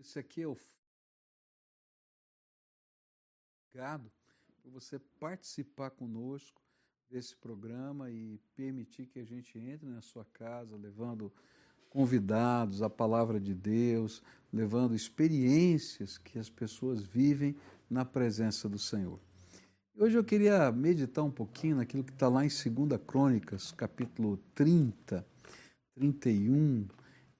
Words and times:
Esse 0.00 0.18
aqui 0.18 0.40
é 0.40 0.48
o 0.48 0.56
obrigado 3.68 4.10
por 4.62 4.72
você 4.72 4.98
participar 4.98 5.90
conosco 5.90 6.62
desse 7.10 7.36
programa 7.36 8.10
e 8.10 8.40
permitir 8.56 9.06
que 9.06 9.18
a 9.18 9.24
gente 9.24 9.58
entre 9.58 9.86
na 9.86 10.00
sua 10.00 10.24
casa 10.24 10.74
levando 10.74 11.30
convidados, 11.90 12.80
a 12.80 12.88
palavra 12.88 13.38
de 13.38 13.54
Deus, 13.54 14.22
levando 14.50 14.94
experiências 14.94 16.16
que 16.16 16.38
as 16.38 16.48
pessoas 16.48 17.02
vivem 17.02 17.54
na 17.90 18.02
presença 18.02 18.70
do 18.70 18.78
Senhor. 18.78 19.20
Hoje 19.94 20.16
eu 20.16 20.24
queria 20.24 20.72
meditar 20.72 21.22
um 21.22 21.30
pouquinho 21.30 21.76
naquilo 21.76 22.04
que 22.04 22.12
está 22.12 22.26
lá 22.26 22.42
em 22.42 22.48
2 22.48 23.02
Crônicas, 23.06 23.70
capítulo 23.72 24.38
30, 24.54 25.26
31, 25.94 26.88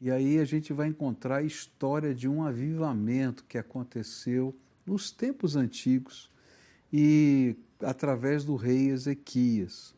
e 0.00 0.10
aí 0.10 0.38
a 0.38 0.44
gente 0.44 0.72
vai 0.72 0.88
encontrar 0.88 1.36
a 1.36 1.42
história 1.42 2.14
de 2.14 2.26
um 2.26 2.42
avivamento 2.42 3.44
que 3.44 3.58
aconteceu 3.58 4.56
nos 4.86 5.10
tempos 5.10 5.56
antigos 5.56 6.30
e 6.92 7.54
através 7.82 8.44
do 8.44 8.56
rei 8.56 8.88
Ezequias. 8.88 9.94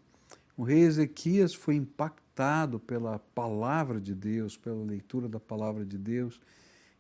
O 0.57 0.65
rei 0.65 0.81
Ezequias 0.81 1.55
foi 1.55 1.77
impactado 1.77 2.81
pela 2.81 3.19
palavra 3.19 4.01
de 4.01 4.15
Deus, 4.15 4.57
pela 4.57 4.85
leitura 4.85 5.29
da 5.29 5.41
palavra 5.41 5.85
de 5.85 5.97
Deus, 5.97 6.41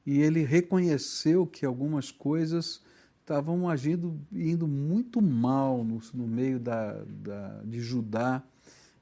e 0.06 0.20
ele 0.20 0.42
reconheceu 0.42 1.46
que 1.46 1.66
algumas 1.66 2.10
coisas 2.10 2.82
estavam 3.20 3.68
agindo, 3.68 4.20
indo 4.32 4.66
muito 4.66 5.22
mal 5.22 5.84
no, 5.84 6.00
no 6.12 6.26
meio 6.26 6.58
da, 6.58 7.02
da, 7.04 7.62
de 7.64 7.80
Judá. 7.80 8.42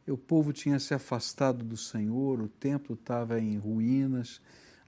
O 0.09 0.17
povo 0.17 0.53
tinha 0.53 0.79
se 0.79 0.95
afastado 0.95 1.65
do 1.65 1.77
Senhor, 1.77 2.41
o 2.41 2.49
templo 2.49 2.95
estava 2.95 3.39
em 3.39 3.57
ruínas, 3.57 4.41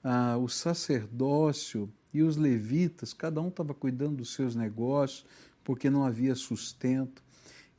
ah, 0.03 0.37
o 0.37 0.49
sacerdócio 0.49 1.93
e 2.13 2.23
os 2.23 2.37
levitas, 2.37 3.13
cada 3.13 3.41
um 3.41 3.49
estava 3.49 3.73
cuidando 3.73 4.17
dos 4.17 4.35
seus 4.35 4.55
negócios, 4.57 5.25
porque 5.63 5.89
não 5.89 6.05
havia 6.05 6.35
sustento. 6.35 7.23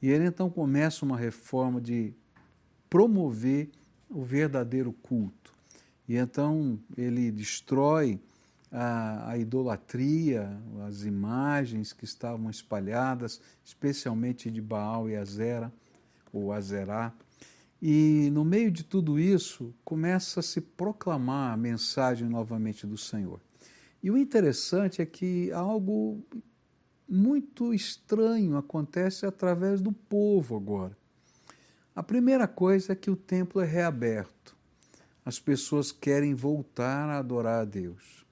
E 0.01 0.09
ele 0.09 0.25
então 0.25 0.49
começa 0.49 1.05
uma 1.05 1.17
reforma 1.17 1.79
de 1.79 2.13
promover 2.89 3.69
o 4.09 4.23
verdadeiro 4.23 4.93
culto. 4.93 5.53
E 6.07 6.15
então 6.15 6.79
ele 6.97 7.31
destrói 7.31 8.19
a, 8.71 9.31
a, 9.31 9.37
idolatria, 9.37 10.59
as 10.87 11.03
imagens 11.03 11.93
que 11.93 12.05
estavam 12.05 12.49
espalhadas, 12.49 13.39
especialmente 13.63 14.49
de 14.49 14.61
Baal 14.61 15.09
e 15.09 15.15
Azera, 15.15 15.71
ou 16.33 16.51
Azerá. 16.51 17.13
E 17.81 18.29
no 18.31 18.43
meio 18.43 18.71
de 18.71 18.83
tudo 18.83 19.19
isso, 19.19 19.73
começa 19.85 20.39
a 20.39 20.43
se 20.43 20.59
proclamar 20.59 21.53
a 21.53 21.57
mensagem 21.57 22.27
novamente 22.27 22.87
do 22.87 22.97
Senhor. 22.97 23.39
E 24.01 24.09
o 24.09 24.17
interessante 24.17 25.01
é 25.01 25.05
que 25.05 25.51
algo 25.51 26.21
muito 27.07 27.73
estranho 27.73 28.57
acontece 28.57 29.25
através 29.25 29.79
do 29.81 29.91
povo 29.91 30.57
agora. 30.57 30.97
A 31.95 32.01
primeira 32.01 32.47
coisa 32.47 32.93
é 32.93 32.95
que 32.95 33.11
o 33.11 33.15
templo 33.15 33.61
é 33.61 33.65
reaberto. 33.65 34.57
As 35.23 35.39
pessoas 35.39 35.91
querem 35.91 36.33
voltar 36.33 37.09
a 37.09 37.19
adorar 37.19 37.61
a 37.61 37.65
Deus. 37.65 38.25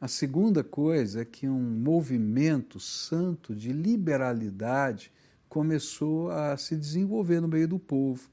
A 0.00 0.08
segunda 0.08 0.64
coisa 0.64 1.22
é 1.22 1.24
que 1.24 1.48
um 1.48 1.60
movimento 1.60 2.80
santo 2.80 3.54
de 3.54 3.72
liberalidade 3.72 5.12
começou 5.54 6.32
a 6.32 6.56
se 6.56 6.74
desenvolver 6.74 7.40
no 7.40 7.46
meio 7.46 7.68
do 7.68 7.78
povo. 7.78 8.28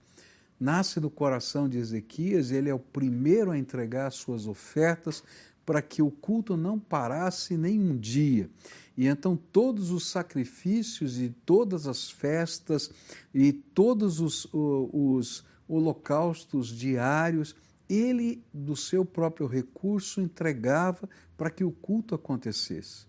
Nasce 0.60 1.00
do 1.00 1.08
coração 1.08 1.70
de 1.70 1.78
Ezequias, 1.78 2.50
ele 2.50 2.68
é 2.68 2.74
o 2.74 2.80
primeiro 2.80 3.52
a 3.52 3.58
entregar 3.60 4.10
suas 4.12 4.48
ofertas 4.48 5.24
para 5.64 5.84
que 5.84 6.02
o 6.02 6.10
culto 6.10 6.58
não 6.58 6.80
parasse 6.80 7.56
nem 7.56 7.80
um 7.80 7.96
dia. 7.96 8.50
E 8.98 9.06
então 9.06 9.38
todos 9.38 9.92
os 9.92 10.08
sacrifícios 10.08 11.20
e 11.20 11.30
todas 11.46 11.86
as 11.86 12.10
festas 12.10 12.90
e 13.32 13.54
todos 13.54 14.20
os, 14.20 14.48
os 14.52 15.46
holocaustos 15.68 16.70
diários, 16.70 17.56
ele, 17.88 18.44
do 18.52 18.76
seu 18.76 19.06
próprio 19.06 19.46
recurso, 19.46 20.22
entregava 20.22 21.08
para 21.38 21.52
que 21.52 21.64
o 21.64 21.72
culto 21.72 22.16
acontecesse. 22.16 23.06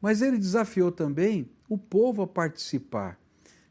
Mas 0.00 0.22
ele 0.22 0.38
desafiou 0.38 0.90
também 0.90 1.50
o 1.68 1.76
povo 1.76 2.22
a 2.22 2.26
participar 2.26 3.18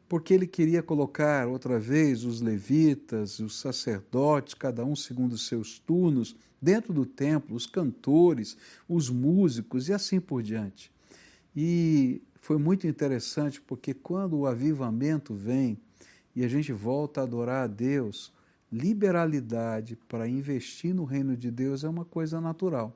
porque 0.08 0.34
ele 0.34 0.46
queria 0.46 0.84
colocar 0.84 1.48
outra 1.48 1.80
vez 1.80 2.24
os 2.24 2.42
levitas, 2.42 3.40
os 3.40 3.60
sacerdotes, 3.60 4.54
cada 4.54 4.86
um 4.86 4.96
segundo 4.96 5.34
os 5.34 5.48
seus 5.48 5.80
turnos, 5.80 6.36
dentro 6.62 6.94
do 6.94 7.06
templo, 7.06 7.56
os 7.56 7.66
cantores, 7.66 8.58
os 8.88 9.10
músicos 9.10 9.90
e 9.90 9.94
assim 9.94 10.20
por 10.20 10.44
diante. 10.44 10.92
E 11.56 12.22
foi 12.40 12.58
muito 12.58 12.86
interessante 12.86 13.60
porque 13.62 13.94
quando 13.94 14.38
o 14.38 14.46
avivamento 14.46 15.34
vem 15.34 15.78
e 16.36 16.44
a 16.44 16.48
gente 16.48 16.72
volta 16.72 17.22
a 17.22 17.24
adorar 17.24 17.64
a 17.64 17.68
Deus, 17.68 18.32
liberalidade 18.72 19.98
para 20.08 20.28
investir 20.28 20.94
no 20.94 21.06
reino 21.06 21.36
de 21.36 21.50
Deus 21.50 21.84
é 21.84 21.90
uma 21.90 22.06
coisa 22.06 22.42
natural. 22.42 22.96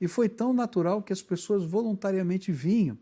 E 0.00 0.06
foi 0.06 0.28
tão 0.28 0.52
natural 0.52 1.02
que 1.02 1.12
as 1.12 1.22
pessoas 1.22 1.64
voluntariamente 1.64 2.52
vinham 2.52 2.98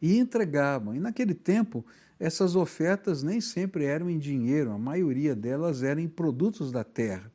e 0.00 0.18
entregavam. 0.18 0.94
E 0.94 1.00
naquele 1.00 1.34
tempo, 1.34 1.84
essas 2.22 2.54
ofertas 2.54 3.20
nem 3.24 3.40
sempre 3.40 3.84
eram 3.84 4.08
em 4.08 4.16
dinheiro, 4.16 4.70
a 4.70 4.78
maioria 4.78 5.34
delas 5.34 5.82
eram 5.82 6.00
em 6.00 6.08
produtos 6.08 6.70
da 6.70 6.84
terra. 6.84 7.28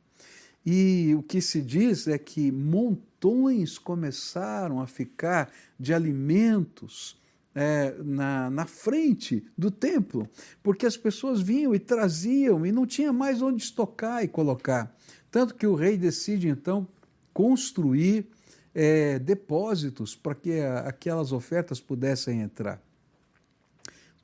E 0.64 1.14
o 1.14 1.22
que 1.22 1.42
se 1.42 1.60
diz 1.60 2.08
é 2.08 2.16
que 2.16 2.50
montões 2.50 3.76
começaram 3.76 4.80
a 4.80 4.86
ficar 4.86 5.52
de 5.78 5.92
alimentos 5.92 7.20
é, 7.54 7.94
na, 8.02 8.48
na 8.48 8.64
frente 8.64 9.44
do 9.58 9.70
templo, 9.70 10.26
porque 10.62 10.86
as 10.86 10.96
pessoas 10.96 11.42
vinham 11.42 11.74
e 11.74 11.78
traziam 11.78 12.64
e 12.64 12.72
não 12.72 12.86
tinha 12.86 13.12
mais 13.12 13.42
onde 13.42 13.62
estocar 13.62 14.24
e 14.24 14.28
colocar. 14.28 14.96
Tanto 15.30 15.54
que 15.54 15.66
o 15.66 15.74
rei 15.74 15.98
decide 15.98 16.48
então 16.48 16.88
construir 17.34 18.26
é, 18.74 19.18
depósitos 19.18 20.16
para 20.16 20.34
que 20.34 20.60
aquelas 20.62 21.30
ofertas 21.30 21.78
pudessem 21.78 22.40
entrar. 22.40 22.87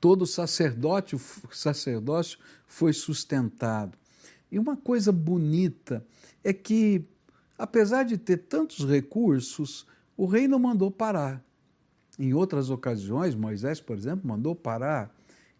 Todo 0.05 0.21
o 0.21 0.27
sacerdote, 0.27 1.17
sacerdócio 1.51 2.37
foi 2.67 2.93
sustentado. 2.93 3.97
E 4.51 4.59
uma 4.59 4.77
coisa 4.77 5.11
bonita 5.11 6.05
é 6.43 6.53
que, 6.53 7.03
apesar 7.57 8.03
de 8.03 8.15
ter 8.15 8.37
tantos 8.37 8.87
recursos, 8.87 9.83
o 10.15 10.27
rei 10.27 10.47
não 10.47 10.59
mandou 10.59 10.91
parar. 10.91 11.43
Em 12.19 12.35
outras 12.35 12.69
ocasiões, 12.69 13.33
Moisés, 13.33 13.81
por 13.81 13.97
exemplo, 13.97 14.27
mandou 14.27 14.53
parar. 14.53 15.11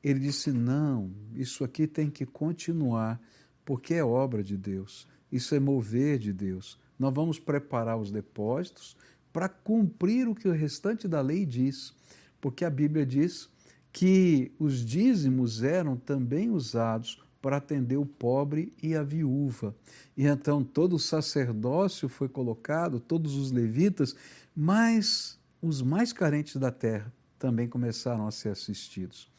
Ele 0.03 0.19
disse: 0.19 0.51
não, 0.51 1.11
isso 1.33 1.63
aqui 1.63 1.87
tem 1.87 2.11
que 2.11 2.23
continuar, 2.23 3.19
porque 3.65 3.95
é 3.95 4.05
obra 4.05 4.43
de 4.43 4.55
Deus, 4.55 5.07
isso 5.31 5.55
é 5.55 5.59
mover 5.59 6.19
de 6.19 6.31
Deus. 6.31 6.77
Nós 6.99 7.11
vamos 7.11 7.39
preparar 7.39 7.97
os 7.97 8.11
depósitos 8.11 8.95
para 9.33 9.49
cumprir 9.49 10.27
o 10.27 10.35
que 10.35 10.47
o 10.47 10.53
restante 10.53 11.07
da 11.07 11.19
lei 11.19 11.47
diz, 11.47 11.95
porque 12.39 12.63
a 12.63 12.69
Bíblia 12.69 13.07
diz 13.07 13.49
que 13.95 14.51
os 14.59 14.85
dízimos 14.85 15.63
eram 15.63 15.95
também 15.95 16.49
usados 16.49 17.23
para 17.41 17.55
atender 17.55 17.95
o 17.95 18.05
pobre 18.05 18.73
e 18.83 18.93
a 18.93 19.01
viúva. 19.01 19.73
E 20.17 20.27
então 20.27 20.61
todo 20.61 20.97
o 20.97 20.99
sacerdócio 20.99 22.09
foi 22.09 22.27
colocado, 22.27 22.99
todos 22.99 23.35
os 23.35 23.53
levitas, 23.53 24.13
mas 24.53 25.39
os 25.61 25.81
mais 25.81 26.11
carentes 26.11 26.57
da 26.57 26.71
terra 26.71 27.09
também 27.39 27.69
começaram 27.69 28.27
a 28.27 28.31
ser 28.31 28.49
assistidos. 28.49 29.31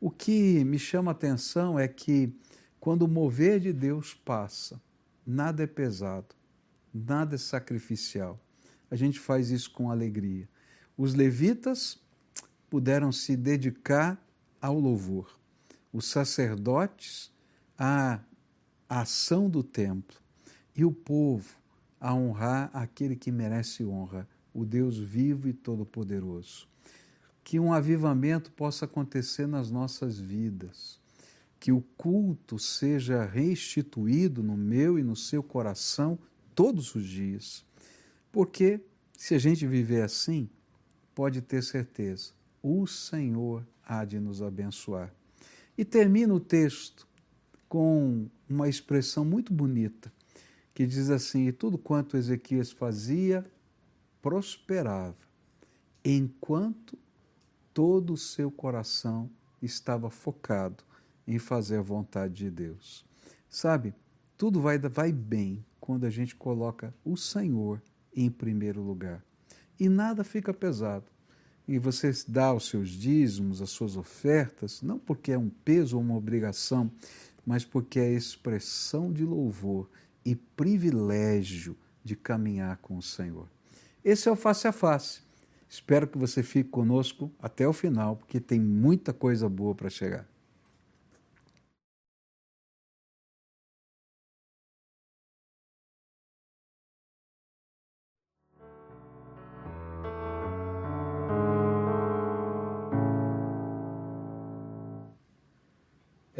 O 0.00 0.12
que 0.12 0.62
me 0.62 0.78
chama 0.78 1.10
a 1.10 1.12
atenção 1.12 1.76
é 1.76 1.88
que 1.88 2.32
quando 2.78 3.02
o 3.02 3.08
mover 3.08 3.58
de 3.58 3.72
Deus 3.72 4.14
passa, 4.14 4.80
nada 5.26 5.64
é 5.64 5.66
pesado, 5.66 6.36
nada 6.94 7.34
é 7.34 7.38
sacrificial. 7.38 8.38
A 8.88 8.94
gente 8.94 9.18
faz 9.18 9.50
isso 9.50 9.72
com 9.72 9.90
alegria. 9.90 10.48
Os 10.96 11.14
levitas 11.14 11.98
puderam 12.74 13.12
se 13.12 13.36
dedicar 13.36 14.20
ao 14.60 14.76
louvor, 14.80 15.38
os 15.92 16.06
sacerdotes 16.06 17.30
à 17.78 18.18
ação 18.88 19.48
do 19.48 19.62
templo 19.62 20.18
e 20.74 20.84
o 20.84 20.90
povo 20.90 21.56
a 22.00 22.12
honrar 22.12 22.70
aquele 22.72 23.14
que 23.14 23.30
merece 23.30 23.84
honra, 23.84 24.28
o 24.52 24.64
Deus 24.64 24.98
vivo 24.98 25.46
e 25.46 25.52
todo-poderoso. 25.52 26.66
Que 27.44 27.60
um 27.60 27.72
avivamento 27.72 28.50
possa 28.50 28.86
acontecer 28.86 29.46
nas 29.46 29.70
nossas 29.70 30.18
vidas 30.18 30.98
que 31.60 31.70
o 31.70 31.80
culto 31.96 32.58
seja 32.58 33.24
restituído 33.24 34.42
no 34.42 34.56
meu 34.56 34.98
e 34.98 35.04
no 35.04 35.14
seu 35.14 35.44
coração 35.44 36.18
todos 36.56 36.92
os 36.96 37.06
dias. 37.06 37.64
Porque 38.32 38.80
se 39.16 39.32
a 39.32 39.38
gente 39.38 39.64
viver 39.64 40.02
assim, 40.02 40.50
pode 41.14 41.40
ter 41.40 41.62
certeza, 41.62 42.32
o 42.64 42.86
Senhor 42.86 43.66
há 43.86 44.06
de 44.06 44.18
nos 44.18 44.40
abençoar. 44.40 45.12
E 45.76 45.84
termina 45.84 46.32
o 46.32 46.40
texto 46.40 47.06
com 47.68 48.26
uma 48.48 48.70
expressão 48.70 49.22
muito 49.22 49.52
bonita, 49.52 50.10
que 50.72 50.86
diz 50.86 51.10
assim: 51.10 51.46
E 51.46 51.52
tudo 51.52 51.76
quanto 51.76 52.16
Ezequias 52.16 52.72
fazia, 52.72 53.44
prosperava 54.22 55.16
enquanto 56.02 56.98
todo 57.74 58.14
o 58.14 58.16
seu 58.16 58.50
coração 58.50 59.30
estava 59.60 60.08
focado 60.08 60.82
em 61.26 61.38
fazer 61.38 61.78
a 61.78 61.82
vontade 61.82 62.34
de 62.34 62.50
Deus. 62.50 63.04
Sabe, 63.48 63.94
tudo 64.38 64.60
vai, 64.60 64.78
vai 64.78 65.12
bem 65.12 65.64
quando 65.78 66.04
a 66.04 66.10
gente 66.10 66.34
coloca 66.34 66.94
o 67.04 67.16
Senhor 67.16 67.82
em 68.14 68.30
primeiro 68.30 68.80
lugar. 68.80 69.22
E 69.78 69.88
nada 69.88 70.24
fica 70.24 70.54
pesado. 70.54 71.13
E 71.66 71.78
você 71.78 72.12
dá 72.28 72.52
os 72.52 72.68
seus 72.68 72.90
dízimos, 72.90 73.62
as 73.62 73.70
suas 73.70 73.96
ofertas, 73.96 74.82
não 74.82 74.98
porque 74.98 75.32
é 75.32 75.38
um 75.38 75.48
peso 75.48 75.96
ou 75.96 76.02
uma 76.02 76.16
obrigação, 76.16 76.90
mas 77.46 77.64
porque 77.64 77.98
é 77.98 78.12
expressão 78.12 79.12
de 79.12 79.24
louvor 79.24 79.88
e 80.24 80.34
privilégio 80.34 81.76
de 82.02 82.14
caminhar 82.14 82.76
com 82.78 82.98
o 82.98 83.02
Senhor. 83.02 83.48
Esse 84.04 84.28
é 84.28 84.32
o 84.32 84.36
face 84.36 84.68
a 84.68 84.72
face. 84.72 85.22
Espero 85.68 86.06
que 86.06 86.18
você 86.18 86.42
fique 86.42 86.68
conosco 86.68 87.32
até 87.40 87.66
o 87.66 87.72
final, 87.72 88.16
porque 88.16 88.38
tem 88.38 88.60
muita 88.60 89.12
coisa 89.12 89.48
boa 89.48 89.74
para 89.74 89.88
chegar. 89.88 90.28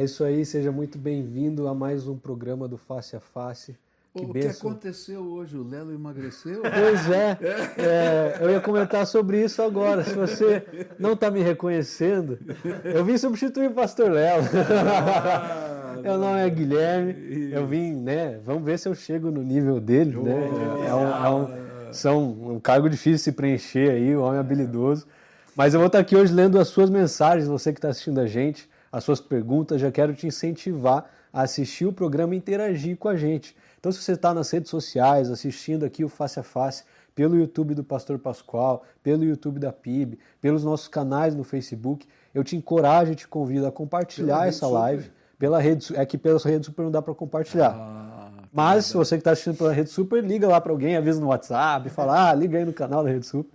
Isso 0.05 0.23
aí, 0.23 0.45
seja 0.45 0.71
muito 0.71 0.99
bem-vindo 0.99 1.67
a 1.67 1.73
mais 1.73 2.07
um 2.07 2.15
programa 2.15 2.67
do 2.67 2.77
Face 2.77 3.15
a 3.15 3.19
Face. 3.19 3.75
Que 4.13 4.23
o 4.23 4.27
benção. 4.27 4.51
que 4.51 4.57
aconteceu 4.67 5.19
hoje? 5.19 5.57
O 5.57 5.67
Lelo 5.67 5.91
emagreceu? 5.91 6.61
Pois 6.61 7.09
é, 7.09 7.37
é, 7.75 8.37
eu 8.39 8.51
ia 8.51 8.61
comentar 8.61 9.07
sobre 9.07 9.43
isso 9.43 9.63
agora. 9.63 10.03
Se 10.03 10.13
você 10.13 10.63
não 10.99 11.13
está 11.13 11.31
me 11.31 11.41
reconhecendo, 11.41 12.37
eu 12.83 13.03
vim 13.03 13.17
substituir 13.17 13.71
o 13.71 13.73
pastor 13.73 14.11
Lelo. 14.11 14.43
Ah, 14.45 15.97
Meu 16.03 16.19
nome 16.19 16.39
é 16.39 16.49
Guilherme, 16.51 17.49
eu 17.51 17.65
vim, 17.65 17.95
né? 17.95 18.39
Vamos 18.45 18.63
ver 18.63 18.77
se 18.77 18.87
eu 18.87 18.93
chego 18.93 19.31
no 19.31 19.41
nível 19.41 19.79
dele, 19.79 20.15
né? 20.17 20.49
É 20.87 20.93
um, 20.93 21.25
é 21.25 21.29
um, 21.31 21.93
são 21.93 22.23
um 22.51 22.59
cargo 22.59 22.87
difícil 22.87 23.13
de 23.13 23.21
se 23.21 23.31
preencher 23.31 23.89
aí, 23.89 24.15
um 24.15 24.21
homem 24.21 24.39
habilidoso. 24.39 25.07
Mas 25.55 25.73
eu 25.73 25.79
vou 25.79 25.87
estar 25.87 25.97
aqui 25.97 26.15
hoje 26.15 26.31
lendo 26.31 26.59
as 26.59 26.67
suas 26.67 26.91
mensagens, 26.91 27.47
você 27.47 27.73
que 27.73 27.79
está 27.79 27.89
assistindo 27.89 28.19
a 28.19 28.27
gente, 28.27 28.69
as 28.95 29.03
suas 29.03 29.19
perguntas. 29.19 29.81
Já 29.81 29.91
quero 29.91 30.13
te 30.13 30.25
incentivar 30.25 31.05
a 31.33 31.41
assistir 31.41 31.85
o 31.85 31.91
programa 31.91 32.33
e 32.33 32.37
interagir 32.37 32.95
com 32.95 33.09
a 33.09 33.15
gente. 33.17 33.53
Então, 33.77 33.91
se 33.91 34.01
você 34.01 34.13
está 34.13 34.33
nas 34.33 34.49
redes 34.49 34.69
sociais, 34.69 35.29
assistindo 35.29 35.83
aqui 35.83 36.05
o 36.05 36.07
Face 36.07 36.39
a 36.39 36.43
Face, 36.43 36.85
pelo 37.13 37.35
YouTube 37.35 37.75
do 37.75 37.83
Pastor 37.83 38.17
Pascoal, 38.17 38.83
pelo 39.03 39.25
YouTube 39.25 39.59
da 39.59 39.73
PIB, 39.73 40.17
pelos 40.39 40.63
nossos 40.63 40.87
canais 40.87 41.35
no 41.35 41.43
Facebook, 41.43 42.07
eu 42.33 42.41
te 42.41 42.55
encorajo 42.55 43.11
e 43.11 43.15
te 43.15 43.27
convido 43.27 43.67
a 43.67 43.71
compartilhar 43.71 44.37
pela 44.37 44.47
essa 44.47 44.67
live. 44.67 45.03
Super. 45.03 45.15
Pela 45.37 45.59
rede, 45.59 45.93
é 45.97 46.05
que 46.05 46.17
pela 46.17 46.39
rede 46.39 46.65
super 46.65 46.83
não 46.83 46.91
dá 46.91 47.01
para 47.01 47.13
compartilhar. 47.13 47.75
Ah, 47.77 48.31
Mas 48.53 48.85
se 48.85 48.93
você 48.93 49.17
que 49.17 49.19
está 49.19 49.31
assistindo 49.31 49.57
pela 49.57 49.73
rede 49.73 49.89
super, 49.89 50.23
liga 50.23 50.47
lá 50.47 50.61
para 50.61 50.71
alguém, 50.71 50.95
avisa 50.95 51.19
no 51.19 51.27
WhatsApp, 51.27 51.89
fala, 51.89 52.29
ah, 52.29 52.33
liga 52.33 52.57
aí 52.57 52.63
no 52.63 52.71
canal 52.71 53.03
da 53.03 53.09
rede 53.09 53.25
super. 53.25 53.51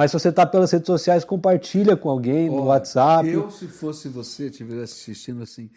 Mas 0.00 0.10
se 0.12 0.18
você 0.18 0.30
está 0.30 0.46
pelas 0.46 0.70
redes 0.70 0.86
sociais, 0.86 1.26
compartilha 1.26 1.94
com 1.94 2.08
alguém 2.08 2.48
no 2.48 2.64
WhatsApp. 2.64 3.28
Eu, 3.28 3.50
se 3.50 3.66
fosse 3.66 4.08
você, 4.08 4.46
estivesse 4.46 4.94
assistindo 4.94 5.42
assim, 5.42 5.68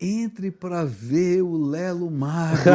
entre 0.00 0.52
para 0.52 0.84
ver 0.84 1.42
o 1.42 1.56
Lelo 1.56 2.08
Magro. 2.08 2.62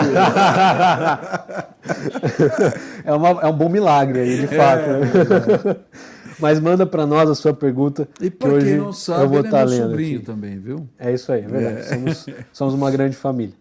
é, 3.06 3.14
uma, 3.14 3.30
é 3.42 3.48
um 3.48 3.54
bom 3.54 3.70
milagre 3.70 4.20
aí, 4.20 4.36
de 4.36 4.54
é, 4.54 4.58
fato. 4.58 4.86
Né? 4.86 5.78
Mas 6.42 6.60
manda 6.60 6.86
para 6.86 7.06
nós 7.06 7.30
a 7.30 7.36
sua 7.36 7.54
pergunta. 7.54 8.06
E 8.20 8.30
para 8.30 8.60
quem 8.60 8.76
não 8.76 8.92
sabe, 8.92 9.24
eu 9.24 9.30
vou 9.30 9.40
ele 9.40 9.48
é 9.48 9.52
tá 9.52 9.66
meu 9.66 9.70
sobrinho 9.70 10.18
aqui. 10.18 10.26
também, 10.26 10.60
viu? 10.60 10.90
É 11.00 11.14
isso 11.14 11.32
aí, 11.32 11.46
é 11.46 11.48
verdade. 11.48 11.78
É. 11.78 11.84
Somos, 11.84 12.26
somos 12.52 12.74
uma 12.74 12.92
grande 12.92 13.16
família. 13.16 13.56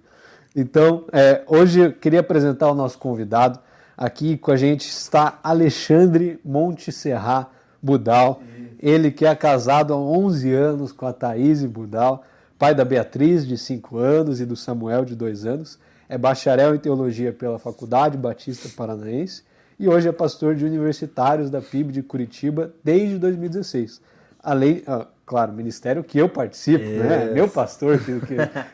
Então, 0.57 1.05
é, 1.13 1.45
hoje 1.47 1.79
eu 1.79 1.93
queria 1.93 2.19
apresentar 2.19 2.69
o 2.69 2.75
nosso 2.75 2.99
convidado. 2.99 3.61
Aqui 3.97 4.37
com 4.37 4.51
a 4.51 4.57
gente 4.57 4.89
está 4.89 5.39
Alexandre 5.43 6.39
Monte 6.45 6.93
Serra 6.93 7.49
Budal. 7.83 8.43
Ele 8.79 9.11
que 9.11 9.25
é 9.25 9.35
casado 9.35 9.95
há 9.95 9.97
11 9.97 10.53
anos 10.53 10.93
com 10.93 11.07
a 11.07 11.13
Thaís 11.13 11.65
Budal 11.65 12.25
pai 12.59 12.75
da 12.75 12.85
Beatriz, 12.85 13.47
de 13.47 13.57
5 13.57 13.99
anos, 13.99 14.41
e 14.41 14.47
do 14.47 14.57
Samuel, 14.57 15.05
de 15.05 15.15
2 15.15 15.47
anos. 15.47 15.79
É 16.09 16.17
bacharel 16.17 16.75
em 16.75 16.79
teologia 16.79 17.33
pela 17.33 17.59
Faculdade 17.59 18.17
Batista 18.17 18.69
Paranaense 18.77 19.43
e 19.79 19.89
hoje 19.89 20.09
é 20.09 20.13
pastor 20.13 20.55
de 20.55 20.65
universitários 20.65 21.51
da 21.51 21.61
PIB 21.61 21.93
de 21.93 22.03
Curitiba 22.03 22.73
desde 22.83 23.19
2016. 23.19 24.01
Além, 24.43 24.83
ah, 24.87 25.07
claro, 25.27 25.53
ministério 25.53 26.05
que 26.05 26.17
eu 26.17 26.29
participo, 26.29 26.85
yes. 26.85 27.03
né? 27.03 27.31
meu 27.33 27.49
pastor 27.49 27.99
que, 27.99 28.21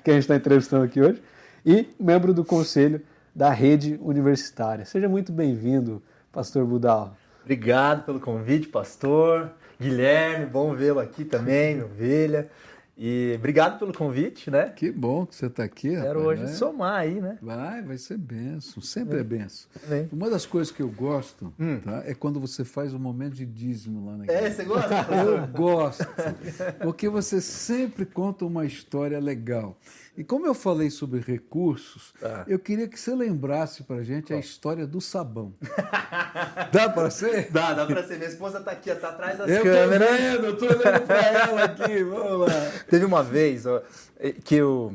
que 0.05 0.11
a 0.11 0.14
gente 0.14 0.23
está 0.23 0.37
entrevistando 0.37 0.85
aqui 0.85 1.00
hoje, 1.00 1.23
e 1.64 1.88
membro 1.99 2.35
do 2.35 2.45
conselho 2.45 3.00
da 3.35 3.51
rede 3.51 3.99
universitária. 4.01 4.85
Seja 4.85 5.09
muito 5.09 5.33
bem-vindo, 5.33 6.03
pastor 6.31 6.65
Budal. 6.65 7.17
Obrigado 7.43 8.05
pelo 8.05 8.21
convite, 8.21 8.69
pastor. 8.69 9.51
Guilherme, 9.81 10.47
bom 10.47 10.75
vê-lo 10.75 11.01
aqui 11.01 11.25
também, 11.25 11.75
minha 11.77 11.87
ovelha. 11.87 12.49
E 12.97 13.35
obrigado 13.37 13.79
pelo 13.79 13.93
convite, 13.93 14.51
né? 14.51 14.69
Que 14.69 14.93
bom 14.93 15.25
que 15.25 15.35
você 15.35 15.47
está 15.47 15.65
aqui. 15.65 15.89
Quero 15.89 16.21
rapaz, 16.21 16.27
hoje 16.27 16.43
né? 16.43 16.49
somar 16.49 17.01
aí, 17.01 17.21
né? 17.21 17.39
Vai, 17.41 17.83
vai 17.83 17.97
ser 17.97 18.19
benção. 18.19 18.83
Sempre 18.83 19.17
é, 19.17 19.21
é 19.21 19.25
benção. 19.25 19.69
Uma 20.12 20.29
das 20.29 20.45
coisas 20.45 20.71
que 20.71 20.83
eu 20.83 20.91
gosto 20.91 21.53
hum. 21.59 21.81
tá, 21.81 22.03
é 22.07 22.15
quando 22.15 22.39
você 22.39 22.65
faz 22.65 22.93
um 22.93 22.99
momento 22.99 23.35
de 23.35 23.47
dízimo 23.47 24.07
lá 24.07 24.19
na 24.19 24.25
igreja. 24.25 24.47
É, 24.47 24.51
você 24.51 24.65
gosta? 24.65 24.95
eu 25.11 25.47
gosto. 25.49 26.07
Porque 26.83 27.09
você 27.09 27.41
sempre 27.41 28.05
conta 28.05 28.45
uma 28.45 28.67
história 28.67 29.19
legal. 29.19 29.77
E 30.14 30.23
como 30.23 30.47
eu 30.47 30.52
falei 30.52 30.90
sobre 30.90 31.21
recursos, 31.21 32.12
ah. 32.23 32.45
eu 32.47 32.59
queria 32.59 32.87
que 32.87 33.00
você 33.00 33.14
lembrasse 33.14 33.83
para 33.83 34.04
gente 34.04 34.33
a 34.33 34.38
história 34.38 34.87
do 34.87 35.00
sabão. 35.00 35.54
dá 36.71 36.90
para 36.90 37.09
ser? 37.09 37.50
Dá, 37.50 37.73
dá 37.73 37.87
para 37.87 38.02
ser. 38.07 38.19
Minha 38.19 38.28
esposa 38.28 38.59
está 38.59 38.73
aqui, 38.73 38.90
está 38.90 39.09
atrás 39.09 39.38
das 39.38 39.49
eu 39.49 39.62
câmeras. 39.62 40.09
Tô 40.09 40.14
vendo, 40.14 40.45
eu 40.45 40.57
tô 40.59 40.66
olhando 40.66 41.07
para 41.07 41.23
ela 41.23 41.64
aqui, 41.64 42.02
vamos 42.04 42.47
lá. 42.47 42.73
Teve 42.90 43.07
uma 43.07 43.23
vez 43.23 43.64
ó, 43.64 43.83
que 44.45 44.57
eu, 44.57 44.95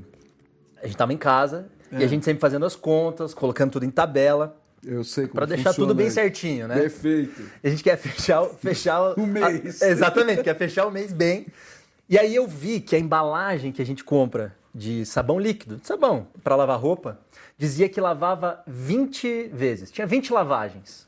a 0.77 0.83
gente 0.83 0.91
estava 0.91 1.11
em 1.11 1.17
casa 1.17 1.67
é. 1.91 2.01
e 2.01 2.03
a 2.03 2.07
gente 2.07 2.23
sempre 2.23 2.39
fazendo 2.39 2.65
as 2.67 2.75
contas, 2.75 3.33
colocando 3.33 3.71
tudo 3.71 3.85
em 3.85 3.89
tabela. 3.89 4.55
Eu 4.85 5.03
sei 5.03 5.25
Para 5.25 5.47
deixar 5.47 5.73
tudo 5.73 5.95
bem 5.95 6.11
certinho, 6.11 6.67
né? 6.67 6.75
Perfeito. 6.75 7.41
A 7.63 7.69
gente 7.69 7.83
quer 7.83 7.97
fechar, 7.97 8.45
fechar 8.61 9.13
o 9.17 9.25
mês. 9.25 9.81
A, 9.81 9.89
exatamente, 9.89 10.43
quer 10.43 10.55
fechar 10.55 10.85
o 10.85 10.91
mês 10.91 11.11
bem. 11.11 11.47
E 12.07 12.19
aí 12.19 12.35
eu 12.35 12.47
vi 12.47 12.79
que 12.79 12.95
a 12.95 12.99
embalagem 12.99 13.71
que 13.71 13.81
a 13.81 13.85
gente 13.85 14.03
compra 14.03 14.55
de 14.77 15.03
sabão 15.07 15.39
líquido, 15.39 15.77
de 15.77 15.87
sabão 15.87 16.27
para 16.43 16.55
lavar 16.55 16.79
roupa, 16.79 17.19
dizia 17.57 17.89
que 17.89 17.99
lavava 17.99 18.63
20 18.67 19.47
vezes, 19.47 19.89
tinha 19.89 20.05
20 20.05 20.31
lavagens. 20.31 21.07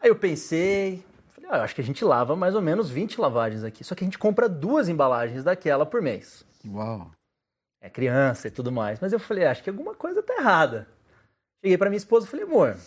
Aí 0.00 0.08
eu 0.08 0.16
pensei, 0.16 1.04
falei, 1.28 1.50
ah, 1.52 1.58
eu 1.58 1.62
acho 1.62 1.74
que 1.74 1.82
a 1.82 1.84
gente 1.84 2.02
lava 2.02 2.34
mais 2.34 2.54
ou 2.54 2.62
menos 2.62 2.88
20 2.88 3.20
lavagens 3.20 3.62
aqui, 3.62 3.84
só 3.84 3.94
que 3.94 4.02
a 4.02 4.06
gente 4.06 4.18
compra 4.18 4.48
duas 4.48 4.88
embalagens 4.88 5.44
daquela 5.44 5.84
por 5.84 6.00
mês. 6.00 6.46
Uau! 6.66 7.10
É 7.78 7.90
criança 7.90 8.48
e 8.48 8.50
tudo 8.50 8.72
mais, 8.72 8.98
mas 9.00 9.12
eu 9.12 9.20
falei, 9.20 9.44
ah, 9.44 9.50
acho 9.50 9.62
que 9.62 9.68
alguma 9.68 9.94
coisa 9.94 10.22
tá 10.22 10.34
errada. 10.38 10.88
Cheguei 11.62 11.76
para 11.76 11.90
minha 11.90 11.98
esposa 11.98 12.26
e 12.26 12.30
falei, 12.30 12.46
amor, 12.46 12.78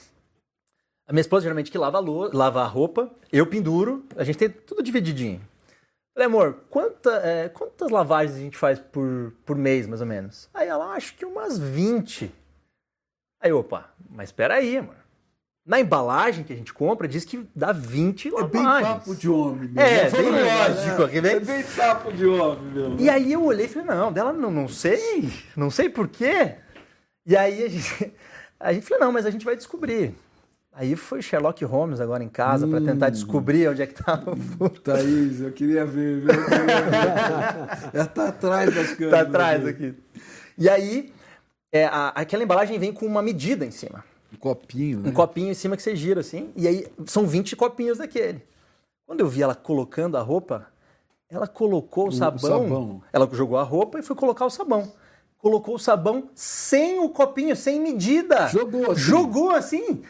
a 1.07 1.13
minha 1.13 1.21
esposa 1.21 1.43
geralmente 1.43 1.69
que 1.69 1.77
lava 1.77 1.99
a, 1.99 2.35
lava 2.35 2.63
a 2.63 2.67
roupa, 2.67 3.11
eu 3.31 3.45
penduro, 3.45 4.03
a 4.17 4.23
gente 4.23 4.39
tem 4.39 4.49
tudo 4.49 4.81
divididinho. 4.81 5.41
Falei, 6.15 6.27
amor, 6.27 6.63
quanta, 6.69 7.11
é, 7.25 7.49
quantas 7.49 7.91
lavagens 7.91 8.37
a 8.37 8.39
gente 8.39 8.57
faz 8.57 8.79
por, 8.79 9.33
por 9.45 9.57
mês, 9.57 9.85
mais 9.85 9.99
ou 9.99 10.07
menos? 10.07 10.49
Aí 10.53 10.65
ela, 10.65 10.93
acho 10.93 11.13
que 11.13 11.25
umas 11.25 11.59
20. 11.59 12.33
Aí, 13.41 13.51
opa, 13.51 13.93
mas 14.09 14.29
espera 14.29 14.53
aí, 14.53 14.77
amor. 14.77 14.95
Na 15.65 15.77
embalagem 15.77 16.45
que 16.45 16.53
a 16.53 16.55
gente 16.55 16.73
compra, 16.73 17.05
diz 17.05 17.25
que 17.25 17.45
dá 17.53 17.73
20 17.73 18.29
lavagens. 18.29 18.55
É 18.55 18.81
bem 18.81 18.93
papo 18.93 19.15
de 19.15 19.29
homem. 19.29 19.69
Meu. 19.69 19.83
É, 19.83 20.09
bem 20.09 20.29
lógico. 20.31 21.21
Né? 21.21 21.33
É 21.33 21.39
bem 21.41 21.63
papo 21.63 22.13
de 22.13 22.25
homem, 22.25 22.71
meu. 22.71 22.95
E 22.97 23.09
aí 23.09 23.33
eu 23.33 23.43
olhei 23.43 23.65
e 23.65 23.69
falei, 23.69 23.87
não, 23.89 24.13
dela 24.13 24.31
não, 24.31 24.51
não 24.51 24.69
sei, 24.69 25.29
não 25.53 25.69
sei 25.69 25.89
por 25.89 26.07
quê. 26.07 26.55
E 27.25 27.35
aí 27.35 27.61
a 27.61 27.67
gente, 27.67 28.13
a 28.57 28.71
gente 28.71 28.87
falou, 28.87 29.05
não, 29.05 29.11
mas 29.11 29.25
a 29.25 29.31
gente 29.31 29.43
vai 29.43 29.57
descobrir. 29.57 30.15
Aí 30.77 30.93
foi 30.97 31.21
Sherlock 31.21 31.63
Holmes 31.63 32.01
agora 32.01 32.21
em 32.21 32.27
casa 32.27 32.67
hum. 32.67 32.71
para 32.71 32.81
tentar 32.81 33.09
descobrir 33.09 33.69
onde 33.69 33.81
é 33.81 33.87
que 33.87 33.93
estava 33.93 34.31
o 34.31 34.35
furo. 34.35 34.69
Thaís, 34.83 35.39
eu 35.39 35.51
queria 35.53 35.85
ver. 35.85 36.19
Viu? 36.19 36.29
Ela 37.93 38.03
está 38.03 38.27
atrás 38.27 38.75
das 38.75 38.91
câmeras. 38.91 38.99
Está 38.99 39.21
atrás 39.21 39.65
aqui. 39.65 39.95
E 40.57 40.67
aí, 40.67 41.13
é, 41.71 41.85
a, 41.85 42.09
aquela 42.09 42.43
embalagem 42.43 42.77
vem 42.77 42.91
com 42.91 43.05
uma 43.05 43.21
medida 43.21 43.65
em 43.65 43.71
cima. 43.71 44.03
Um 44.33 44.35
copinho, 44.35 44.99
né? 44.99 45.09
Um 45.09 45.13
copinho 45.13 45.49
em 45.49 45.53
cima 45.53 45.77
que 45.77 45.83
você 45.83 45.95
gira 45.95 46.19
assim. 46.19 46.51
E 46.57 46.67
aí 46.67 46.85
são 47.05 47.25
20 47.25 47.55
copinhos 47.55 47.99
daquele. 47.99 48.41
Quando 49.05 49.21
eu 49.21 49.29
vi 49.29 49.43
ela 49.43 49.55
colocando 49.55 50.17
a 50.17 50.21
roupa, 50.21 50.67
ela 51.29 51.47
colocou 51.47 52.05
o, 52.05 52.09
o 52.09 52.11
sabão, 52.11 52.39
sabão. 52.39 53.01
Ela 53.13 53.29
jogou 53.31 53.57
a 53.57 53.63
roupa 53.63 53.97
e 53.99 54.03
foi 54.03 54.15
colocar 54.15 54.45
o 54.45 54.49
sabão 54.49 54.91
colocou 55.45 55.75
o 55.75 55.79
sabão 55.79 56.27
sem 56.33 56.97
o 56.99 57.07
copinho, 57.07 57.55
sem 57.55 57.79
medida. 57.79 58.47
Jogou 58.47 58.89
assim. 58.89 58.99
Jogou 58.99 59.51
assim. 59.51 60.01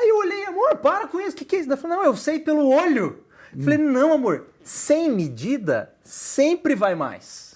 Aí 0.00 0.08
eu 0.08 0.16
olhei, 0.16 0.44
amor, 0.46 0.76
para 0.76 1.06
com 1.06 1.20
isso, 1.20 1.32
o 1.32 1.38
que, 1.38 1.44
que 1.44 1.56
é 1.56 1.58
isso? 1.60 1.68
Ela 1.68 1.76
falou, 1.76 1.98
não, 1.98 2.04
eu 2.04 2.16
sei 2.16 2.38
pelo 2.38 2.68
olho. 2.68 3.22
Eu 3.54 3.62
falei, 3.62 3.78
não, 3.78 4.12
amor, 4.14 4.46
sem 4.64 5.10
medida 5.10 5.92
sempre 6.02 6.74
vai 6.74 6.94
mais. 6.94 7.50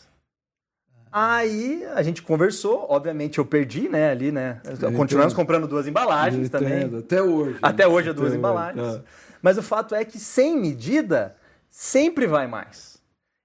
Aí 1.10 1.84
a 1.94 2.02
gente 2.02 2.22
conversou, 2.22 2.86
obviamente 2.88 3.38
eu 3.38 3.46
perdi, 3.46 3.88
né, 3.88 4.10
ali, 4.10 4.32
né? 4.32 4.60
Continuamos 4.96 5.32
comprando 5.32 5.68
duas 5.68 5.86
embalagens 5.86 6.48
também. 6.50 6.98
Até 6.98 7.22
hoje. 7.22 7.56
Até 7.62 7.86
hoje 7.86 8.10
é 8.10 8.12
duas 8.12 8.30
hoje, 8.30 8.38
embalagens. 8.38 8.96
tá. 8.96 9.00
Mas 9.40 9.56
o 9.56 9.62
fato 9.62 9.94
é 9.94 10.04
que 10.04 10.18
sem 10.18 10.58
medida 10.58 11.36
sempre 11.70 12.26
vai 12.26 12.48
mais. 12.48 12.94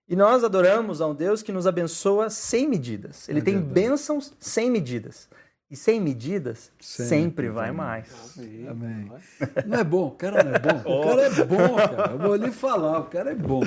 E 0.08 0.16
nós 0.16 0.44
adoramos 0.44 1.00
a 1.00 1.08
um 1.08 1.14
Deus 1.14 1.44
que 1.44 1.52
nos 1.52 1.68
abençoa 1.68 2.32
sem 2.32 2.68
medidas. 2.68 3.30
Ele 3.30 3.38
É 3.40 3.44
tem 3.44 3.54
verdade. 3.56 3.74
bênçãos 3.74 4.34
sem 4.40 4.72
medidas. 4.72 5.30
E 5.72 5.76
sem 5.76 6.02
medidas 6.02 6.72
Sempre 6.80 7.08
sempre, 7.10 7.50
vai 7.50 7.72
mais. 7.72 8.08
Amém. 8.68 9.12
Não 9.68 9.78
é 9.80 9.84
bom, 9.84 10.08
o 10.08 10.12
cara 10.12 10.44
não 10.44 10.56
é 10.56 10.60
bom. 10.60 11.00
O 11.00 11.04
cara 11.04 11.22
é 11.22 11.46
bom, 11.46 11.76
cara. 11.76 12.12
Eu 12.14 12.18
vou 12.18 12.36
lhe 12.36 12.52
falar, 12.52 13.00
o 13.02 13.04
cara 13.04 13.32
é 13.32 13.36
bom. 13.36 13.62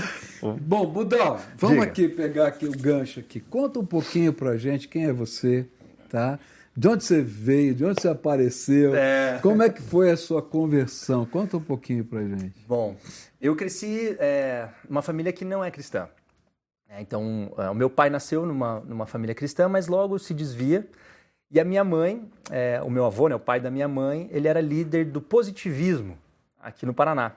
Bom, 0.61 0.87
Budal, 0.87 1.41
vamos 1.57 1.77
Diga. 1.79 1.87
aqui 1.89 2.09
pegar 2.09 2.49
aqui 2.49 2.67
o 2.67 2.73
gancho 2.73 3.21
aqui. 3.21 3.39
Conta 3.39 3.79
um 3.79 3.87
pouquinho 3.87 4.33
pra 4.33 4.57
gente 4.57 4.89
quem 4.89 5.05
é 5.07 5.13
você, 5.13 5.69
tá? 6.09 6.41
De 6.77 6.89
onde 6.89 7.05
você 7.05 7.23
veio, 7.23 7.73
de 7.75 7.85
onde 7.85 8.01
você 8.01 8.09
apareceu, 8.09 8.97
É. 8.97 9.39
como 9.41 9.63
é 9.63 9.69
que 9.71 9.81
foi 9.81 10.11
a 10.11 10.17
sua 10.17 10.43
conversão? 10.43 11.25
Conta 11.25 11.57
um 11.59 11.63
pouquinho 11.63 12.05
pra 12.05 12.21
gente. 12.23 12.65
Bom, 12.67 12.97
eu 13.41 13.55
cresci 13.55 14.17
é, 14.19 14.69
numa 14.89 15.03
família 15.03 15.33
que 15.33 15.45
não 15.45 15.63
é 15.63 15.71
cristã. 15.71 16.09
É, 16.89 17.01
então, 17.01 17.53
é, 17.59 17.71
o 17.71 17.75
meu 17.75 17.89
pai 17.89 18.11
nasceu 18.11 18.45
numa, 18.45 18.81
numa 18.81 19.07
família 19.07 19.35
cristã, 19.37 19.69
mas 19.69 19.87
logo 19.87 20.19
se 20.19 20.35
desvia. 20.35 20.85
E 21.53 21.61
a 21.61 21.65
minha 21.65 21.85
mãe, 21.85 22.27
é, 22.51 22.81
o 22.83 22.89
meu 22.89 23.05
avô, 23.05 23.29
né, 23.29 23.35
o 23.35 23.41
pai 23.41 23.61
da 23.61 23.71
minha 23.71 23.87
mãe, 23.87 24.27
ele 24.33 24.49
era 24.49 24.59
líder 24.59 25.05
do 25.05 25.21
positivismo 25.21 26.17
aqui 26.59 26.87
no 26.87 26.95
Paraná. 26.95 27.37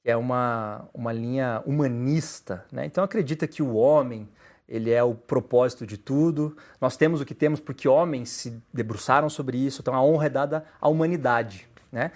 que 0.00 0.08
É 0.08 0.16
uma, 0.16 0.88
uma 0.94 1.12
linha 1.12 1.60
humanista. 1.66 2.64
Né? 2.70 2.86
Então, 2.86 3.02
acredita 3.02 3.48
que 3.48 3.60
o 3.60 3.74
homem 3.74 4.28
ele 4.68 4.92
é 4.92 5.02
o 5.02 5.12
propósito 5.12 5.84
de 5.84 5.98
tudo. 5.98 6.56
Nós 6.80 6.96
temos 6.96 7.20
o 7.20 7.24
que 7.24 7.34
temos 7.34 7.58
porque 7.58 7.88
homens 7.88 8.28
se 8.28 8.62
debruçaram 8.72 9.28
sobre 9.28 9.58
isso. 9.58 9.80
Então, 9.80 9.92
a 9.92 10.04
honra 10.04 10.26
é 10.26 10.30
dada 10.30 10.64
à 10.80 10.88
humanidade. 10.88 11.66
Né? 11.90 12.12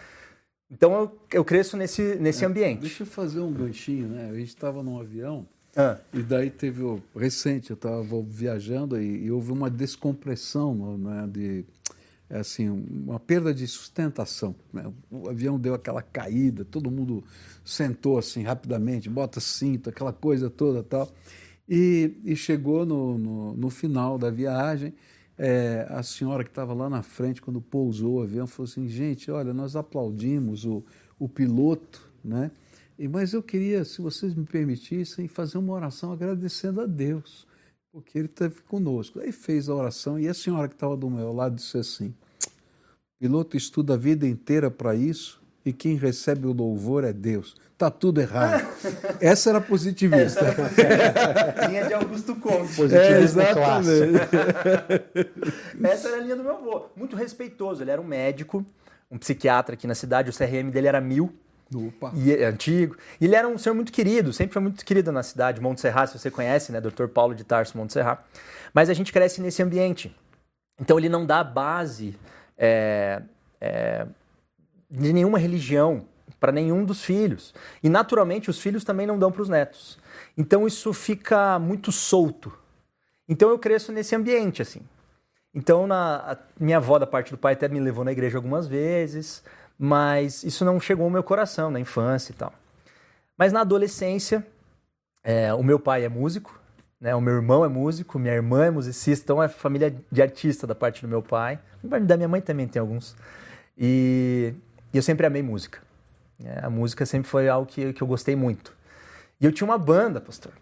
Então, 0.71 0.93
eu, 0.93 1.19
eu 1.33 1.45
cresço 1.45 1.77
nesse, 1.77 2.15
nesse 2.17 2.45
ambiente. 2.45 2.83
Deixa 2.83 3.03
eu 3.03 3.07
fazer 3.07 3.41
um 3.41 3.53
ganchinho, 3.53 4.07
né? 4.07 4.31
A 4.31 4.35
gente 4.35 4.49
estava 4.49 4.81
num 4.81 5.01
avião 5.01 5.47
Ah. 5.75 5.99
e 6.13 6.23
daí 6.23 6.51
teve 6.51 6.83
o 6.83 7.03
recente, 7.17 7.71
eu 7.71 7.75
estava 7.75 8.05
viajando 8.23 9.01
e, 9.01 9.25
e 9.25 9.31
houve 9.31 9.53
uma 9.53 9.71
descompressão, 9.71 10.99
né, 10.99 11.27
de 11.33 11.65
é 12.33 12.39
assim, 12.39 12.67
uma 12.67 13.21
perda 13.21 13.53
de 13.53 13.67
sustentação. 13.67 14.55
né? 14.73 14.91
O 15.11 15.29
avião 15.29 15.61
deu 15.61 15.75
aquela 15.75 16.01
caída, 16.01 16.65
todo 16.65 16.91
mundo 16.91 17.23
sentou 17.63 18.17
assim 18.17 18.43
rapidamente, 18.43 19.11
bota 19.11 19.39
cinto, 19.39 19.91
aquela 19.91 20.15
coisa 20.15 20.49
toda 20.49 20.83
tal. 20.83 21.13
E, 21.69 22.17
e 22.25 22.35
chegou 22.35 22.87
no, 22.87 23.19
no, 23.19 23.55
no 23.55 23.69
final 23.69 24.17
da 24.17 24.31
viagem, 24.31 24.95
é, 25.37 25.87
a 25.91 26.03
senhora 26.03 26.43
que 26.43 26.49
estava 26.51 26.73
lá 26.73 26.89
na 26.89 27.03
frente, 27.03 27.43
quando 27.43 27.61
pousou 27.61 28.15
o 28.15 28.23
avião, 28.23 28.47
falou 28.47 28.71
assim: 28.71 28.89
gente, 28.89 29.31
olha, 29.31 29.53
nós 29.53 29.77
aplaudimos 29.77 30.65
o, 30.65 30.83
o 31.19 31.29
piloto, 31.29 32.11
né? 32.25 32.51
E, 32.99 33.09
mas 33.09 33.33
eu 33.33 33.43
queria, 33.43 33.85
se 33.85 34.01
vocês 34.01 34.35
me 34.35 34.45
permitissem, 34.45 35.29
fazer 35.29 35.59
uma 35.59 35.73
oração 35.73 36.13
agradecendo 36.13 36.81
a 36.81 36.87
Deus, 36.87 37.47
porque 37.91 38.19
Ele 38.19 38.27
esteve 38.27 38.61
conosco. 38.63 39.21
Aí 39.21 39.33
fez 39.33 39.69
a 39.69 39.75
oração 39.75 40.19
e 40.19 40.29
a 40.29 40.35
senhora 40.35 40.69
que 40.69 40.75
estava 40.75 40.97
do 40.97 41.11
meu 41.11 41.33
lado 41.33 41.57
disse 41.57 41.79
assim: 41.79 42.15
piloto 43.19 43.57
estuda 43.57 43.95
a 43.95 43.97
vida 43.97 44.27
inteira 44.27 44.71
para 44.71 44.95
isso 44.95 45.43
e 45.65 45.73
quem 45.73 45.97
recebe 45.97 46.47
o 46.47 46.53
louvor 46.53 47.05
é 47.05 47.13
Deus. 47.13 47.57
Tá 47.79 47.91
tudo 47.91 48.21
errado. 48.21 48.65
Essa 49.21 49.51
era 49.51 49.61
positivista. 49.61 50.55
linha 51.69 51.87
de 51.87 51.95
Augusto 51.95 52.37
Conte. 52.37 52.77
Positivismo 52.77 53.43
clássico. 53.53 54.19
Essa 55.85 56.09
era 56.09 56.17
a 56.19 56.21
linha 56.21 56.37
do 56.37 56.45
meu 56.45 56.57
avô. 56.57 56.87
Muito 56.95 57.17
respeitoso. 57.17 57.83
Ele 57.83 57.91
era 57.91 58.01
um 58.01 58.05
médico, 58.05 58.65
um 59.11 59.19
psiquiatra 59.19 59.75
aqui 59.75 59.87
na 59.87 59.95
cidade. 59.95 60.31
O 60.31 60.33
CRM 60.33 60.71
dele 60.71 60.87
era 60.87 61.01
mil. 61.01 61.33
Opa. 61.75 62.13
E 62.15 62.33
é 62.33 62.45
antigo. 62.45 62.97
E 63.21 63.25
ele 63.25 63.35
era 63.35 63.49
um 63.49 63.57
senhor 63.57 63.75
muito 63.75 63.93
querido, 63.93 64.33
sempre 64.33 64.53
foi 64.53 64.63
muito 64.63 64.85
querido 64.85 65.11
na 65.13 65.23
cidade, 65.23 65.61
Montserrat, 65.61 66.11
se 66.11 66.19
você 66.19 66.31
conhece, 66.31 66.73
né? 66.73 66.81
Dr. 66.81 67.07
Paulo 67.07 67.35
de 67.35 67.45
Tarso 67.45 67.77
Montserrat. 67.77 68.21
Mas 68.75 68.89
a 68.89 68.95
gente 68.95 69.13
cresce 69.13 69.41
nesse 69.41 69.63
ambiente. 69.63 70.15
Então 70.81 70.99
ele 70.99 71.09
não 71.09 71.25
dá 71.25 71.45
base 71.45 72.19
é, 72.57 73.23
é, 73.61 74.07
de 74.91 75.13
nenhuma 75.13 75.39
religião 75.39 76.07
para 76.41 76.53
nenhum 76.53 76.85
dos 76.85 77.05
filhos. 77.05 77.55
E 77.83 77.89
naturalmente 77.89 78.51
os 78.51 78.61
filhos 78.61 78.83
também 78.83 79.07
não 79.07 79.19
dão 79.19 79.31
para 79.31 79.43
os 79.43 79.49
netos. 79.49 79.99
Então 80.37 80.67
isso 80.67 80.93
fica 80.93 81.59
muito 81.59 81.93
solto. 81.93 82.53
Então 83.29 83.49
eu 83.49 83.59
cresço 83.59 83.93
nesse 83.93 84.17
ambiente, 84.17 84.61
assim. 84.61 84.83
Então 85.55 85.87
na, 85.87 86.37
minha 86.59 86.79
avó, 86.79 86.99
da 86.99 87.07
parte 87.07 87.31
do 87.31 87.39
pai, 87.39 87.53
até 87.53 87.69
me 87.69 87.79
levou 87.79 88.05
na 88.05 88.11
igreja 88.11 88.39
algumas 88.39 88.67
vezes, 88.67 89.45
mas 89.79 90.43
isso 90.45 90.65
não 90.65 90.81
chegou 90.81 91.05
ao 91.05 91.11
meu 91.11 91.23
coração 91.23 91.71
na 91.71 91.81
infância 91.81 92.33
e 92.33 92.35
tal. 92.35 92.53
Mas 93.37 93.53
na 93.53 93.61
adolescência, 93.63 94.47
é, 95.23 95.53
o 95.55 95.63
meu 95.63 95.79
pai 95.79 96.05
é 96.05 96.09
músico, 96.09 96.59
né? 97.01 97.15
o 97.15 97.21
meu 97.21 97.35
irmão 97.35 97.65
é 97.65 97.69
músico, 97.69 98.19
minha 98.19 98.35
irmã 98.35 98.67
é 98.67 98.71
musicista, 98.71 99.25
então 99.25 99.43
é 99.43 99.49
família 99.49 99.95
de 100.11 100.23
artista 100.23 100.67
da 100.67 100.75
parte 100.75 101.03
do 101.03 101.09
meu 101.09 101.23
pai. 101.23 101.59
Da 101.83 102.17
minha 102.17 102.29
mãe 102.29 102.41
também 102.41 102.69
tem 102.69 102.81
alguns. 102.81 103.17
E, 103.77 104.55
e 104.93 104.97
eu 104.97 105.03
sempre 105.03 105.27
amei 105.27 105.43
música. 105.43 105.81
É, 106.45 106.65
a 106.65 106.71
música 106.71 107.05
sempre 107.07 107.29
foi 107.29 107.49
algo 107.49 107.67
que, 107.67 107.93
que 107.93 108.03
eu 108.03 108.07
gostei 108.07 108.37
muito. 108.37 108.73
E 109.41 109.45
eu 109.45 109.53
tinha 109.53 109.69
uma 109.69 109.79
banda, 109.79 110.21
pastor. 110.21 110.53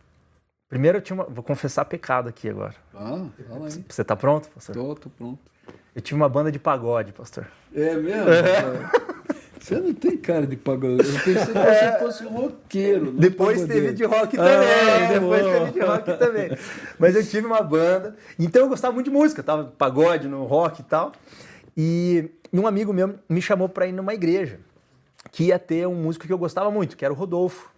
Primeiro 0.68 0.98
eu 0.98 1.02
tinha 1.02 1.14
uma. 1.14 1.24
Vou 1.24 1.42
confessar 1.42 1.84
pecado 1.84 2.28
aqui 2.28 2.48
agora. 2.48 2.74
Ah, 2.94 3.26
fala 3.48 3.66
aí. 3.66 3.84
Você 3.88 4.04
tá 4.04 4.14
pronto, 4.14 4.48
pastor? 4.50 4.74
Tô, 4.74 4.94
tô 4.94 5.10
pronto. 5.10 5.49
Eu 5.94 6.00
tive 6.00 6.16
uma 6.20 6.28
banda 6.28 6.50
de 6.52 6.58
pagode, 6.58 7.12
pastor. 7.12 7.46
É 7.74 7.94
mesmo? 7.96 8.24
Você 9.60 9.78
não 9.78 9.92
tem 9.92 10.16
cara 10.16 10.46
de 10.46 10.56
pagode. 10.56 11.06
Eu 11.06 11.14
pensei 11.22 11.34
que 11.34 11.52
você 11.52 11.98
fosse 11.98 12.24
um 12.24 12.30
roqueiro. 12.30 13.06
não 13.06 13.12
Depois 13.14 13.60
pagodeiro. 13.60 13.82
teve 13.88 13.96
de 13.96 14.04
rock 14.04 14.36
Ah, 14.38 14.44
também. 14.44 15.20
depois 15.20 15.42
teve 15.42 15.70
de 15.72 15.80
rock 15.80 16.18
também. 16.18 16.58
Mas 16.98 17.14
eu 17.14 17.24
tive 17.26 17.46
uma 17.46 17.60
banda. 17.62 18.16
Então 18.38 18.62
eu 18.62 18.68
gostava 18.68 18.94
muito 18.94 19.06
de 19.06 19.12
música. 19.12 19.42
Tava 19.42 19.64
pagode, 19.76 20.28
no 20.28 20.44
rock 20.44 20.80
e 20.80 20.84
tal. 20.84 21.12
E 21.76 22.30
um 22.52 22.66
amigo 22.66 22.92
meu 22.92 23.14
me 23.28 23.42
chamou 23.42 23.68
para 23.68 23.86
ir 23.86 23.92
numa 23.92 24.14
igreja 24.14 24.60
que 25.30 25.44
ia 25.44 25.58
ter 25.58 25.86
um 25.86 25.94
músico 25.94 26.26
que 26.26 26.32
eu 26.32 26.38
gostava 26.38 26.70
muito, 26.70 26.96
que 26.96 27.04
era 27.04 27.12
o 27.12 27.16
Rodolfo. 27.16 27.68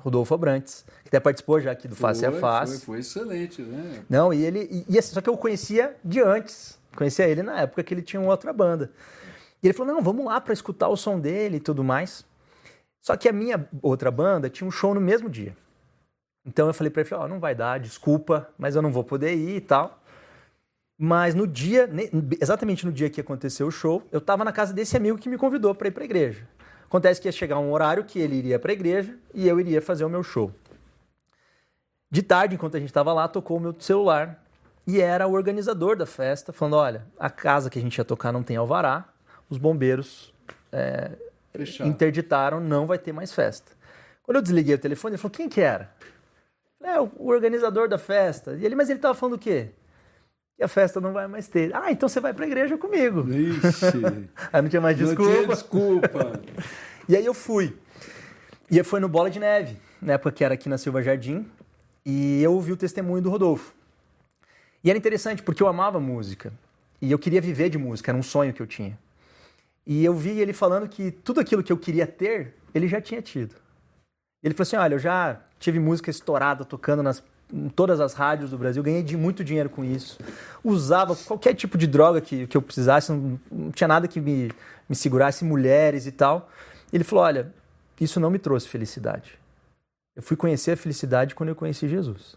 Rodolfo 0.00 0.32
Abrantes, 0.32 0.84
que 1.02 1.08
até 1.08 1.18
participou 1.18 1.60
já 1.60 1.72
aqui 1.72 1.88
do 1.88 1.96
Face 1.96 2.24
a 2.24 2.30
Foi, 2.30 2.40
Face. 2.40 2.72
Foi, 2.78 2.84
foi 2.86 2.98
excelente, 3.00 3.62
né? 3.62 4.00
Não, 4.08 4.32
e 4.32 4.44
ele. 4.44 4.68
E, 4.88 4.94
e 4.94 4.98
assim, 4.98 5.12
só 5.12 5.20
que 5.20 5.28
eu 5.28 5.36
conhecia 5.36 5.96
de 6.04 6.20
antes. 6.20 6.77
Conhecia 6.96 7.28
ele 7.28 7.42
na 7.42 7.60
época 7.60 7.82
que 7.82 7.94
ele 7.94 8.02
tinha 8.02 8.20
outra 8.20 8.52
banda. 8.52 8.90
E 9.62 9.66
ele 9.66 9.74
falou: 9.74 9.94
não, 9.94 10.02
vamos 10.02 10.24
lá 10.24 10.40
para 10.40 10.52
escutar 10.52 10.88
o 10.88 10.96
som 10.96 11.18
dele 11.18 11.56
e 11.56 11.60
tudo 11.60 11.84
mais. 11.84 12.24
Só 13.00 13.16
que 13.16 13.28
a 13.28 13.32
minha 13.32 13.68
outra 13.82 14.10
banda 14.10 14.50
tinha 14.50 14.66
um 14.66 14.70
show 14.70 14.94
no 14.94 15.00
mesmo 15.00 15.28
dia. 15.28 15.56
Então 16.44 16.66
eu 16.66 16.74
falei 16.74 16.90
para 16.90 17.02
ele: 17.02 17.14
ó, 17.14 17.28
não 17.28 17.38
vai 17.38 17.54
dar, 17.54 17.78
desculpa, 17.78 18.48
mas 18.58 18.74
eu 18.76 18.82
não 18.82 18.92
vou 18.92 19.04
poder 19.04 19.34
ir 19.34 19.56
e 19.56 19.60
tal. 19.60 20.02
Mas 21.00 21.34
no 21.34 21.46
dia, 21.46 21.88
exatamente 22.40 22.84
no 22.84 22.90
dia 22.90 23.08
que 23.08 23.20
aconteceu 23.20 23.68
o 23.68 23.70
show, 23.70 24.02
eu 24.10 24.18
estava 24.18 24.44
na 24.44 24.50
casa 24.50 24.72
desse 24.72 24.96
amigo 24.96 25.16
que 25.16 25.28
me 25.28 25.38
convidou 25.38 25.72
para 25.72 25.88
ir 25.88 25.90
para 25.92 26.02
a 26.02 26.04
igreja. 26.04 26.48
Acontece 26.86 27.20
que 27.20 27.28
ia 27.28 27.32
chegar 27.32 27.58
um 27.58 27.70
horário 27.70 28.02
que 28.02 28.18
ele 28.18 28.34
iria 28.34 28.58
para 28.58 28.72
a 28.72 28.74
igreja 28.74 29.16
e 29.32 29.46
eu 29.46 29.60
iria 29.60 29.80
fazer 29.80 30.04
o 30.04 30.08
meu 30.08 30.24
show. 30.24 30.52
De 32.10 32.22
tarde, 32.22 32.56
enquanto 32.56 32.76
a 32.76 32.80
gente 32.80 32.88
estava 32.88 33.12
lá, 33.12 33.28
tocou 33.28 33.58
o 33.58 33.60
meu 33.60 33.76
celular 33.78 34.42
e 34.88 35.02
era 35.02 35.28
o 35.28 35.34
organizador 35.34 35.94
da 35.96 36.06
festa 36.06 36.50
falando: 36.50 36.76
olha, 36.76 37.04
a 37.18 37.28
casa 37.28 37.68
que 37.68 37.78
a 37.78 37.82
gente 37.82 37.98
ia 37.98 38.04
tocar 38.06 38.32
não 38.32 38.42
tem 38.42 38.56
alvará, 38.56 39.04
os 39.50 39.58
bombeiros 39.58 40.32
é, 40.72 41.10
interditaram, 41.84 42.58
não 42.58 42.86
vai 42.86 42.96
ter 42.98 43.12
mais 43.12 43.30
festa. 43.30 43.72
Quando 44.22 44.36
eu 44.36 44.42
desliguei 44.42 44.74
o 44.74 44.78
telefone, 44.78 45.12
ele 45.14 45.20
falou: 45.20 45.36
quem 45.36 45.46
que 45.46 45.60
era? 45.60 45.92
É, 46.82 46.98
o 46.98 47.26
organizador 47.26 47.86
da 47.86 47.98
festa. 47.98 48.54
E 48.54 48.64
ele, 48.64 48.74
mas 48.74 48.88
ele 48.88 48.98
estava 48.98 49.14
falando 49.14 49.34
o 49.34 49.38
quê? 49.38 49.68
Que 50.56 50.64
a 50.64 50.68
festa 50.68 51.02
não 51.02 51.12
vai 51.12 51.26
mais 51.26 51.48
ter. 51.48 51.70
Ah, 51.76 51.92
então 51.92 52.08
você 52.08 52.18
vai 52.18 52.32
para 52.32 52.46
a 52.46 52.48
igreja 52.48 52.78
comigo. 52.78 53.28
Ixi. 53.30 54.30
Aí 54.50 54.62
não 54.62 54.68
tinha 54.70 54.80
mais 54.80 54.98
Não 54.98 55.06
desculpa. 55.06 55.32
tinha 55.32 55.46
desculpa. 55.46 56.40
E 57.10 57.16
aí 57.16 57.24
eu 57.24 57.32
fui. 57.32 57.74
E 58.70 58.82
foi 58.84 59.00
no 59.00 59.08
Bola 59.08 59.30
de 59.30 59.40
Neve, 59.40 59.78
na 60.00 60.12
época 60.12 60.30
que 60.30 60.44
era 60.44 60.52
aqui 60.52 60.68
na 60.68 60.76
Silva 60.76 61.02
Jardim, 61.02 61.50
e 62.04 62.42
eu 62.42 62.52
ouvi 62.52 62.70
o 62.70 62.76
testemunho 62.76 63.22
do 63.22 63.30
Rodolfo. 63.30 63.72
E 64.82 64.90
era 64.90 64.98
interessante 64.98 65.42
porque 65.42 65.62
eu 65.62 65.68
amava 65.68 65.98
música 65.98 66.52
e 67.00 67.10
eu 67.10 67.18
queria 67.18 67.40
viver 67.40 67.68
de 67.68 67.78
música, 67.78 68.10
era 68.10 68.18
um 68.18 68.22
sonho 68.22 68.52
que 68.52 68.60
eu 68.60 68.66
tinha. 68.66 68.98
E 69.86 70.04
eu 70.04 70.14
vi 70.14 70.38
ele 70.38 70.52
falando 70.52 70.88
que 70.88 71.10
tudo 71.10 71.40
aquilo 71.40 71.62
que 71.62 71.72
eu 71.72 71.78
queria 71.78 72.06
ter, 72.06 72.54
ele 72.74 72.86
já 72.86 73.00
tinha 73.00 73.22
tido. 73.22 73.54
Ele 74.42 74.54
falou 74.54 74.62
assim: 74.62 74.76
Olha, 74.76 74.94
eu 74.94 74.98
já 74.98 75.40
tive 75.58 75.80
música 75.80 76.10
estourada 76.10 76.64
tocando 76.64 77.02
nas, 77.02 77.22
em 77.52 77.68
todas 77.68 78.00
as 78.00 78.12
rádios 78.12 78.50
do 78.50 78.58
Brasil, 78.58 78.82
ganhei 78.82 79.02
de 79.02 79.16
muito 79.16 79.42
dinheiro 79.42 79.70
com 79.70 79.84
isso. 79.84 80.18
Usava 80.62 81.16
qualquer 81.16 81.54
tipo 81.54 81.78
de 81.78 81.86
droga 81.86 82.20
que, 82.20 82.46
que 82.46 82.56
eu 82.56 82.62
precisasse, 82.62 83.10
não, 83.10 83.40
não 83.50 83.70
tinha 83.70 83.88
nada 83.88 84.06
que 84.06 84.20
me, 84.20 84.50
me 84.88 84.94
segurasse 84.94 85.44
mulheres 85.44 86.06
e 86.06 86.12
tal. 86.12 86.50
Ele 86.92 87.02
falou: 87.02 87.24
Olha, 87.24 87.52
isso 88.00 88.20
não 88.20 88.30
me 88.30 88.38
trouxe 88.38 88.68
felicidade. 88.68 89.38
Eu 90.14 90.22
fui 90.22 90.36
conhecer 90.36 90.72
a 90.72 90.76
felicidade 90.76 91.34
quando 91.34 91.48
eu 91.48 91.56
conheci 91.56 91.88
Jesus. 91.88 92.36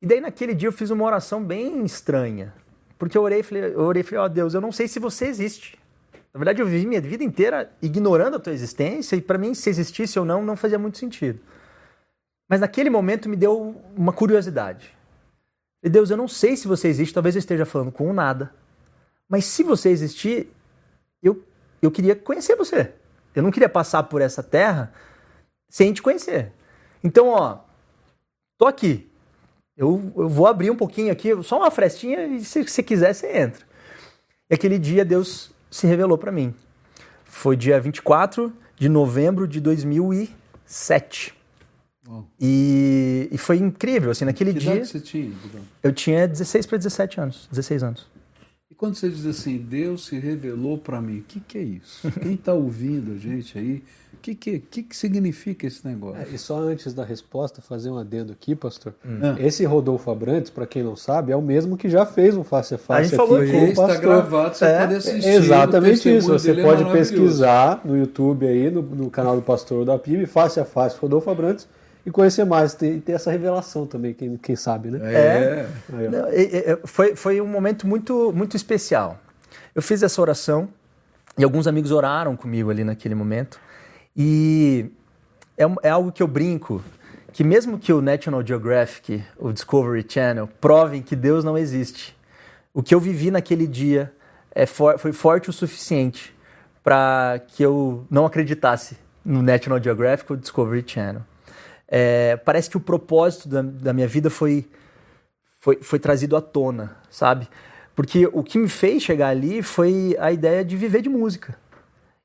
E 0.00 0.06
daí 0.06 0.20
naquele 0.20 0.54
dia 0.54 0.68
eu 0.68 0.72
fiz 0.72 0.90
uma 0.90 1.04
oração 1.04 1.44
bem 1.44 1.84
estranha. 1.84 2.54
Porque 2.98 3.16
eu 3.16 3.22
orei 3.22 3.40
e 3.40 3.42
falei, 3.42 3.64
eu 3.64 3.80
orei, 3.80 4.02
falei, 4.02 4.18
ó 4.20 4.24
oh, 4.24 4.28
Deus, 4.28 4.54
eu 4.54 4.60
não 4.60 4.72
sei 4.72 4.86
se 4.86 4.98
você 4.98 5.26
existe. 5.26 5.78
Na 6.32 6.38
verdade, 6.38 6.62
eu 6.62 6.66
vivi 6.66 6.86
minha 6.86 7.00
vida 7.00 7.24
inteira 7.24 7.72
ignorando 7.82 8.36
a 8.36 8.38
tua 8.38 8.52
existência 8.52 9.16
e 9.16 9.20
para 9.20 9.36
mim, 9.36 9.52
se 9.52 9.68
existisse 9.68 10.18
ou 10.18 10.24
não, 10.24 10.44
não 10.44 10.56
fazia 10.56 10.78
muito 10.78 10.96
sentido. 10.96 11.40
Mas 12.48 12.60
naquele 12.60 12.88
momento 12.88 13.28
me 13.28 13.36
deu 13.36 13.76
uma 13.96 14.12
curiosidade. 14.12 14.94
E 15.82 15.88
Deus, 15.88 16.10
eu 16.10 16.16
não 16.16 16.28
sei 16.28 16.56
se 16.56 16.68
você 16.68 16.88
existe, 16.88 17.14
talvez 17.14 17.34
eu 17.34 17.40
esteja 17.40 17.64
falando 17.64 17.90
com 17.90 18.08
um 18.08 18.12
nada. 18.12 18.54
Mas 19.28 19.44
se 19.44 19.62
você 19.62 19.88
existir, 19.88 20.52
eu, 21.22 21.42
eu 21.80 21.90
queria 21.90 22.14
conhecer 22.14 22.54
você. 22.54 22.92
Eu 23.34 23.42
não 23.42 23.50
queria 23.50 23.68
passar 23.68 24.02
por 24.04 24.20
essa 24.20 24.42
terra 24.42 24.92
sem 25.68 25.92
te 25.92 26.02
conhecer. 26.02 26.52
Então, 27.02 27.28
ó, 27.28 27.60
tô 28.58 28.66
aqui. 28.66 29.09
Eu, 29.80 30.12
eu 30.14 30.28
vou 30.28 30.46
abrir 30.46 30.70
um 30.70 30.76
pouquinho 30.76 31.10
aqui, 31.10 31.30
só 31.42 31.56
uma 31.56 31.70
frestinha, 31.70 32.26
e 32.26 32.44
se 32.44 32.62
você 32.62 32.82
quiser, 32.82 33.14
você 33.14 33.34
entra. 33.34 33.64
E 34.50 34.54
aquele 34.54 34.78
dia 34.78 35.06
Deus 35.06 35.50
se 35.70 35.86
revelou 35.86 36.18
para 36.18 36.30
mim. 36.30 36.54
Foi 37.24 37.56
dia 37.56 37.80
24 37.80 38.52
de 38.76 38.90
novembro 38.90 39.48
de 39.48 39.58
2007. 39.58 41.34
E, 42.38 43.26
e, 43.32 43.38
foi 43.38 43.56
incrível, 43.56 44.10
assim, 44.10 44.26
naquele 44.26 44.52
que 44.52 44.58
dia. 44.58 44.74
Idade 44.74 44.88
você 44.88 45.00
tinha, 45.00 45.32
Eu 45.82 45.92
tinha 45.94 46.28
16 46.28 46.66
para 46.66 46.76
17 46.76 47.18
anos, 47.18 47.48
16 47.50 47.82
anos. 47.82 48.06
Quando 48.80 48.94
você 48.94 49.10
diz 49.10 49.26
assim, 49.26 49.58
Deus 49.58 50.06
se 50.06 50.18
revelou 50.18 50.78
para 50.78 51.02
mim, 51.02 51.18
o 51.18 51.22
que, 51.22 51.38
que 51.38 51.58
é 51.58 51.60
isso? 51.60 52.10
Quem 52.18 52.32
está 52.32 52.54
ouvindo 52.54 53.12
a 53.12 53.18
gente 53.18 53.58
aí, 53.58 53.82
o 54.14 54.16
que, 54.22 54.34
que, 54.34 54.58
que, 54.58 54.82
que 54.84 54.96
significa 54.96 55.66
esse 55.66 55.86
negócio? 55.86 56.22
É, 56.22 56.34
e 56.34 56.38
só 56.38 56.58
antes 56.58 56.94
da 56.94 57.04
resposta, 57.04 57.60
fazer 57.60 57.90
um 57.90 57.98
adendo 57.98 58.32
aqui, 58.32 58.56
pastor. 58.56 58.94
Hum. 59.04 59.36
Esse 59.38 59.66
Rodolfo 59.66 60.10
Abrantes, 60.10 60.50
para 60.50 60.66
quem 60.66 60.82
não 60.82 60.96
sabe, 60.96 61.30
é 61.30 61.36
o 61.36 61.42
mesmo 61.42 61.76
que 61.76 61.90
já 61.90 62.06
fez 62.06 62.34
um 62.34 62.42
face 62.42 62.74
a 62.74 62.78
face. 62.78 63.00
A 63.00 63.02
gente 63.02 63.16
falou 63.16 63.36
aqui 63.36 63.52
com 63.52 63.58
o 63.58 63.64
está 63.64 63.86
pastor. 63.86 64.00
gravado, 64.00 64.56
você 64.56 64.64
é, 64.64 64.78
pode 64.78 64.94
assistir. 64.94 65.28
Exatamente 65.28 66.16
isso. 66.16 66.28
Você 66.28 66.52
é 66.52 66.62
pode 66.62 66.90
pesquisar 66.90 67.82
no 67.84 67.98
YouTube 67.98 68.46
aí, 68.46 68.70
no, 68.70 68.80
no 68.80 69.10
canal 69.10 69.36
do 69.36 69.42
pastor 69.42 69.84
da 69.84 69.98
PIB, 69.98 70.24
face 70.24 70.58
a 70.58 70.64
face 70.64 70.96
Rodolfo 70.98 71.28
Abrantes 71.28 71.68
e 72.04 72.10
conhecer 72.10 72.44
mais, 72.44 72.74
ter, 72.74 73.00
ter 73.00 73.12
essa 73.12 73.30
revelação 73.30 73.86
também, 73.86 74.14
quem, 74.14 74.36
quem 74.36 74.56
sabe, 74.56 74.90
né? 74.90 75.14
É. 75.14 75.66
é. 75.92 76.08
Não, 76.08 76.26
é, 76.28 76.78
foi, 76.84 77.14
foi 77.14 77.40
um 77.40 77.46
momento 77.46 77.86
muito, 77.86 78.32
muito 78.34 78.56
especial. 78.56 79.18
Eu 79.74 79.82
fiz 79.82 80.02
essa 80.02 80.20
oração 80.20 80.68
e 81.36 81.44
alguns 81.44 81.66
amigos 81.66 81.90
oraram 81.90 82.36
comigo 82.36 82.70
ali 82.70 82.84
naquele 82.84 83.14
momento. 83.14 83.60
E 84.16 84.90
é, 85.56 85.64
é 85.82 85.90
algo 85.90 86.10
que 86.10 86.22
eu 86.22 86.26
brinco, 86.26 86.82
que 87.32 87.44
mesmo 87.44 87.78
que 87.78 87.92
o 87.92 88.00
National 88.00 88.44
Geographic, 88.44 89.22
o 89.38 89.52
Discovery 89.52 90.04
Channel, 90.08 90.48
provem 90.60 91.02
que 91.02 91.14
Deus 91.14 91.44
não 91.44 91.56
existe, 91.56 92.16
o 92.72 92.82
que 92.82 92.94
eu 92.94 93.00
vivi 93.00 93.30
naquele 93.30 93.66
dia 93.66 94.12
é 94.52 94.66
for, 94.66 94.98
foi 94.98 95.12
forte 95.12 95.50
o 95.50 95.52
suficiente 95.52 96.34
para 96.82 97.40
que 97.48 97.62
eu 97.62 98.06
não 98.10 98.24
acreditasse 98.26 98.96
no 99.24 99.42
National 99.42 99.82
Geographic 99.82 100.30
ou 100.32 100.36
Discovery 100.36 100.84
Channel. 100.86 101.22
É, 101.90 102.36
parece 102.36 102.70
que 102.70 102.76
o 102.76 102.80
propósito 102.80 103.48
da, 103.48 103.62
da 103.62 103.92
minha 103.92 104.06
vida 104.06 104.30
foi, 104.30 104.64
foi, 105.60 105.82
foi 105.82 105.98
trazido 105.98 106.36
à 106.36 106.40
tona, 106.40 106.96
sabe? 107.10 107.48
Porque 107.96 108.26
o 108.32 108.42
que 108.42 108.58
me 108.58 108.68
fez 108.68 109.02
chegar 109.02 109.28
ali 109.28 109.60
foi 109.60 110.16
a 110.20 110.30
ideia 110.30 110.64
de 110.64 110.76
viver 110.76 111.02
de 111.02 111.08
música. 111.08 111.58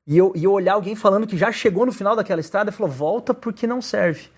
E 0.08 0.16
eu, 0.18 0.32
e 0.36 0.44
eu 0.44 0.52
olhar 0.52 0.74
alguém 0.74 0.96
falando 0.96 1.26
que 1.26 1.36
já 1.36 1.52
chegou 1.52 1.86
no 1.86 1.92
final 1.92 2.16
daquela 2.16 2.40
estrada 2.40 2.70
e 2.70 2.74
falou: 2.74 2.92
volta 2.92 3.34
porque 3.34 3.66
não 3.66 3.82
serve. 3.82 4.30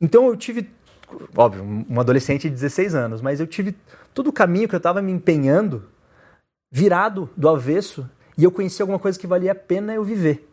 Então 0.00 0.26
eu 0.26 0.36
tive, 0.36 0.70
óbvio, 1.34 1.64
um 1.88 1.98
adolescente 1.98 2.42
de 2.42 2.54
16 2.54 2.94
anos, 2.94 3.22
mas 3.22 3.40
eu 3.40 3.46
tive 3.46 3.74
todo 4.12 4.28
o 4.28 4.32
caminho 4.32 4.68
que 4.68 4.74
eu 4.74 4.78
estava 4.78 5.00
me 5.00 5.10
empenhando 5.10 5.88
virado 6.70 7.30
do 7.34 7.48
avesso 7.48 8.08
e 8.36 8.44
eu 8.44 8.52
conheci 8.52 8.82
alguma 8.82 8.98
coisa 8.98 9.18
que 9.18 9.26
valia 9.26 9.52
a 9.52 9.54
pena 9.54 9.94
eu 9.94 10.04
viver. 10.04 10.46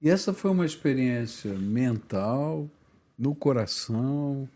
E 0.00 0.10
essa 0.10 0.34
foi 0.34 0.50
uma 0.50 0.66
experiência 0.66 1.52
mental, 1.54 2.68
no 3.22 3.34
coração. 3.36 4.48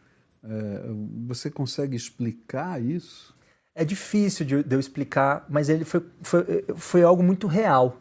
É, 0.42 0.82
você 1.26 1.48
consegue 1.48 1.96
explicar 1.96 2.82
isso? 2.82 3.34
É 3.74 3.84
difícil 3.84 4.44
de, 4.44 4.62
de 4.64 4.74
eu 4.74 4.80
explicar, 4.80 5.46
mas 5.48 5.68
ele 5.68 5.84
foi, 5.84 6.02
foi, 6.20 6.64
foi 6.74 7.02
algo 7.02 7.22
muito 7.22 7.46
real. 7.46 7.96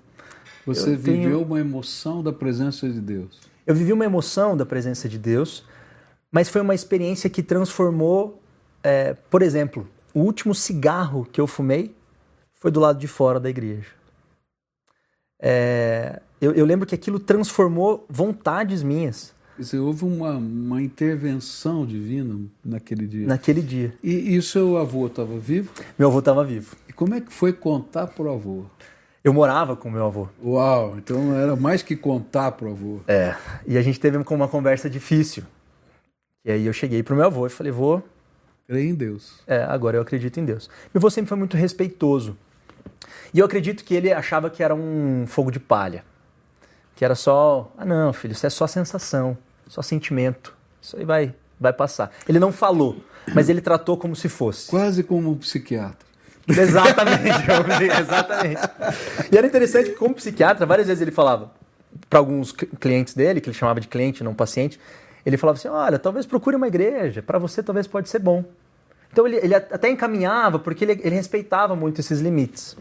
Você 0.66 0.94
eu 0.94 0.98
viveu 0.98 1.24
tenho... 1.24 1.42
uma 1.44 1.60
emoção 1.60 2.24
da 2.24 2.34
presença 2.34 2.90
de 2.90 3.00
Deus? 3.00 3.42
Eu 3.68 3.76
vivi 3.76 3.94
uma 3.94 4.06
emoção 4.06 4.58
da 4.58 4.66
presença 4.66 5.08
de 5.08 5.20
Deus, 5.20 5.64
mas 6.32 6.50
foi 6.50 6.62
uma 6.62 6.74
experiência 6.74 7.30
que 7.30 7.44
transformou, 7.44 8.42
é, 8.82 9.14
por 9.14 9.44
exemplo, 9.44 9.88
o 10.14 10.22
último 10.22 10.56
cigarro 10.56 11.28
que 11.32 11.40
eu 11.40 11.46
fumei 11.46 11.96
foi 12.54 12.72
do 12.72 12.80
lado 12.80 12.98
de 12.98 13.08
fora 13.08 13.40
da 13.40 13.50
igreja. 13.50 13.90
É, 15.40 16.22
eu, 16.42 16.54
eu, 16.54 16.66
lembro 16.66 16.88
que 16.88 16.96
aquilo 16.96 17.20
transformou 17.20 18.06
vontades 18.10 18.82
minhas. 18.82 19.35
Dizer, 19.58 19.80
houve 19.80 20.04
uma, 20.04 20.32
uma 20.32 20.82
intervenção 20.82 21.86
divina 21.86 22.38
naquele 22.64 23.08
dia. 23.08 23.26
Naquele 23.26 23.62
dia. 23.62 23.94
E, 24.04 24.34
e 24.34 24.38
o 24.38 24.44
seu 24.44 24.78
avô 24.78 25.08
estava 25.08 25.38
vivo? 25.40 25.72
Meu 25.98 26.10
avô 26.10 26.20
estava 26.20 26.44
vivo. 26.44 26.76
E 26.90 26.94
como 26.94 27.16
é 27.16 27.22
que 27.22 27.32
foi 27.32 27.54
contar 27.54 28.08
para 28.08 28.26
o 28.26 28.34
avô? 28.34 28.66
Eu 29.24 29.34
morava 29.34 29.76
com 29.76 29.90
meu 29.90 30.06
avô. 30.06 30.28
Uau, 30.44 30.98
então 30.98 31.34
era 31.34 31.56
mais 31.56 31.82
que 31.82 31.96
contar 31.96 32.52
para 32.52 32.68
o 32.68 32.72
avô. 32.72 33.00
É, 33.08 33.36
e 33.66 33.78
a 33.78 33.82
gente 33.82 34.00
teve 34.00 34.18
uma 34.18 34.48
conversa 34.48 34.90
difícil. 34.90 35.44
E 36.44 36.52
aí 36.52 36.66
eu 36.66 36.74
cheguei 36.74 37.02
para 37.02 37.14
o 37.14 37.18
meu 37.18 37.26
avô 37.26 37.48
e 37.48 37.50
falei, 37.50 37.72
vô... 37.72 38.02
Creio 38.68 38.90
em 38.90 38.96
Deus. 38.96 39.44
É, 39.46 39.64
agora 39.64 39.98
eu 39.98 40.02
acredito 40.02 40.40
em 40.40 40.46
Deus. 40.46 40.70
Meu 40.94 41.00
avô 41.00 41.10
sempre 41.10 41.30
foi 41.30 41.38
muito 41.38 41.56
respeitoso. 41.56 42.36
E 43.32 43.40
eu 43.40 43.46
acredito 43.46 43.84
que 43.84 43.94
ele 43.94 44.12
achava 44.12 44.50
que 44.50 44.64
era 44.64 44.74
um 44.74 45.26
fogo 45.28 45.52
de 45.52 45.60
palha. 45.60 46.04
Que 46.96 47.04
era 47.04 47.16
só, 47.16 47.72
ah 47.78 47.86
não, 47.86 48.14
filho, 48.14 48.32
isso 48.32 48.46
é 48.46 48.50
só 48.50 48.66
sensação, 48.68 49.38
só 49.68 49.82
sentimento. 49.82 50.56
Isso 50.82 50.98
aí 50.98 51.04
vai, 51.04 51.36
vai 51.60 51.74
passar. 51.74 52.12
Ele 52.28 52.40
não 52.40 52.52
falou, 52.52 52.98
mas 53.34 53.50
ele 53.50 53.62
tratou 53.62 53.98
como 53.98 54.16
se 54.16 54.30
fosse. 54.30 54.70
Quase 54.70 55.04
como 55.04 55.32
um 55.32 55.36
psiquiatra. 55.36 56.06
Exatamente, 56.48 57.50
exatamente. 58.00 58.62
E 59.32 59.38
era 59.38 59.48
interessante 59.48 59.90
que, 59.90 59.96
como 59.96 60.14
psiquiatra, 60.16 60.66
várias 60.66 60.88
vezes 60.88 61.02
ele 61.02 61.12
falava 61.12 61.52
para 62.10 62.20
alguns 62.20 62.52
clientes 62.52 63.14
dele, 63.14 63.42
que 63.42 63.50
ele 63.50 63.58
chamava 63.58 63.80
de 63.80 63.88
cliente, 63.88 64.24
não 64.24 64.34
paciente, 64.34 64.80
ele 65.26 65.38
falava 65.38 65.58
assim: 65.58 65.68
olha, 65.68 65.98
talvez 65.98 66.26
procure 66.26 66.56
uma 66.56 66.68
igreja, 66.68 67.22
para 67.22 67.40
você 67.40 67.64
talvez 67.64 67.88
pode 67.88 68.10
ser 68.10 68.20
bom. 68.20 68.44
Então 69.12 69.26
ele, 69.26 69.38
ele 69.38 69.56
até 69.56 69.90
encaminhava, 69.90 70.60
porque 70.60 70.84
ele, 70.84 71.00
ele, 71.02 71.16
respeitava 71.16 71.76
muito 71.76 72.00
esses 72.02 72.20
limites. 72.20 72.76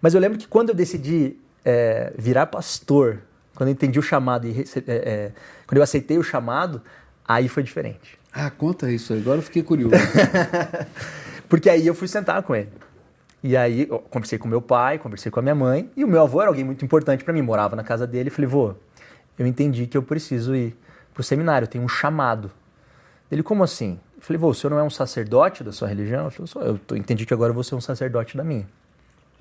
Mas 0.00 0.14
eu 0.14 0.20
lembro 0.20 0.38
que 0.38 0.46
quando 0.46 0.68
eu 0.68 0.74
decidi 0.74 1.36
é, 1.64 2.12
virar 2.16 2.46
pastor, 2.46 3.20
quando 3.62 3.68
eu 3.68 3.72
entendi 3.74 3.96
o 3.96 4.02
chamado 4.02 4.48
e 4.48 4.60
é, 4.60 4.92
é, 4.92 5.32
quando 5.68 5.76
eu 5.76 5.84
aceitei 5.84 6.18
o 6.18 6.22
chamado, 6.22 6.82
aí 7.26 7.48
foi 7.48 7.62
diferente. 7.62 8.18
Ah, 8.32 8.50
conta 8.50 8.90
isso, 8.90 9.12
agora 9.12 9.38
eu 9.38 9.42
fiquei 9.42 9.62
curioso. 9.62 9.94
porque 11.48 11.70
aí 11.70 11.86
eu 11.86 11.94
fui 11.94 12.08
sentar 12.08 12.42
com 12.42 12.56
ele. 12.56 12.72
E 13.40 13.56
aí 13.56 13.86
eu 13.88 14.00
conversei 14.00 14.36
com 14.36 14.48
meu 14.48 14.60
pai, 14.60 14.98
conversei 14.98 15.30
com 15.30 15.38
a 15.38 15.42
minha 15.42 15.54
mãe, 15.54 15.88
e 15.96 16.02
o 16.02 16.08
meu 16.08 16.22
avô 16.22 16.40
era 16.40 16.50
alguém 16.50 16.64
muito 16.64 16.84
importante 16.84 17.22
para 17.22 17.32
mim, 17.32 17.40
morava 17.40 17.76
na 17.76 17.84
casa 17.84 18.04
dele, 18.04 18.30
falei, 18.30 18.48
vô, 18.48 18.74
eu 19.38 19.46
entendi 19.46 19.86
que 19.86 19.96
eu 19.96 20.02
preciso 20.02 20.56
ir 20.56 20.76
pro 21.14 21.22
seminário, 21.22 21.66
eu 21.66 21.70
tenho 21.70 21.84
um 21.84 21.88
chamado. 21.88 22.50
Ele, 23.30 23.44
como 23.44 23.62
assim? 23.62 24.00
Eu 24.16 24.22
falei, 24.22 24.38
vô, 24.38 24.48
o 24.48 24.54
senhor 24.54 24.72
não 24.72 24.80
é 24.80 24.82
um 24.82 24.90
sacerdote 24.90 25.62
da 25.62 25.70
sua 25.70 25.86
religião? 25.86 26.26
Ele 26.26 26.48
falou, 26.48 26.80
eu 26.90 26.96
entendi 26.96 27.24
que 27.24 27.32
agora 27.32 27.50
eu 27.50 27.54
vou 27.54 27.62
ser 27.62 27.76
um 27.76 27.80
sacerdote 27.80 28.36
da 28.36 28.42
minha. 28.42 28.66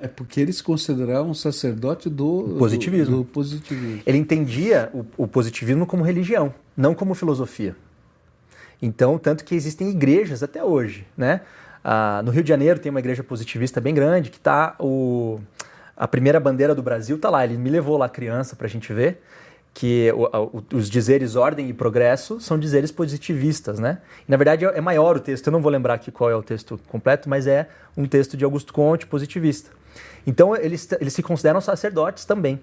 É 0.02 0.08
porque 0.08 0.42
eles 0.42 0.62
consideravam 0.62 1.30
um 1.30 1.34
sacerdote 1.34 2.10
do 2.10 2.56
positivismo. 2.58 3.18
Do, 3.18 3.24
do 3.24 3.26
positivismo. 3.26 4.02
Ele 4.06 4.18
entendia 4.18 4.90
o, 4.94 5.06
o 5.16 5.28
positivismo 5.28 5.86
como 5.86 6.04
religião, 6.04 6.54
não 6.76 6.96
como 6.96 7.14
filosofia. 7.14 7.76
Então, 8.82 9.18
tanto 9.20 9.46
que 9.46 9.54
existem 9.54 9.92
igrejas 9.92 10.42
até 10.42 10.64
hoje, 10.64 11.06
né? 11.16 11.42
Ah, 11.84 12.22
no 12.26 12.32
Rio 12.32 12.44
de 12.44 12.50
Janeiro 12.50 12.80
tem 12.80 12.90
uma 12.90 13.00
igreja 13.00 13.24
positivista 13.24 13.80
bem 13.80 13.94
grande 13.94 14.30
que 14.30 14.40
tá 14.40 14.76
o 14.80 15.40
a 15.96 16.08
primeira 16.08 16.40
bandeira 16.40 16.74
do 16.74 16.82
Brasil 16.82 17.18
tá 17.20 17.30
lá. 17.30 17.44
Ele 17.44 17.58
me 17.58 17.70
levou 17.70 17.96
lá 17.96 18.10
criança 18.10 18.56
para 18.56 18.66
a 18.66 18.70
gente 18.70 18.92
ver 18.92 19.22
que 19.74 20.12
o, 20.14 20.58
o, 20.58 20.64
os 20.74 20.90
dizeres 20.90 21.36
ordem 21.36 21.70
e 21.70 21.74
progresso 21.74 22.40
são 22.40 22.58
dizeres 22.58 22.92
positivistas, 22.92 23.80
né? 23.80 24.00
E, 24.28 24.32
na 24.32 24.36
verdade 24.36 24.66
é 24.66 24.82
maior 24.82 25.18
o 25.18 25.20
texto. 25.20 25.48
Eu 25.48 25.52
não 25.52 25.62
vou 25.62 25.72
lembrar 25.72 25.94
aqui 25.94 26.12
qual 26.12 26.30
é 26.30 26.36
o 26.36 26.42
texto 26.42 26.80
completo, 26.88 27.30
mas 27.30 27.46
é 27.46 27.70
um 27.96 28.06
texto 28.06 28.36
de 28.36 28.44
Augusto 28.44 28.74
Conte 28.74 29.06
positivista. 29.06 29.70
Então 30.26 30.56
eles, 30.56 30.88
eles 31.00 31.14
se 31.14 31.24
consideram 31.24 31.60
sacerdotes 31.62 32.26
também. 32.26 32.62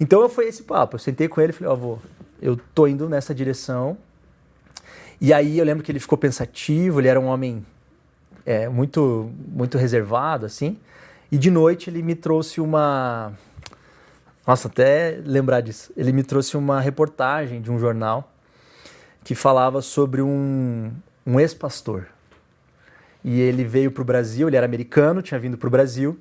Então 0.00 0.28
foi 0.28 0.48
esse 0.48 0.62
papo. 0.62 0.96
Eu 0.96 0.98
sentei 0.98 1.28
com 1.28 1.40
ele 1.40 1.50
e 1.50 1.52
falei, 1.52 1.70
ó, 1.70 1.72
avô, 1.72 1.98
eu 2.40 2.58
tô 2.74 2.86
indo 2.86 3.08
nessa 3.08 3.34
direção. 3.34 3.96
E 5.20 5.32
aí 5.32 5.58
eu 5.58 5.64
lembro 5.64 5.82
que 5.84 5.92
ele 5.92 6.00
ficou 6.00 6.18
pensativo. 6.18 7.00
Ele 7.00 7.08
era 7.08 7.20
um 7.20 7.26
homem 7.26 7.64
é, 8.44 8.68
muito, 8.68 9.30
muito 9.46 9.78
reservado, 9.78 10.46
assim. 10.46 10.76
E 11.30 11.38
de 11.38 11.50
noite 11.50 11.88
ele 11.88 12.02
me 12.02 12.14
trouxe 12.14 12.60
uma, 12.60 13.32
Nossa, 14.46 14.68
até 14.68 15.20
lembrar 15.24 15.60
disso. 15.60 15.92
Ele 15.96 16.12
me 16.12 16.22
trouxe 16.22 16.56
uma 16.56 16.80
reportagem 16.80 17.62
de 17.62 17.70
um 17.70 17.78
jornal 17.78 18.30
que 19.24 19.34
falava 19.34 19.80
sobre 19.80 20.20
um, 20.20 20.90
um 21.24 21.38
ex-pastor. 21.38 22.08
E 23.24 23.40
ele 23.40 23.62
veio 23.62 23.92
para 23.92 24.02
o 24.02 24.04
Brasil, 24.04 24.48
ele 24.48 24.56
era 24.56 24.66
americano, 24.66 25.22
tinha 25.22 25.38
vindo 25.38 25.56
para 25.56 25.68
o 25.68 25.70
Brasil 25.70 26.18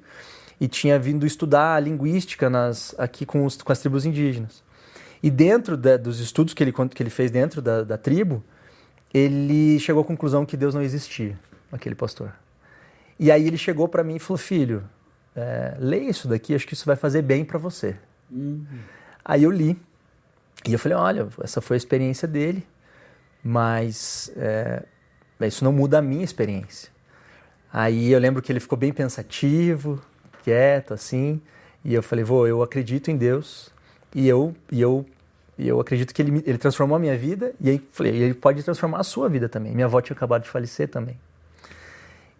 e 0.61 0.67
tinha 0.67 0.99
vindo 0.99 1.25
estudar 1.25 1.81
linguística 1.81 2.47
nas, 2.47 2.93
aqui 2.99 3.25
com, 3.25 3.43
os, 3.43 3.59
com 3.59 3.71
as 3.71 3.79
tribos 3.79 4.05
indígenas. 4.05 4.63
E 5.23 5.31
dentro 5.31 5.75
da, 5.75 5.97
dos 5.97 6.19
estudos 6.19 6.53
que 6.53 6.63
ele, 6.63 6.71
que 6.71 7.01
ele 7.01 7.09
fez 7.09 7.31
dentro 7.31 7.63
da, 7.63 7.83
da 7.83 7.97
tribo, 7.97 8.43
ele 9.11 9.79
chegou 9.79 10.03
à 10.03 10.05
conclusão 10.05 10.45
que 10.45 10.55
Deus 10.55 10.75
não 10.75 10.83
existia, 10.83 11.37
aquele 11.71 11.95
pastor. 11.95 12.31
E 13.19 13.31
aí 13.31 13.47
ele 13.47 13.57
chegou 13.57 13.87
para 13.87 14.03
mim 14.03 14.17
e 14.17 14.19
falou: 14.19 14.37
Filho, 14.37 14.83
é, 15.35 15.75
leia 15.79 16.11
isso 16.11 16.27
daqui, 16.27 16.53
acho 16.53 16.67
que 16.67 16.75
isso 16.75 16.85
vai 16.85 16.95
fazer 16.95 17.23
bem 17.23 17.43
para 17.43 17.57
você. 17.57 17.95
Uhum. 18.29 18.63
Aí 19.25 19.41
eu 19.41 19.49
li. 19.49 19.75
E 20.67 20.73
eu 20.73 20.77
falei: 20.79 20.95
Olha, 20.95 21.27
essa 21.43 21.59
foi 21.59 21.75
a 21.75 21.79
experiência 21.79 22.27
dele, 22.27 22.63
mas 23.43 24.31
é, 24.37 24.83
isso 25.41 25.63
não 25.63 25.71
muda 25.71 25.97
a 25.97 26.01
minha 26.03 26.23
experiência. 26.23 26.91
Aí 27.73 28.11
eu 28.11 28.19
lembro 28.19 28.43
que 28.43 28.51
ele 28.51 28.59
ficou 28.59 28.77
bem 28.77 28.93
pensativo, 28.93 29.99
quieto, 30.43 30.93
assim. 30.93 31.41
E 31.83 31.93
eu 31.93 32.03
falei: 32.03 32.23
Vô, 32.23 32.45
eu 32.47 32.61
acredito 32.61 33.09
em 33.09 33.17
Deus 33.17 33.71
e 34.13 34.27
eu, 34.27 34.55
e 34.71 34.81
eu 34.81 35.05
e 35.57 35.67
eu 35.67 35.79
acredito 35.79 36.11
que 36.13 36.21
ele, 36.21 36.43
ele 36.45 36.57
transformou 36.57 36.95
a 36.95 36.99
minha 36.99 37.15
vida 37.15 37.53
e 37.59 37.69
aí 37.69 37.87
falei, 37.91 38.15
ele 38.15 38.33
pode 38.33 38.63
transformar 38.63 38.99
a 38.99 39.03
sua 39.03 39.29
vida 39.29 39.47
também. 39.47 39.73
Minha 39.73 39.85
avó 39.85 40.01
tinha 40.01 40.15
acabado 40.15 40.41
de 40.41 40.49
falecer 40.49 40.87
também. 40.87 41.19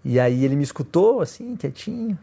E 0.03 0.19
aí 0.19 0.43
ele 0.43 0.55
me 0.55 0.63
escutou 0.63 1.21
assim, 1.21 1.55
quietinho. 1.55 2.17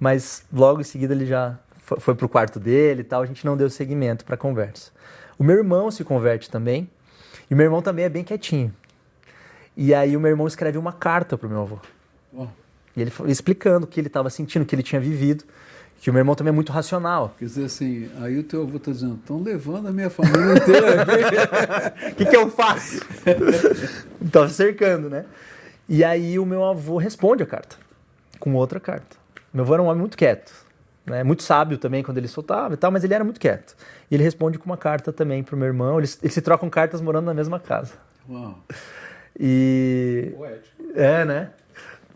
Mas 0.00 0.44
logo 0.52 0.80
em 0.80 0.84
seguida 0.84 1.14
ele 1.14 1.24
já 1.24 1.56
foi, 1.70 2.00
foi 2.00 2.14
pro 2.16 2.28
quarto 2.28 2.58
dele 2.58 3.02
e 3.02 3.04
tal, 3.04 3.22
a 3.22 3.26
gente 3.26 3.46
não 3.46 3.56
deu 3.56 3.70
seguimento 3.70 4.24
para 4.24 4.36
conversa. 4.36 4.90
O 5.38 5.44
meu 5.44 5.56
irmão 5.56 5.88
se 5.90 6.02
converte 6.02 6.50
também. 6.50 6.90
E 7.48 7.54
o 7.54 7.56
meu 7.56 7.66
irmão 7.66 7.80
também 7.80 8.06
é 8.06 8.08
bem 8.08 8.24
quietinho. 8.24 8.74
E 9.76 9.94
aí 9.94 10.16
o 10.16 10.20
meu 10.20 10.30
irmão 10.30 10.48
escreve 10.48 10.78
uma 10.78 10.92
carta 10.92 11.38
pro 11.38 11.48
meu 11.48 11.60
avô. 11.60 11.78
Oh. 12.34 12.48
E 12.96 13.02
ele 13.02 13.12
explicando 13.26 13.84
o 13.84 13.88
que 13.88 14.00
ele 14.00 14.06
estava 14.08 14.30
sentindo, 14.30 14.62
o 14.62 14.66
que 14.66 14.74
ele 14.74 14.82
tinha 14.82 15.00
vivido 15.00 15.44
que 16.00 16.10
o 16.10 16.12
meu 16.12 16.20
irmão 16.20 16.34
também 16.34 16.50
é 16.50 16.54
muito 16.54 16.72
racional. 16.72 17.34
Quer 17.38 17.46
dizer 17.46 17.64
assim, 17.64 18.10
aí 18.20 18.38
o 18.38 18.42
teu 18.42 18.62
avô 18.62 18.76
está 18.76 18.92
dizendo, 18.92 19.14
estão 19.14 19.42
levando 19.42 19.88
a 19.88 19.92
minha 19.92 20.10
família 20.10 20.54
inteira 20.54 21.02
aqui. 21.02 22.12
O 22.12 22.14
que, 22.16 22.26
que 22.26 22.36
eu 22.36 22.50
faço? 22.50 23.00
Estava 24.24 24.48
cercando, 24.48 25.08
né? 25.08 25.24
E 25.88 26.04
aí 26.04 26.38
o 26.38 26.44
meu 26.44 26.64
avô 26.64 26.96
responde 26.96 27.42
a 27.42 27.46
carta, 27.46 27.76
com 28.38 28.54
outra 28.54 28.78
carta. 28.78 29.16
Meu 29.52 29.64
avô 29.64 29.74
era 29.74 29.82
um 29.82 29.86
homem 29.86 30.00
muito 30.00 30.16
quieto, 30.16 30.52
né? 31.06 31.24
muito 31.24 31.42
sábio 31.42 31.78
também 31.78 32.02
quando 32.02 32.18
ele 32.18 32.28
soltava 32.28 32.74
e 32.74 32.76
tal, 32.76 32.90
mas 32.90 33.02
ele 33.02 33.14
era 33.14 33.24
muito 33.24 33.40
quieto. 33.40 33.74
E 34.10 34.14
ele 34.14 34.22
responde 34.22 34.58
com 34.58 34.66
uma 34.66 34.76
carta 34.76 35.12
também 35.12 35.42
para 35.42 35.54
o 35.54 35.58
meu 35.58 35.66
irmão, 35.66 35.98
eles, 35.98 36.18
eles 36.22 36.34
se 36.34 36.42
trocam 36.42 36.68
cartas 36.68 37.00
morando 37.00 37.26
na 37.26 37.34
mesma 37.34 37.58
casa. 37.58 37.94
Uau. 38.28 38.62
E... 39.38 40.32
Poético. 40.36 40.82
É, 40.94 41.24
né? 41.24 41.50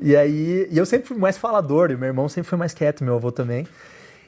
E 0.00 0.16
aí, 0.16 0.66
e 0.70 0.78
eu 0.78 0.86
sempre 0.86 1.08
fui 1.08 1.18
mais 1.18 1.36
falador, 1.36 1.90
e 1.90 1.96
meu 1.96 2.06
irmão 2.06 2.28
sempre 2.28 2.48
foi 2.48 2.58
mais 2.58 2.72
quieto, 2.72 3.04
meu 3.04 3.14
avô 3.14 3.30
também. 3.30 3.66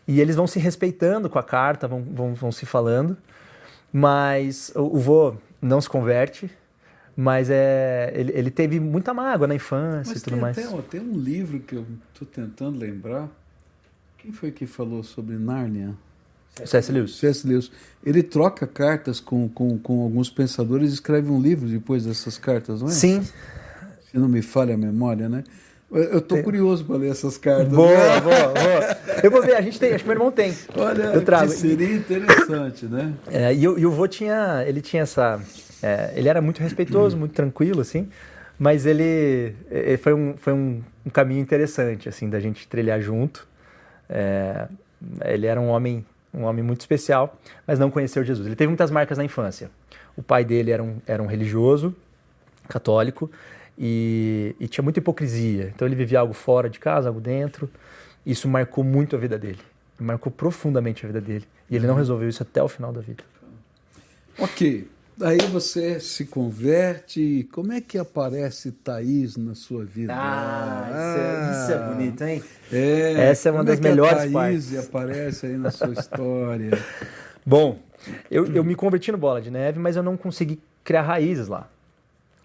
E 0.06 0.20
eles 0.20 0.36
vão 0.36 0.46
se 0.46 0.58
respeitando 0.58 1.30
com 1.30 1.38
a 1.38 1.42
carta, 1.42 1.88
vão, 1.88 2.02
vão, 2.02 2.34
vão 2.34 2.52
se 2.52 2.66
falando. 2.66 3.16
Mas 3.92 4.72
o, 4.74 4.96
o 4.96 4.98
vô 4.98 5.34
não 5.60 5.80
se 5.80 5.88
converte, 5.88 6.50
mas 7.16 7.48
é, 7.50 8.12
ele, 8.14 8.32
ele 8.34 8.50
teve 8.50 8.80
muita 8.80 9.14
mágoa 9.14 9.46
na 9.46 9.54
infância 9.54 10.12
mas 10.12 10.20
e 10.20 10.24
tudo 10.24 10.36
mais. 10.36 10.58
Até, 10.58 10.82
tem 10.82 11.00
um 11.00 11.18
livro 11.18 11.60
que 11.60 11.76
eu 11.76 11.86
estou 12.12 12.26
tentando 12.26 12.78
lembrar. 12.78 13.28
Quem 14.18 14.32
foi 14.32 14.50
que 14.50 14.66
falou 14.66 15.02
sobre 15.02 15.36
Nárnia? 15.36 15.94
C.S. 16.64 16.92
Lewis. 16.92 17.16
C.S. 17.16 17.46
Lewis. 17.46 17.70
Ele 18.04 18.22
troca 18.22 18.66
cartas 18.66 19.20
com, 19.20 19.48
com, 19.48 19.78
com 19.78 20.02
alguns 20.02 20.30
pensadores 20.30 20.90
e 20.90 20.94
escreve 20.94 21.30
um 21.30 21.40
livro 21.40 21.68
depois 21.68 22.04
dessas 22.04 22.36
cartas, 22.36 22.82
não 22.82 22.88
é? 22.88 22.92
Sim. 22.92 23.26
Se 24.12 24.18
não 24.18 24.28
me 24.28 24.42
falha 24.42 24.74
a 24.74 24.76
memória, 24.78 25.28
né? 25.28 25.42
Eu 25.90 26.18
estou 26.18 26.36
tem... 26.36 26.42
curioso 26.42 26.84
para 26.84 26.96
ler 26.96 27.10
essas 27.10 27.36
cartas. 27.36 27.68
Boa, 27.68 27.90
né? 27.90 28.20
boa, 28.20 28.48
boa. 28.48 29.20
Eu 29.22 29.30
vou 29.30 29.42
ver, 29.42 29.56
a 29.56 29.60
gente 29.60 29.78
tem, 29.78 29.92
acho 29.92 30.04
que 30.04 30.08
meu 30.08 30.16
irmão 30.16 30.30
tem. 30.30 30.54
Olha, 30.74 31.02
eu 31.02 31.22
trago. 31.22 31.50
seria 31.50 31.96
interessante, 31.96 32.86
né? 32.86 33.12
É, 33.30 33.52
e, 33.52 33.62
e 33.62 33.66
o 33.86 33.90
vô 33.90 34.08
tinha, 34.08 34.64
ele 34.66 34.80
tinha 34.80 35.02
essa, 35.02 35.38
é, 35.82 36.12
ele 36.14 36.28
era 36.28 36.40
muito 36.40 36.62
respeitoso, 36.62 37.16
muito 37.16 37.32
tranquilo, 37.32 37.80
assim, 37.80 38.08
mas 38.58 38.86
ele, 38.86 39.54
ele 39.70 39.96
foi, 39.98 40.14
um, 40.14 40.34
foi 40.36 40.52
um, 40.54 40.82
um, 41.04 41.10
caminho 41.10 41.40
interessante, 41.40 42.08
assim, 42.08 42.30
da 42.30 42.40
gente 42.40 42.66
trilhar 42.68 43.00
junto. 43.00 43.46
É, 44.08 44.68
ele 45.24 45.46
era 45.46 45.60
um 45.60 45.68
homem, 45.68 46.06
um 46.32 46.44
homem 46.44 46.64
muito 46.64 46.80
especial, 46.80 47.38
mas 47.66 47.78
não 47.78 47.90
conheceu 47.90 48.24
Jesus. 48.24 48.46
Ele 48.46 48.56
teve 48.56 48.68
muitas 48.68 48.90
marcas 48.90 49.18
na 49.18 49.24
infância. 49.24 49.70
O 50.16 50.22
pai 50.22 50.42
dele 50.42 50.70
era 50.70 50.82
um, 50.82 50.96
era 51.06 51.22
um 51.22 51.26
religioso, 51.26 51.94
católico, 52.68 53.30
e, 53.84 54.54
e, 54.60 54.68
tinha 54.68 54.84
muita 54.84 55.00
hipocrisia. 55.00 55.72
Então 55.74 55.88
ele 55.88 55.96
vivia 55.96 56.20
algo 56.20 56.32
fora 56.32 56.70
de 56.70 56.78
casa, 56.78 57.08
algo 57.08 57.20
dentro. 57.20 57.68
Isso 58.24 58.46
marcou 58.46 58.84
muito 58.84 59.16
a 59.16 59.18
vida 59.18 59.36
dele. 59.36 59.58
Marcou 59.98 60.30
profundamente 60.30 61.04
a 61.04 61.08
vida 61.08 61.20
dele. 61.20 61.44
E 61.68 61.74
ele 61.74 61.88
não 61.88 61.96
resolveu 61.96 62.28
isso 62.28 62.44
até 62.44 62.62
o 62.62 62.68
final 62.68 62.92
da 62.92 63.00
vida. 63.00 63.24
Ok. 64.38 64.88
Aí 65.20 65.38
você 65.50 65.98
se 65.98 66.26
converte. 66.26 67.48
Como 67.52 67.72
é 67.72 67.80
que 67.80 67.98
aparece 67.98 68.70
Thaís 68.70 69.36
na 69.36 69.56
sua 69.56 69.84
vida? 69.84 70.14
Ah, 70.14 70.86
ah 70.86 71.60
isso, 71.60 71.72
é, 71.72 71.76
isso, 71.76 71.82
é, 71.82 71.94
bonito, 71.94 72.22
hein? 72.22 72.44
É, 72.72 73.12
Essa 73.30 73.48
é 73.48 73.52
uma 73.52 73.64
das 73.64 73.80
é 73.80 73.82
melhores 73.82 74.12
a 74.12 74.16
Thaís 74.18 74.32
partes. 74.32 74.78
aparece 74.78 75.46
aí 75.46 75.56
na 75.56 75.72
sua 75.72 75.90
história. 75.98 76.70
Bom, 77.44 77.80
eu, 78.30 78.46
eu 78.46 78.62
me 78.62 78.76
converti 78.76 79.10
no 79.10 79.18
Bola 79.18 79.42
de 79.42 79.50
Neve, 79.50 79.80
mas 79.80 79.96
eu 79.96 80.04
não 80.04 80.16
consegui 80.16 80.60
criar 80.84 81.02
raízes 81.02 81.48
lá. 81.48 81.68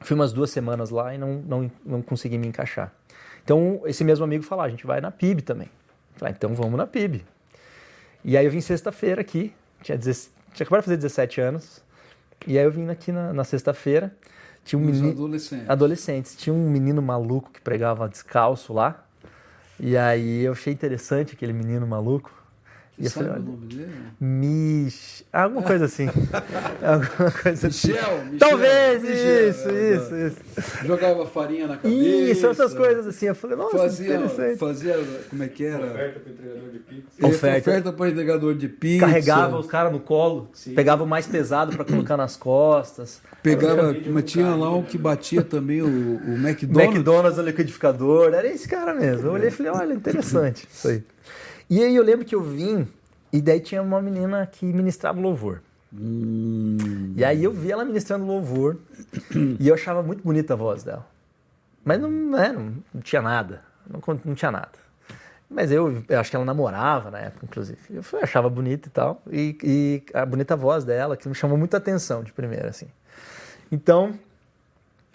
Fui 0.02 0.16
umas 0.16 0.32
duas 0.32 0.50
semanas 0.52 0.90
lá 0.90 1.14
e 1.14 1.18
não, 1.18 1.42
não, 1.42 1.72
não 1.86 2.02
consegui 2.02 2.38
me 2.38 2.48
encaixar. 2.48 2.94
Então, 3.44 3.82
esse 3.86 4.04
mesmo 4.04 4.24
amigo 4.24 4.44
falou: 4.44 4.64
ah, 4.64 4.68
a 4.68 4.70
gente 4.70 4.86
vai 4.86 5.02
na 5.02 5.12
PIB 5.12 5.42
também. 5.42 5.70
Falei, 6.16 6.34
ah, 6.34 6.36
então 6.38 6.54
vamos 6.54 6.78
na 6.78 6.86
PIB. 6.86 7.24
E 8.24 8.36
aí 8.36 8.46
eu 8.46 8.52
vim 8.52 8.60
sexta-feira 8.60 9.22
aqui, 9.22 9.54
tinha, 9.82 9.98
tinha 9.98 10.14
acabado 10.60 10.82
de 10.82 10.86
fazer 10.86 10.98
17 10.98 11.42
anos. 11.42 11.82
E 12.46 12.58
aí 12.58 12.66
eu 12.66 12.72
vim 12.72 12.90
aqui 12.90 13.12
na, 13.12 13.34
na 13.34 13.44
sexta-feira. 13.44 14.14
Tinha 14.64 14.80
um 14.80 14.84
menino. 14.84 15.12
Adolescentes. 15.12 15.70
Adolescentes. 15.70 16.36
Tinha 16.36 16.54
um 16.54 16.70
menino 16.70 17.02
maluco 17.02 17.50
que 17.52 17.62
pregava 17.62 18.08
descalço 18.10 18.74
lá. 18.74 19.06
E 19.80 19.96
aí 19.96 20.44
eu 20.44 20.52
achei 20.52 20.74
interessante 20.74 21.34
aquele 21.34 21.54
menino 21.54 21.88
maluco. 21.88 22.34
E 23.00 23.06
eu 23.06 23.12
falei, 23.12 23.30
olha, 23.30 23.42
o 23.42 23.44
nome 23.44 23.68
dele? 23.68 23.92
Mich... 24.20 25.24
Alguma 25.32 25.62
coisa 25.62 25.86
assim. 25.86 26.08
Alguma 26.82 27.32
coisa 27.32 27.68
assim. 27.68 27.90
Michel, 27.90 28.26
Michel, 28.26 28.40
Talvez, 28.40 29.02
Michel, 29.04 29.50
isso, 29.50 29.70
é, 29.70 29.96
isso, 29.96 30.16
isso. 30.58 30.86
Jogava 30.88 31.28
farinha 31.28 31.68
na 31.68 31.78
cabeça. 31.78 32.04
Isso, 32.04 32.48
essas 32.48 32.74
coisas 32.74 33.06
assim. 33.06 33.28
Eu 33.28 33.36
falei, 33.36 33.56
nossa, 33.56 33.78
fazia, 33.78 34.16
interessante. 34.16 34.58
Fazia, 34.58 34.96
como 35.30 35.44
é 35.44 35.48
que 35.48 35.64
era? 35.64 35.86
Oferta 35.86 36.20
para 36.20 36.32
entregador 36.32 36.72
de 36.72 36.80
pizza. 36.80 37.28
Oferta, 37.28 37.70
oferta 37.70 37.94
para 37.94 38.10
entregador 38.10 38.56
de 38.56 38.68
pizza. 38.68 39.06
Carregava 39.06 39.60
os 39.60 39.68
caras 39.68 39.92
no 39.92 40.00
colo, 40.00 40.50
Sim. 40.54 40.74
pegava 40.74 41.04
o 41.04 41.08
mais 41.08 41.28
pesado 41.28 41.76
para 41.76 41.86
colocar 41.86 42.18
nas 42.18 42.36
costas. 42.36 43.22
Pegava, 43.44 43.96
mas 44.08 44.24
tinha 44.24 44.56
lá 44.56 44.76
um 44.76 44.82
que 44.82 44.98
batia 44.98 45.44
também 45.44 45.84
o, 45.84 45.86
o 45.86 46.34
McDonald's. 46.34 46.96
McDonald's 46.96 47.38
no 47.38 47.44
liquidificador, 47.44 48.34
era 48.34 48.48
esse 48.48 48.68
cara 48.68 48.96
mesmo. 48.96 49.28
Eu 49.28 49.34
olhei 49.34 49.50
e 49.50 49.52
falei, 49.52 49.72
olha, 49.72 49.94
interessante 49.94 50.68
isso 50.68 50.88
aí. 50.88 51.04
E 51.70 51.84
aí 51.84 51.96
eu 51.96 52.04
lembro 52.04 52.26
que 52.26 52.34
eu 52.34 52.42
vim, 52.42 52.88
e 53.32 53.42
daí 53.42 53.60
tinha 53.60 53.82
uma 53.82 54.02
menina 54.02 54.46
que 54.46 54.66
ministrava 54.66 55.20
louvor. 55.20 55.62
Hum. 55.94 57.14
E 57.16 57.24
aí 57.24 57.44
eu 57.44 57.52
vi 57.52 57.72
ela 57.72 57.86
ministrando 57.86 58.26
louvor 58.26 58.78
e 59.60 59.68
eu 59.68 59.74
achava 59.74 60.04
muito 60.04 60.24
bonita 60.24 60.54
a 60.54 60.58
voz 60.58 60.84
dela. 60.84 61.06
Mas 61.84 62.00
não, 62.00 62.12
né, 62.12 62.52
não, 62.52 62.74
não 62.94 63.02
tinha 63.02 63.22
nada, 63.22 63.62
não, 63.90 64.02
não, 64.26 64.36
tinha 64.36 64.52
nada. 64.52 64.74
Mas 65.50 65.72
eu, 65.72 66.04
eu, 66.10 66.20
acho 66.20 66.30
que 66.30 66.36
ela 66.36 66.44
namorava 66.44 67.10
na 67.10 67.20
época, 67.20 67.46
inclusive. 67.46 67.80
Eu 67.90 68.04
achava 68.22 68.50
bonita 68.50 68.90
e 68.90 68.92
tal. 68.92 69.22
E, 69.32 69.58
e 69.64 70.04
a 70.14 70.26
bonita 70.26 70.58
voz 70.58 70.84
dela, 70.84 71.16
que 71.16 71.30
me 71.30 71.36
chamou 71.36 71.58
muita 71.58 71.78
atenção 71.78 72.22
de 72.22 72.34
primeira, 72.34 72.70
assim. 72.70 72.88
Então, 73.72 74.20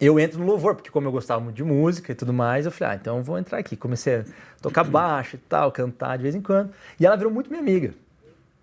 eu 0.07 0.19
entro 0.19 0.41
no 0.41 0.47
louvor, 0.47 0.75
porque 0.75 0.91
como 0.91 1.07
eu 1.07 1.13
gostava 1.13 1.41
muito 1.41 1.55
de 1.55 1.63
música 1.63 2.11
e 2.11 2.15
tudo 2.15 2.33
mais, 2.33 2.67
eu 2.67 2.73
falei, 2.73 2.95
ah, 2.95 2.99
então 3.01 3.19
eu 3.19 3.23
vou 3.23 3.39
entrar 3.39 3.59
aqui. 3.59 3.77
Comecei 3.77 4.17
a 4.17 4.25
tocar 4.61 4.83
baixo 4.91 5.37
e 5.37 5.39
tal, 5.39 5.71
cantar 5.71 6.17
de 6.17 6.25
vez 6.25 6.35
em 6.35 6.41
quando. 6.41 6.73
E 6.99 7.07
ela 7.07 7.17
virou 7.17 7.33
muito 7.33 7.49
minha 7.49 7.61
amiga. 7.61 7.95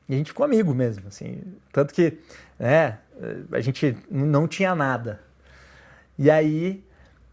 E 0.09 0.13
a 0.13 0.17
gente 0.17 0.27
ficou 0.27 0.45
amigo 0.45 0.73
mesmo, 0.73 1.07
assim. 1.07 1.41
Tanto 1.71 1.93
que, 1.93 2.17
né, 2.59 2.97
a 3.51 3.61
gente 3.61 3.95
não 4.09 4.47
tinha 4.47 4.75
nada. 4.75 5.21
E 6.17 6.29
aí, 6.29 6.83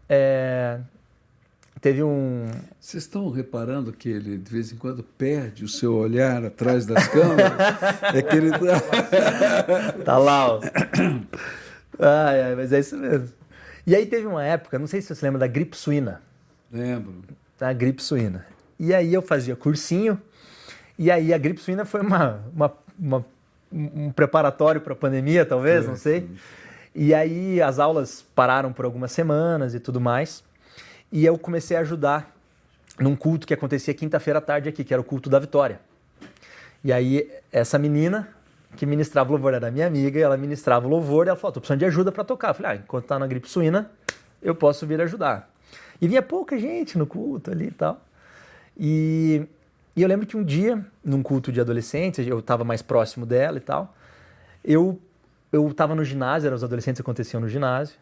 é, 0.07 0.79
teve 1.81 2.01
um... 2.01 2.45
Vocês 2.79 3.03
estão 3.03 3.29
reparando 3.29 3.91
que 3.91 4.07
ele, 4.07 4.37
de 4.37 4.49
vez 4.49 4.71
em 4.71 4.77
quando, 4.77 5.03
perde 5.03 5.65
o 5.65 5.67
seu 5.67 5.95
olhar 5.95 6.45
atrás 6.45 6.85
das 6.85 7.07
câmeras? 7.07 7.51
é 8.15 8.21
que 8.21 8.35
ele 8.37 8.51
tá... 8.51 9.91
tá 10.05 10.17
lá, 10.17 10.53
ó. 10.53 10.61
Ai, 11.99 12.41
ai, 12.43 12.55
mas 12.55 12.71
é 12.71 12.79
isso 12.79 12.95
mesmo. 12.95 13.36
E 13.87 13.95
aí 13.95 14.05
teve 14.05 14.27
uma 14.27 14.43
época, 14.43 14.77
não 14.77 14.85
sei 14.85 15.01
se 15.01 15.15
você 15.15 15.25
lembra 15.25 15.39
da 15.39 15.47
gripe 15.47 15.77
suína. 15.77 16.21
Lembro. 16.69 17.23
Da 17.57 17.71
gripe 17.71 18.03
suína. 18.03 18.45
E 18.77 18.93
aí 18.93 19.13
eu 19.13 19.21
fazia 19.21 19.55
cursinho 19.55 20.21
E 20.99 21.09
aí 21.09 21.33
a 21.33 21.37
gripe 21.37 21.61
suína 21.61 21.85
foi 21.85 22.01
uma, 22.01 22.41
uma, 22.53 22.73
uma 22.99 23.25
um 23.71 24.11
preparatório 24.11 24.81
para 24.81 24.91
a 24.91 24.95
pandemia, 24.95 25.45
talvez, 25.45 25.85
é, 25.85 25.87
não 25.87 25.95
sei. 25.95 26.21
Sim. 26.21 26.37
E 26.93 27.13
aí 27.13 27.61
as 27.61 27.79
aulas 27.79 28.25
pararam 28.35 28.73
por 28.73 28.83
algumas 28.83 29.13
semanas 29.13 29.73
e 29.73 29.79
tudo 29.79 30.01
mais. 30.01 30.43
E 31.09 31.25
eu 31.25 31.37
comecei 31.37 31.77
a 31.77 31.79
ajudar 31.79 32.35
num 32.99 33.15
culto 33.15 33.47
que 33.47 33.53
acontecia 33.53 33.93
quinta-feira 33.93 34.39
à 34.39 34.41
tarde 34.41 34.67
aqui, 34.67 34.83
que 34.83 34.93
era 34.93 34.99
o 34.99 35.05
culto 35.05 35.29
da 35.29 35.39
Vitória. 35.39 35.79
E 36.83 36.91
aí 36.91 37.31
essa 37.53 37.79
menina 37.79 38.27
que 38.77 38.85
ministrava 38.85 39.29
o 39.29 39.33
louvor 39.33 39.53
era 39.53 39.69
minha 39.69 39.87
amiga, 39.87 40.17
e 40.17 40.21
ela 40.21 40.37
ministrava 40.37 40.87
o 40.87 40.89
louvor, 40.89 41.25
e 41.25 41.29
ela 41.29 41.37
falou: 41.37 41.53
tô 41.53 41.59
precisando 41.59 41.79
de 41.79 41.85
ajuda 41.85 42.11
para 42.11 42.23
tocar. 42.23 42.49
Eu 42.49 42.53
falei: 42.53 42.71
ah, 42.71 42.75
enquanto 42.75 43.05
tá 43.05 43.19
na 43.19 43.27
gripe 43.27 43.49
suína, 43.49 43.91
eu 44.41 44.55
posso 44.55 44.87
vir 44.87 45.01
ajudar. 45.01 45.51
E 45.99 46.07
vinha 46.07 46.21
pouca 46.21 46.57
gente 46.57 46.97
no 46.97 47.05
culto 47.05 47.51
ali 47.51 47.67
e 47.67 47.71
tal. 47.71 48.01
E, 48.77 49.45
e 49.95 50.01
eu 50.01 50.07
lembro 50.07 50.25
que 50.25 50.37
um 50.37 50.43
dia, 50.43 50.85
num 51.03 51.21
culto 51.23 51.51
de 51.51 51.59
adolescentes, 51.59 52.25
eu 52.25 52.39
estava 52.39 52.63
mais 52.63 52.81
próximo 52.81 53.25
dela 53.25 53.57
e 53.57 53.61
tal, 53.61 53.93
eu 54.63 54.99
eu 55.51 55.67
estava 55.67 55.95
no 55.95 56.03
ginásio, 56.03 56.53
os 56.53 56.63
adolescentes 56.63 56.99
aconteciam 56.99 57.39
no 57.39 57.47
ginásio, 57.47 57.95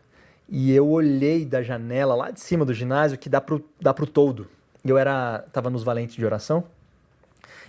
e 0.49 0.73
eu 0.73 0.87
olhei 0.87 1.45
da 1.45 1.61
janela 1.61 2.15
lá 2.15 2.31
de 2.31 2.39
cima 2.39 2.65
do 2.65 2.73
ginásio 2.73 3.17
que 3.17 3.29
dá 3.29 3.39
pro, 3.39 3.63
dá 3.79 3.93
pro 3.93 4.05
todo. 4.05 4.47
Eu 4.83 4.97
era 4.97 5.39
tava 5.51 5.69
nos 5.69 5.83
valentes 5.83 6.15
de 6.15 6.25
oração, 6.25 6.63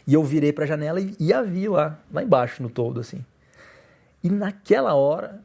e 0.07 0.15
eu 0.15 0.23
virei 0.23 0.53
para 0.53 0.65
a 0.65 0.67
janela 0.67 1.01
e, 1.01 1.15
e 1.19 1.33
a 1.33 1.43
vi 1.43 1.69
lá, 1.69 1.99
lá 2.13 2.23
embaixo 2.23 2.63
no 2.63 2.71
todo 2.71 3.01
assim. 3.01 3.25
E 4.23 4.31
naquela 4.31 4.95
hora 4.95 5.41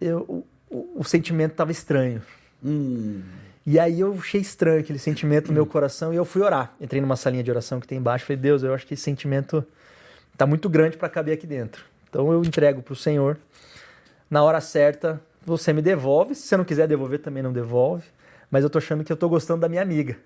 eu, 0.00 0.44
o, 0.70 1.00
o, 1.00 1.04
sentimento 1.04 1.52
estava 1.52 1.72
estranho. 1.72 2.22
Hum. 2.64 3.22
E 3.66 3.78
aí 3.78 4.00
eu 4.00 4.14
achei 4.18 4.40
estranho 4.40 4.80
aquele 4.80 4.98
sentimento 4.98 5.48
no 5.48 5.54
meu 5.54 5.66
coração 5.66 6.12
e 6.12 6.16
eu 6.16 6.24
fui 6.24 6.42
orar. 6.42 6.74
Entrei 6.80 7.00
numa 7.00 7.16
salinha 7.16 7.42
de 7.42 7.50
oração 7.50 7.80
que 7.80 7.86
tem 7.86 7.98
embaixo, 7.98 8.24
falei: 8.24 8.40
"Deus, 8.40 8.62
eu 8.62 8.74
acho 8.74 8.86
que 8.86 8.94
esse 8.94 9.02
sentimento 9.02 9.64
tá 10.36 10.46
muito 10.46 10.68
grande 10.68 10.96
para 10.96 11.08
caber 11.08 11.34
aqui 11.34 11.46
dentro". 11.46 11.84
Então 12.08 12.32
eu 12.32 12.42
entrego 12.42 12.82
para 12.82 12.92
o 12.92 12.96
Senhor. 12.96 13.38
Na 14.30 14.42
hora 14.42 14.60
certa, 14.60 15.20
você 15.44 15.72
me 15.72 15.82
devolve. 15.82 16.34
Se 16.34 16.42
você 16.42 16.56
não 16.56 16.64
quiser 16.64 16.86
devolver, 16.86 17.20
também 17.20 17.42
não 17.42 17.52
devolve. 17.52 18.04
Mas 18.50 18.64
eu 18.64 18.70
tô 18.70 18.78
achando 18.78 19.04
que 19.04 19.12
eu 19.12 19.16
tô 19.16 19.28
gostando 19.28 19.60
da 19.60 19.68
minha 19.68 19.82
amiga. 19.82 20.16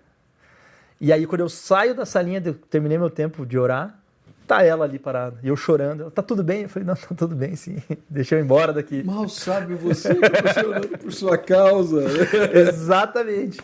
E 1.01 1.13
aí, 1.13 1.27
quando 1.27 1.41
eu 1.41 1.49
saio 1.49 1.95
da 1.95 2.07
salinha, 2.07 2.43
eu 2.45 2.55
terminei 2.55 2.97
meu 2.97 3.11
tempo 3.11 3.45
de 3.45 3.59
orar, 3.59 3.99
tá 4.47 4.63
ela 4.63 4.85
ali 4.85 4.99
parada. 4.99 5.39
E 5.43 5.49
eu 5.49 5.57
chorando. 5.57 6.03
Ela, 6.03 6.11
tá 6.11 6.23
tudo 6.23 6.43
bem? 6.43 6.63
Eu 6.63 6.69
falei, 6.69 6.87
não, 6.87 6.95
tá 6.95 7.15
tudo 7.15 7.35
bem, 7.35 7.57
sim. 7.57 7.77
Deixa 8.09 8.35
eu 8.35 8.41
ir 8.41 8.43
embora 8.43 8.73
daqui. 8.73 9.03
Mal 9.03 9.29
sabe 9.29 9.75
você 9.75 10.15
que 10.15 10.25
eu 10.25 10.31
tô 10.31 10.61
chorando 10.61 10.99
por 10.99 11.13
sua 11.13 11.39
causa. 11.39 12.05
Exatamente. 12.53 13.61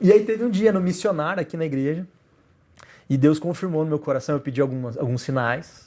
E 0.00 0.12
aí 0.12 0.24
teve 0.24 0.44
um 0.44 0.50
dia 0.50 0.72
no 0.72 0.80
missionário 0.80 1.40
aqui 1.40 1.56
na 1.56 1.64
igreja. 1.64 2.06
E 3.08 3.16
Deus 3.16 3.38
confirmou 3.38 3.82
no 3.82 3.88
meu 3.88 3.98
coração. 3.98 4.34
Eu 4.34 4.40
pedi 4.40 4.60
algumas, 4.60 4.96
alguns 4.98 5.22
sinais. 5.22 5.86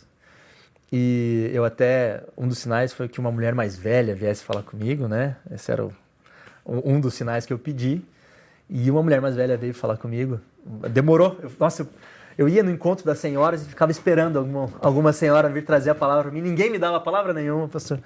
E 0.92 1.52
eu 1.54 1.64
até, 1.64 2.24
um 2.36 2.48
dos 2.48 2.58
sinais 2.58 2.92
foi 2.92 3.08
que 3.08 3.20
uma 3.20 3.32
mulher 3.32 3.54
mais 3.54 3.78
velha 3.78 4.16
viesse 4.16 4.44
falar 4.44 4.64
comigo, 4.64 5.08
né? 5.08 5.36
Esse 5.52 5.72
era 5.72 5.86
o, 5.86 5.94
um 6.66 7.00
dos 7.00 7.14
sinais 7.14 7.46
que 7.46 7.54
eu 7.54 7.60
pedi. 7.60 8.02
E 8.68 8.90
uma 8.90 9.04
mulher 9.04 9.22
mais 9.22 9.36
velha 9.36 9.56
veio 9.58 9.74
falar 9.74 9.98
comigo. 9.98 10.40
Demorou. 10.92 11.38
Eu, 11.42 11.52
nossa, 11.60 11.84
eu, 11.84 11.88
eu, 12.38 12.50
ia 12.50 12.64
no 12.64 12.72
encontro 12.72 13.06
das 13.06 13.20
senhoras 13.20 13.62
e 13.62 13.66
ficava 13.66 13.92
esperando 13.92 14.38
alguma, 14.40 14.70
alguma 14.82 15.14
senhora 15.14 15.50
vir 15.50 15.66
trazer 15.66 15.90
a 15.90 15.96
palavra 15.96 16.24
para 16.24 16.32
mim. 16.32 16.42
Ninguém 16.42 16.70
me 16.70 16.78
dava 16.78 17.00
palavra 17.00 17.34
nenhuma, 17.34 17.68
pastor. 17.68 18.00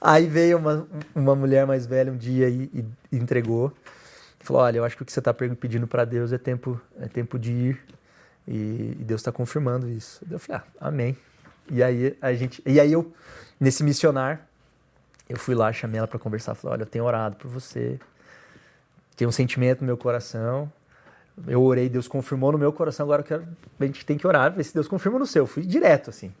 Aí 0.00 0.26
veio 0.26 0.58
uma, 0.58 0.86
uma 1.14 1.34
mulher 1.36 1.66
mais 1.66 1.86
velha 1.86 2.12
um 2.12 2.16
dia 2.16 2.48
e, 2.48 2.70
e 3.12 3.16
entregou. 3.16 3.72
Falou: 4.40 4.62
Olha, 4.62 4.78
eu 4.78 4.84
acho 4.84 4.96
que 4.96 5.02
o 5.02 5.06
que 5.06 5.12
você 5.12 5.20
está 5.20 5.32
pedindo 5.32 5.86
para 5.86 6.04
Deus 6.04 6.32
é 6.32 6.38
tempo, 6.38 6.80
é 7.00 7.06
tempo 7.06 7.38
de 7.38 7.52
ir. 7.52 7.80
E, 8.46 8.96
e 8.98 9.04
Deus 9.04 9.20
está 9.20 9.30
confirmando 9.30 9.88
isso. 9.88 10.20
Eu 10.28 10.38
falei: 10.38 10.60
ah, 10.60 10.88
Amém. 10.88 11.16
E 11.70 11.82
aí 11.82 12.16
a 12.20 12.34
gente, 12.34 12.60
e 12.66 12.80
aí 12.80 12.92
eu 12.92 13.12
nesse 13.60 13.84
missionar, 13.84 14.46
eu 15.28 15.38
fui 15.38 15.54
lá, 15.54 15.72
chamei 15.72 15.98
ela 15.98 16.08
para 16.08 16.18
conversar, 16.18 16.54
falei: 16.56 16.74
"Olha, 16.74 16.82
eu 16.82 16.86
tenho 16.86 17.04
orado 17.04 17.36
por 17.36 17.48
você. 17.48 18.00
Tem 19.16 19.26
um 19.28 19.32
sentimento 19.32 19.80
no 19.80 19.86
meu 19.86 19.96
coração. 19.96 20.70
Eu 21.46 21.62
orei, 21.62 21.88
Deus 21.88 22.06
confirmou 22.06 22.52
no 22.52 22.58
meu 22.58 22.72
coração, 22.72 23.04
agora 23.04 23.22
quero, 23.22 23.44
a 23.80 23.84
gente 23.86 24.04
tem 24.04 24.18
que 24.18 24.26
orar, 24.26 24.52
ver 24.52 24.64
se 24.64 24.74
Deus 24.74 24.86
confirma 24.86 25.18
no 25.18 25.26
seu". 25.26 25.42
Eu 25.42 25.46
fui 25.46 25.62
direto 25.62 26.10
assim. 26.10 26.32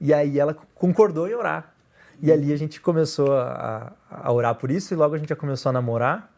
E 0.00 0.12
aí 0.12 0.38
ela 0.38 0.56
concordou 0.74 1.28
em 1.28 1.34
orar. 1.34 1.74
E 2.20 2.30
ali 2.30 2.52
a 2.52 2.56
gente 2.56 2.80
começou 2.80 3.32
a, 3.32 3.92
a 4.10 4.32
orar 4.32 4.54
por 4.54 4.70
isso 4.70 4.94
e 4.94 4.96
logo 4.96 5.14
a 5.14 5.18
gente 5.18 5.28
já 5.28 5.36
começou 5.36 5.70
a 5.70 5.72
namorar, 5.72 6.32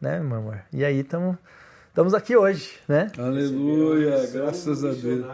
né, 0.00 0.20
meu 0.20 0.38
amor? 0.38 0.60
E 0.72 0.84
aí 0.84 1.00
estamos 1.00 1.36
estamos 1.88 2.14
aqui 2.14 2.36
hoje, 2.36 2.72
né? 2.86 3.10
Aleluia, 3.18 4.26
graças 4.32 4.84
a 4.84 4.92
Deus. 4.92 5.26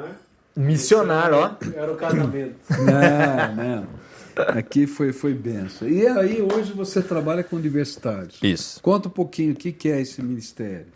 Missionar, 0.56 1.32
ó. 1.34 1.56
Era 1.74 1.92
o 1.92 1.96
casamento. 1.96 2.56
Não, 2.80 3.54
não. 3.54 3.86
Aqui 4.58 4.86
foi, 4.86 5.12
foi 5.12 5.34
benção. 5.34 5.88
E 5.88 6.06
aí, 6.06 6.42
hoje 6.42 6.72
você 6.72 7.02
trabalha 7.02 7.42
com 7.42 7.56
universitários. 7.56 8.38
Isso. 8.42 8.82
Conta 8.82 9.08
um 9.08 9.10
pouquinho 9.10 9.52
o 9.52 9.56
que, 9.56 9.72
que 9.72 9.88
é 9.88 10.00
esse 10.00 10.22
ministério. 10.22 10.86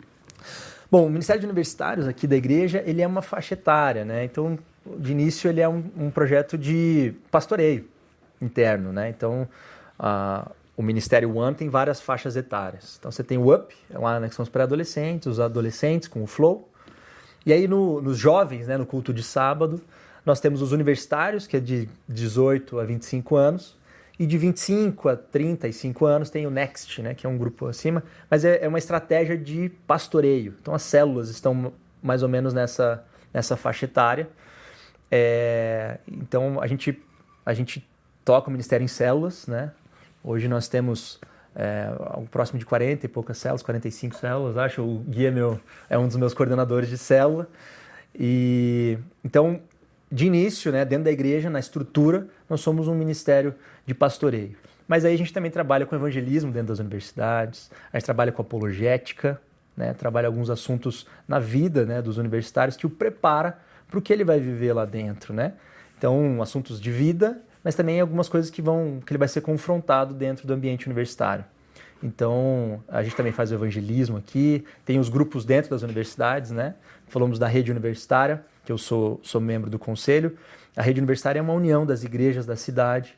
Bom, 0.91 1.07
o 1.07 1.09
Ministério 1.09 1.39
de 1.39 1.45
Universitários 1.45 2.05
aqui 2.05 2.27
da 2.27 2.35
igreja, 2.35 2.83
ele 2.85 3.01
é 3.01 3.07
uma 3.07 3.21
faixa 3.21 3.53
etária, 3.53 4.03
né? 4.03 4.25
Então, 4.25 4.59
de 4.97 5.13
início, 5.13 5.49
ele 5.49 5.61
é 5.61 5.69
um, 5.69 5.81
um 5.97 6.11
projeto 6.11 6.57
de 6.57 7.13
pastoreio 7.31 7.87
interno, 8.41 8.91
né? 8.91 9.07
Então, 9.07 9.47
a, 9.97 10.51
o 10.75 10.83
Ministério 10.83 11.33
One 11.33 11.55
tem 11.55 11.69
várias 11.69 12.01
faixas 12.01 12.35
etárias. 12.35 12.97
Então, 12.99 13.09
você 13.09 13.23
tem 13.23 13.37
o 13.37 13.55
UP, 13.55 13.73
é 13.89 13.97
lá 13.97 14.19
né, 14.19 14.27
que 14.27 14.35
são 14.35 14.43
os 14.43 14.49
pré-adolescentes, 14.49 15.27
os 15.27 15.39
adolescentes 15.39 16.09
com 16.09 16.23
o 16.23 16.27
Flow, 16.27 16.67
e 17.45 17.53
aí 17.53 17.69
no, 17.69 18.01
nos 18.01 18.17
jovens, 18.17 18.67
né, 18.67 18.77
no 18.77 18.85
culto 18.85 19.13
de 19.13 19.23
sábado, 19.23 19.81
nós 20.25 20.41
temos 20.41 20.61
os 20.61 20.73
universitários, 20.73 21.47
que 21.47 21.55
é 21.55 21.61
de 21.61 21.87
18 22.09 22.79
a 22.81 22.83
25 22.83 23.37
anos, 23.37 23.77
e 24.21 24.27
de 24.27 24.37
25 24.37 25.09
a 25.09 25.15
35 25.15 26.05
anos 26.05 26.29
tem 26.29 26.45
o 26.45 26.51
Next, 26.51 27.01
né, 27.01 27.15
que 27.15 27.25
é 27.25 27.29
um 27.29 27.39
grupo 27.39 27.65
acima, 27.65 28.03
mas 28.29 28.45
é, 28.45 28.63
é 28.63 28.67
uma 28.67 28.77
estratégia 28.77 29.35
de 29.35 29.69
pastoreio. 29.87 30.53
Então 30.61 30.75
as 30.75 30.83
células 30.83 31.27
estão 31.27 31.73
mais 32.03 32.21
ou 32.21 32.29
menos 32.29 32.53
nessa, 32.53 33.03
nessa 33.33 33.57
faixa 33.57 33.85
etária. 33.85 34.29
É, 35.09 35.97
então 36.07 36.61
a 36.61 36.67
gente, 36.67 37.01
a 37.43 37.51
gente 37.51 37.83
toca 38.23 38.47
o 38.47 38.51
ministério 38.51 38.85
em 38.85 38.87
células, 38.87 39.47
né? 39.47 39.71
Hoje 40.23 40.47
nós 40.47 40.67
temos 40.67 41.19
é, 41.55 41.89
próximo 42.29 42.59
de 42.59 42.65
40 42.67 43.03
e 43.03 43.09
poucas 43.09 43.39
células, 43.39 43.63
45 43.63 44.17
células, 44.17 44.55
acho. 44.55 44.83
O 44.83 44.99
Gui 44.99 45.25
é, 45.25 45.31
meu, 45.31 45.59
é 45.89 45.97
um 45.97 46.05
dos 46.05 46.15
meus 46.15 46.35
coordenadores 46.35 46.89
de 46.89 46.97
célula. 46.99 47.49
E 48.13 48.99
então, 49.25 49.61
de 50.11 50.27
início, 50.27 50.71
né, 50.71 50.83
dentro 50.83 51.05
da 51.05 51.11
igreja, 51.11 51.49
na 51.49 51.59
estrutura, 51.59 52.27
nós 52.49 52.61
somos 52.61 52.87
um 52.87 52.95
ministério 52.95 53.55
de 53.85 53.93
pastoreio. 53.93 54.57
Mas 54.87 55.05
aí 55.05 55.13
a 55.13 55.17
gente 55.17 55.31
também 55.31 55.49
trabalha 55.49 55.85
com 55.85 55.95
evangelismo 55.95 56.51
dentro 56.51 56.67
das 56.67 56.79
universidades, 56.79 57.71
a 57.93 57.97
gente 57.97 58.05
trabalha 58.05 58.31
com 58.31 58.41
apologética, 58.41 59.39
né, 59.75 59.93
trabalha 59.93 60.27
alguns 60.27 60.49
assuntos 60.49 61.07
na 61.27 61.39
vida 61.39 61.85
né, 61.85 62.01
dos 62.01 62.17
universitários 62.17 62.75
que 62.75 62.85
o 62.85 62.89
prepara 62.89 63.57
para 63.89 63.99
o 63.99 64.01
que 64.01 64.11
ele 64.11 64.23
vai 64.23 64.39
viver 64.39 64.73
lá 64.73 64.85
dentro. 64.85 65.33
Né? 65.33 65.53
Então, 65.97 66.41
assuntos 66.41 66.79
de 66.79 66.91
vida 66.91 67.41
mas 67.63 67.75
também 67.75 67.99
algumas 67.99 68.27
coisas 68.27 68.49
que 68.49 68.61
vão 68.61 68.99
que 69.05 69.11
ele 69.11 69.17
vai 69.17 69.27
ser 69.27 69.41
confrontado 69.41 70.13
dentro 70.13 70.47
do 70.47 70.53
ambiente 70.53 70.87
universitário. 70.87 71.45
Então, 72.03 72.83
a 72.87 73.03
gente 73.03 73.15
também 73.15 73.31
faz 73.31 73.51
o 73.51 73.53
evangelismo 73.53 74.17
aqui, 74.17 74.65
tem 74.83 74.99
os 74.99 75.07
grupos 75.07 75.45
dentro 75.45 75.69
das 75.69 75.83
universidades, 75.83 76.49
né? 76.49 76.73
Falamos 77.07 77.37
da 77.37 77.47
rede 77.47 77.69
universitária, 77.69 78.43
que 78.63 78.71
eu 78.71 78.77
sou, 78.77 79.19
sou 79.23 79.41
membro 79.41 79.69
do 79.69 79.79
conselho. 79.79 80.37
A 80.75 80.81
rede 80.81 80.99
universitária 80.99 81.39
é 81.39 81.41
uma 81.41 81.53
união 81.53 81.85
das 81.85 82.03
igrejas 82.03 82.45
da 82.45 82.55
cidade, 82.55 83.15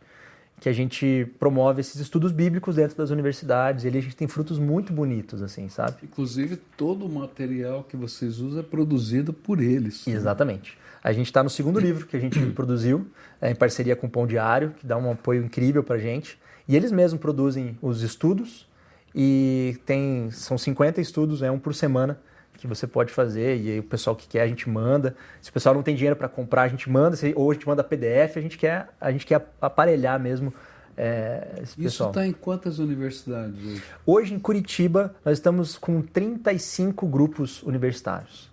que 0.60 0.70
a 0.70 0.74
gente 0.74 1.28
promove 1.40 1.82
esses 1.82 2.00
estudos 2.00 2.32
bíblicos 2.32 2.78
dentro 2.78 2.98
das 2.98 3.10
universidades. 3.10 3.84
E 3.84 3.88
ali 3.88 3.98
a 3.98 4.02
gente 4.02 4.16
tem 4.16 4.28
frutos 4.28 4.58
muito 4.58 4.94
bonitos, 4.94 5.42
assim, 5.42 5.68
sabe? 5.70 5.98
Inclusive, 6.04 6.58
todo 6.78 7.06
o 7.06 7.10
material 7.10 7.84
que 7.84 7.98
vocês 7.98 8.40
usam 8.40 8.62
é 8.62 8.64
produzido 8.64 9.34
por 9.34 9.62
eles. 9.62 10.08
Exatamente. 10.08 10.78
A 11.04 11.12
gente 11.12 11.26
está 11.26 11.44
no 11.44 11.50
segundo 11.50 11.80
livro 11.80 12.08
que 12.08 12.16
a 12.16 12.20
gente 12.20 12.40
produziu, 12.54 13.06
é, 13.42 13.52
em 13.52 13.56
parceria 13.56 13.96
com 13.96 14.08
o 14.08 14.10
Pão 14.10 14.26
Diário, 14.26 14.74
que 14.80 14.88
dá 14.88 14.98
um 14.98 15.12
apoio 15.12 15.44
incrível 15.44 15.84
para 15.84 15.98
a 15.98 16.00
gente. 16.00 16.40
E 16.68 16.78
eles 16.78 16.92
mesmos 16.92 17.20
produzem 17.20 17.78
os 17.82 18.02
estudos 18.02 18.66
e 19.14 19.78
tem 19.86 20.32
são 20.32 20.58
50 20.58 21.02
estudos, 21.02 21.42
é 21.42 21.52
um 21.52 21.60
por 21.60 21.76
semana 21.76 22.18
que 22.64 22.68
você 22.68 22.88
pode 22.88 23.12
fazer 23.12 23.58
e 23.58 23.72
aí 23.72 23.80
o 23.80 23.84
pessoal 23.84 24.16
que 24.16 24.28
quer 24.28 24.42
a 24.42 24.48
gente 24.48 24.70
manda. 24.70 25.16
Se 25.42 25.50
o 25.50 25.54
pessoal 25.54 25.76
não 25.76 25.84
tem 25.84 25.96
dinheiro 25.96 26.16
para 26.16 26.28
comprar, 26.28 26.64
a 26.64 26.68
gente 26.68 26.90
manda, 26.90 27.18
ou 27.36 27.52
a 27.52 27.54
gente 27.54 27.68
manda 27.68 27.84
PDF, 27.84 28.38
a 28.38 28.42
gente 28.42 28.58
quer 28.58 28.90
a 29.00 29.12
gente 29.12 29.26
quer 29.26 29.46
aparelhar 29.62 30.20
mesmo 30.20 30.54
é, 30.96 31.60
esse 31.62 31.84
Isso 31.84 32.06
está 32.06 32.26
em 32.26 32.32
quantas 32.32 32.80
universidades 32.80 33.58
hoje? 33.64 33.84
Hoje 34.06 34.34
em 34.34 34.40
Curitiba 34.40 35.14
nós 35.26 35.38
estamos 35.38 35.78
com 35.78 36.02
35 36.02 37.08
grupos 37.08 37.64
universitários. 37.64 38.52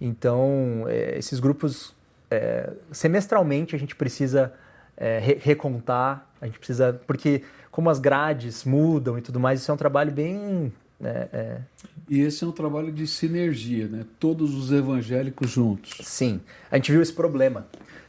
Então, 0.00 0.84
é, 0.86 1.18
esses 1.18 1.40
grupos, 1.40 1.94
é, 2.30 2.70
semestralmente, 2.92 3.74
a 3.74 3.78
gente 3.78 3.96
precisa 3.96 4.52
é, 4.96 5.18
re 5.18 5.34
recontar, 5.34 6.26
a 6.40 6.46
gente 6.46 6.58
precisa. 6.58 7.00
Porque, 7.06 7.42
como 7.70 7.90
as 7.90 7.98
grades 7.98 8.64
mudam 8.64 9.18
e 9.18 9.22
tudo 9.22 9.40
mais, 9.40 9.60
isso 9.60 9.70
é 9.70 9.74
um 9.74 9.78
trabalho 9.78 10.12
bem. 10.12 10.72
É, 11.02 11.28
é, 11.32 11.58
E 12.08 12.20
esse 12.20 12.42
é 12.42 12.46
um 12.46 12.52
trabalho 12.52 12.90
de 12.90 13.06
sinergia, 13.06 13.86
né? 13.86 14.04
Todos 14.18 14.54
os 14.54 14.72
evangélicos 14.72 15.50
juntos. 15.50 15.98
Sim, 16.02 16.40
a 16.70 16.76
gente 16.76 16.90
viu 16.90 17.02
esse 17.02 17.12
problema. 17.12 17.66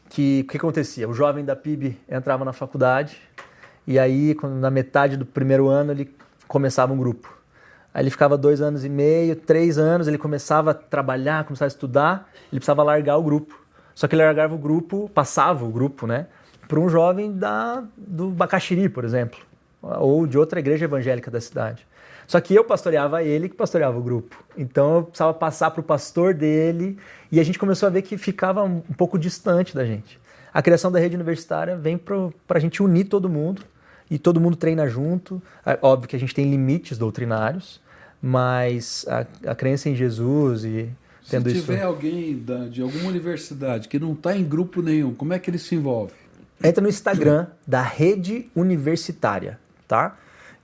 Que 0.09 0.45
o 0.47 0.51
que 0.51 0.57
acontecia? 0.57 1.07
O 1.07 1.13
jovem 1.13 1.43
da 1.43 1.55
PIB 1.55 1.97
entrava 2.09 2.45
na 2.45 2.53
faculdade 2.53 3.21
e 3.85 3.99
aí, 3.99 4.37
na 4.59 4.69
metade 4.69 5.17
do 5.17 5.25
primeiro 5.25 5.67
ano, 5.67 5.91
ele 5.91 6.15
começava 6.47 6.93
um 6.93 6.97
grupo. 6.97 7.37
Aí 7.93 8.03
ele 8.03 8.09
ficava 8.09 8.37
dois 8.37 8.61
anos 8.61 8.85
e 8.85 8.89
meio, 8.89 9.35
três 9.35 9.77
anos, 9.77 10.07
ele 10.07 10.17
começava 10.17 10.71
a 10.71 10.73
trabalhar, 10.73 11.43
começava 11.43 11.67
a 11.67 11.73
estudar, 11.73 12.29
ele 12.51 12.59
precisava 12.59 12.83
largar 12.83 13.17
o 13.17 13.23
grupo. 13.23 13.59
Só 13.93 14.07
que 14.07 14.15
ele 14.15 14.23
largava 14.23 14.55
o 14.55 14.57
grupo, 14.57 15.09
passava 15.13 15.65
o 15.65 15.69
grupo, 15.69 16.07
né? 16.07 16.27
Para 16.67 16.79
um 16.79 16.87
jovem 16.87 17.35
da, 17.35 17.83
do 17.97 18.29
Bacaxiri, 18.29 18.87
por 18.87 19.03
exemplo, 19.03 19.39
ou 19.81 20.25
de 20.25 20.37
outra 20.37 20.59
igreja 20.59 20.85
evangélica 20.85 21.29
da 21.29 21.41
cidade. 21.41 21.85
Só 22.29 22.39
que 22.39 22.53
eu 22.53 22.63
pastoreava 22.63 23.23
ele 23.23 23.49
que 23.49 23.55
pastoreava 23.55 23.97
o 23.97 24.03
grupo. 24.03 24.43
Então 24.55 24.97
eu 24.97 25.03
precisava 25.05 25.33
passar 25.33 25.71
para 25.71 25.81
o 25.81 25.83
pastor 25.83 26.31
dele 26.31 26.95
e 27.31 27.39
a 27.39 27.43
gente 27.43 27.57
começou 27.57 27.87
a 27.87 27.89
ver 27.89 28.03
que 28.03 28.19
ficava 28.19 28.61
um 28.63 28.81
pouco 28.81 29.17
distante 29.17 29.73
da 29.73 29.83
gente. 29.83 30.19
A 30.53 30.61
criação 30.61 30.91
da 30.91 30.99
rede 30.99 31.15
universitária 31.15 31.75
vem 31.75 31.97
para 31.97 32.31
a 32.49 32.59
gente 32.59 32.83
unir 32.83 33.05
todo 33.05 33.27
mundo 33.27 33.63
e 34.11 34.19
todo 34.19 34.39
mundo 34.39 34.55
treina 34.55 34.87
junto. 34.87 35.41
É 35.65 35.79
óbvio 35.81 36.07
que 36.07 36.15
a 36.15 36.19
gente 36.19 36.35
tem 36.35 36.47
limites 36.51 36.99
doutrinários, 36.99 37.81
mas 38.21 39.07
a, 39.09 39.49
a 39.49 39.55
crença 39.55 39.89
em 39.89 39.95
Jesus 39.95 40.65
e 40.65 40.87
tendo 41.27 41.49
Se 41.49 41.57
isso. 41.57 41.65
tiver 41.65 41.81
alguém 41.81 42.37
da, 42.37 42.67
de 42.67 42.83
alguma 42.83 43.09
universidade 43.09 43.87
que 43.87 43.97
não 43.97 44.13
está 44.13 44.37
em 44.37 44.43
grupo 44.43 44.83
nenhum, 44.83 45.15
como 45.15 45.33
é 45.33 45.39
que 45.39 45.49
ele 45.49 45.57
se 45.57 45.73
envolve? 45.73 46.13
Entra 46.63 46.79
no 46.79 46.89
Instagram 46.89 47.47
da 47.65 47.81
rede 47.81 48.51
universitária, 48.55 49.59
tá? 49.87 50.15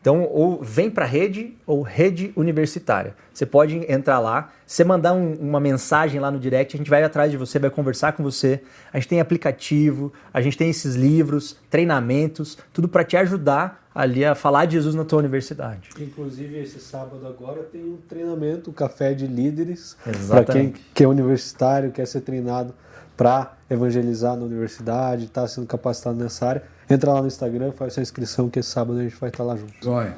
Então, 0.05 0.29
ou 0.31 0.61
vem 0.61 0.87
para 0.87 1.03
a 1.03 1.07
rede 1.07 1.57
ou 1.65 1.81
rede 1.81 2.31
universitária. 2.35 3.15
Você 3.33 3.43
pode 3.43 3.91
entrar 3.91 4.19
lá, 4.19 4.51
você 4.63 4.83
mandar 4.83 5.13
um, 5.13 5.33
uma 5.33 5.59
mensagem 5.59 6.19
lá 6.19 6.29
no 6.29 6.37
direct, 6.37 6.75
a 6.75 6.77
gente 6.77 6.91
vai 6.91 7.03
atrás 7.03 7.31
de 7.31 7.37
você, 7.37 7.57
vai 7.57 7.71
conversar 7.71 8.13
com 8.13 8.21
você. 8.21 8.61
A 8.93 8.99
gente 8.99 9.07
tem 9.07 9.19
aplicativo, 9.19 10.13
a 10.31 10.41
gente 10.41 10.59
tem 10.59 10.69
esses 10.69 10.93
livros, 10.93 11.57
treinamentos, 11.71 12.55
tudo 12.71 12.87
para 12.87 13.03
te 13.03 13.17
ajudar 13.17 13.83
ali 13.95 14.23
a 14.23 14.35
falar 14.35 14.65
de 14.65 14.73
Jesus 14.73 14.93
na 14.93 15.03
tua 15.03 15.17
universidade. 15.17 15.89
Inclusive, 15.99 16.59
esse 16.59 16.79
sábado 16.79 17.25
agora 17.25 17.63
tem 17.63 17.83
um 17.83 17.97
treinamento, 18.07 18.69
um 18.69 18.73
café 18.73 19.11
de 19.11 19.25
líderes, 19.25 19.97
para 20.03 20.13
quem 20.13 20.21
Exatamente. 20.21 20.85
que 20.93 21.03
é 21.03 21.07
universitário, 21.07 21.91
quer 21.91 22.05
ser 22.05 22.21
treinado 22.21 22.75
para 23.17 23.57
evangelizar 23.67 24.35
na 24.35 24.45
universidade, 24.45 25.25
está 25.25 25.47
sendo 25.47 25.65
capacitado 25.65 26.15
nessa 26.15 26.45
área. 26.45 26.74
Entra 26.89 27.13
lá 27.13 27.21
no 27.21 27.27
Instagram, 27.27 27.71
faz 27.71 27.93
sua 27.93 28.03
inscrição, 28.03 28.49
que 28.49 28.61
sábado 28.61 28.99
a 28.99 29.03
gente 29.03 29.15
vai 29.15 29.29
estar 29.29 29.43
lá 29.43 29.55
junto. 29.55 29.73
Joia. 29.83 30.15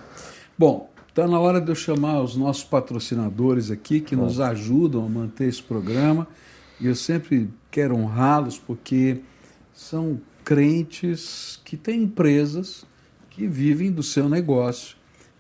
Bom, 0.57 0.89
está 1.07 1.27
na 1.27 1.39
hora 1.39 1.61
de 1.61 1.69
eu 1.69 1.75
chamar 1.75 2.21
os 2.21 2.35
nossos 2.35 2.63
patrocinadores 2.63 3.71
aqui 3.71 4.01
que 4.01 4.15
nos 4.15 4.39
ajudam 4.39 5.05
a 5.05 5.09
manter 5.09 5.47
esse 5.47 5.63
programa. 5.63 6.27
E 6.79 6.87
eu 6.87 6.95
sempre 6.95 7.49
quero 7.71 7.95
honrá-los 7.95 8.59
porque 8.59 9.21
são 9.73 10.19
crentes 10.43 11.59
que 11.63 11.77
têm 11.77 12.03
empresas 12.03 12.85
que 13.29 13.47
vivem 13.47 13.91
do 13.91 14.03
seu 14.03 14.27
negócio, 14.27 14.97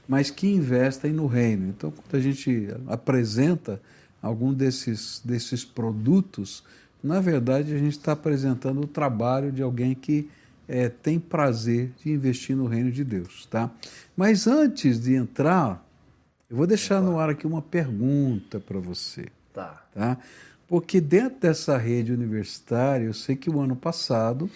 mas 0.07 0.29
que 0.29 0.47
investem 0.47 1.11
no 1.11 1.27
reino. 1.27 1.67
Então, 1.67 1.91
quando 1.91 2.15
a 2.15 2.19
gente 2.19 2.67
apresenta 2.87 3.81
algum 4.21 4.53
desses, 4.53 5.21
desses 5.23 5.65
produtos, 5.65 6.63
na 7.03 7.19
verdade 7.19 7.73
a 7.73 7.77
gente 7.77 7.97
está 7.97 8.13
apresentando 8.13 8.81
o 8.81 8.87
trabalho 8.87 9.51
de 9.51 9.61
alguém 9.61 9.93
que 9.93 10.29
é, 10.67 10.89
tem 10.89 11.19
prazer 11.19 11.91
de 12.03 12.11
investir 12.11 12.55
no 12.55 12.65
reino 12.65 12.91
de 12.91 13.03
Deus, 13.03 13.45
tá? 13.45 13.71
Mas 14.15 14.47
antes 14.47 15.01
de 15.01 15.15
entrar, 15.15 15.85
eu 16.49 16.57
vou 16.57 16.67
deixar 16.67 17.01
no 17.01 17.19
ar 17.19 17.29
aqui 17.29 17.45
uma 17.47 17.61
pergunta 17.61 18.59
para 18.59 18.79
você, 18.79 19.27
Tá. 19.53 19.81
tá? 19.93 20.17
Porque 20.67 20.99
dentro 20.99 21.39
dessa 21.39 21.77
rede 21.77 22.11
universitária, 22.11 23.05
eu 23.05 23.13
sei 23.13 23.35
que 23.35 23.49
o 23.49 23.59
ano 23.59 23.75
passado 23.75 24.49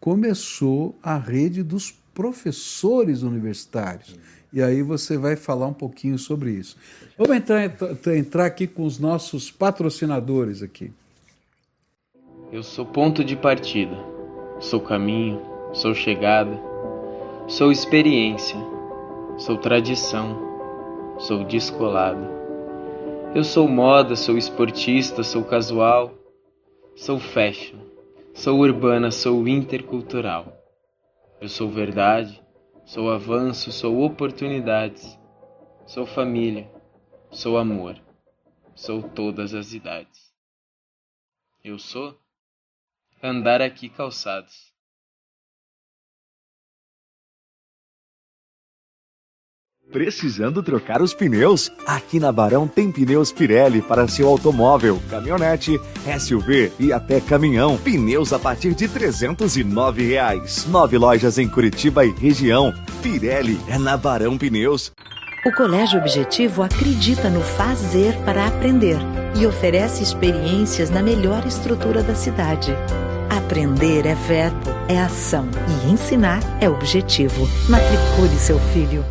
começou 0.00 0.98
a 1.02 1.16
rede 1.16 1.62
dos 1.62 1.92
professores 2.12 3.22
universitários. 3.22 4.18
E 4.52 4.62
aí 4.62 4.82
você 4.82 5.16
vai 5.16 5.36
falar 5.36 5.66
um 5.66 5.72
pouquinho 5.72 6.18
sobre 6.18 6.50
isso. 6.50 6.76
Vamos 7.16 7.36
entrar, 7.36 7.70
entrar 8.16 8.46
aqui 8.46 8.66
com 8.66 8.84
os 8.84 8.98
nossos 8.98 9.50
patrocinadores 9.50 10.62
aqui. 10.62 10.92
Eu 12.50 12.62
sou 12.62 12.86
ponto 12.86 13.24
de 13.24 13.36
partida, 13.36 13.96
sou 14.58 14.80
caminho, 14.80 15.40
sou 15.72 15.94
chegada, 15.94 16.58
sou 17.46 17.70
experiência, 17.70 18.56
sou 19.38 19.56
tradição, 19.58 20.36
sou 21.18 21.44
descolado. 21.44 22.36
Eu 23.34 23.44
sou 23.44 23.68
moda, 23.68 24.16
sou 24.16 24.38
esportista, 24.38 25.22
sou 25.22 25.44
casual, 25.44 26.12
sou 26.94 27.18
fashion, 27.18 27.78
sou 28.32 28.60
urbana, 28.60 29.10
sou 29.10 29.46
intercultural. 29.46 30.56
Eu 31.40 31.48
sou 31.48 31.68
verdade, 31.68 32.42
sou 32.86 33.10
avanço, 33.10 33.70
sou 33.70 34.02
oportunidades, 34.02 35.18
sou 35.84 36.06
família, 36.06 36.70
sou 37.30 37.58
amor, 37.58 37.96
sou 38.74 39.02
todas 39.02 39.52
as 39.52 39.74
idades. 39.74 40.32
Eu 41.62 41.78
sou 41.78 42.16
andar 43.22 43.60
aqui 43.60 43.88
calçados. 43.88 44.66
Precisando 49.92 50.62
trocar 50.64 51.00
os 51.00 51.14
pneus? 51.14 51.70
Aqui 51.86 52.18
na 52.18 52.32
Barão 52.32 52.66
tem 52.66 52.90
pneus 52.90 53.30
Pirelli 53.30 53.80
para 53.80 54.08
seu 54.08 54.28
automóvel, 54.28 55.00
caminhonete, 55.08 55.80
SUV 56.18 56.72
e 56.78 56.92
até 56.92 57.20
caminhão. 57.20 57.78
Pneus 57.78 58.32
a 58.32 58.38
partir 58.38 58.74
de 58.74 58.88
309 58.88 60.02
reais. 60.02 60.66
Nove 60.66 60.98
lojas 60.98 61.38
em 61.38 61.48
Curitiba 61.48 62.04
e 62.04 62.10
região. 62.10 62.74
Pirelli 63.00 63.58
é 63.68 63.78
na 63.78 63.96
Barão 63.96 64.36
Pneus. 64.36 64.92
O 65.46 65.52
Colégio 65.52 66.00
Objetivo 66.00 66.64
acredita 66.64 67.30
no 67.30 67.40
fazer 67.40 68.16
para 68.24 68.48
aprender 68.48 68.96
e 69.38 69.46
oferece 69.46 70.02
experiências 70.02 70.90
na 70.90 71.00
melhor 71.00 71.46
estrutura 71.46 72.02
da 72.02 72.16
cidade. 72.16 72.74
Aprender 73.30 74.06
é 74.06 74.14
verbo, 74.16 74.70
é 74.88 74.98
ação 74.98 75.48
e 75.68 75.92
ensinar 75.92 76.40
é 76.60 76.68
objetivo. 76.68 77.48
Matricule 77.68 78.36
seu 78.40 78.58
filho. 78.72 79.04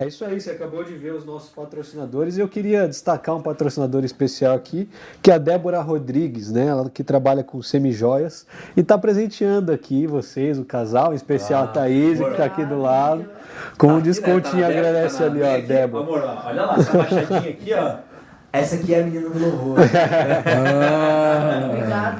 É 0.00 0.06
isso 0.06 0.24
aí, 0.24 0.40
você 0.40 0.52
acabou 0.52 0.82
de 0.82 0.94
ver 0.94 1.12
os 1.12 1.26
nossos 1.26 1.50
patrocinadores 1.50 2.38
e 2.38 2.40
eu 2.40 2.48
queria 2.48 2.88
destacar 2.88 3.36
um 3.36 3.42
patrocinador 3.42 4.02
especial 4.02 4.56
aqui, 4.56 4.88
que 5.20 5.30
é 5.30 5.34
a 5.34 5.38
Débora 5.38 5.78
Rodrigues, 5.82 6.50
né? 6.50 6.68
Ela 6.68 6.88
que 6.88 7.04
trabalha 7.04 7.44
com 7.44 7.60
semijoias 7.60 8.46
e 8.74 8.80
está 8.80 8.96
presenteando 8.96 9.70
aqui 9.70 10.06
vocês, 10.06 10.58
o 10.58 10.64
casal, 10.64 11.12
em 11.12 11.16
especial 11.16 11.64
a 11.64 11.66
Thaís, 11.66 12.18
que 12.18 12.24
está 12.24 12.46
aqui 12.46 12.64
do 12.64 12.80
lado, 12.80 13.28
com 13.76 13.88
um 13.88 14.00
descontinho, 14.00 14.64
agradece 14.64 15.22
ali, 15.22 15.42
ó, 15.42 15.60
Débora. 15.60 16.02
Amor, 16.02 16.22
ó, 16.24 16.48
olha 16.48 16.64
lá, 16.64 16.76
essa 16.78 16.96
baixadinha 16.96 17.50
aqui, 17.50 17.74
ó. 17.74 17.96
Essa 18.54 18.76
aqui 18.76 18.94
é 18.94 19.00
a 19.02 19.04
menina 19.04 19.28
do 19.28 19.38
louvor. 19.38 19.78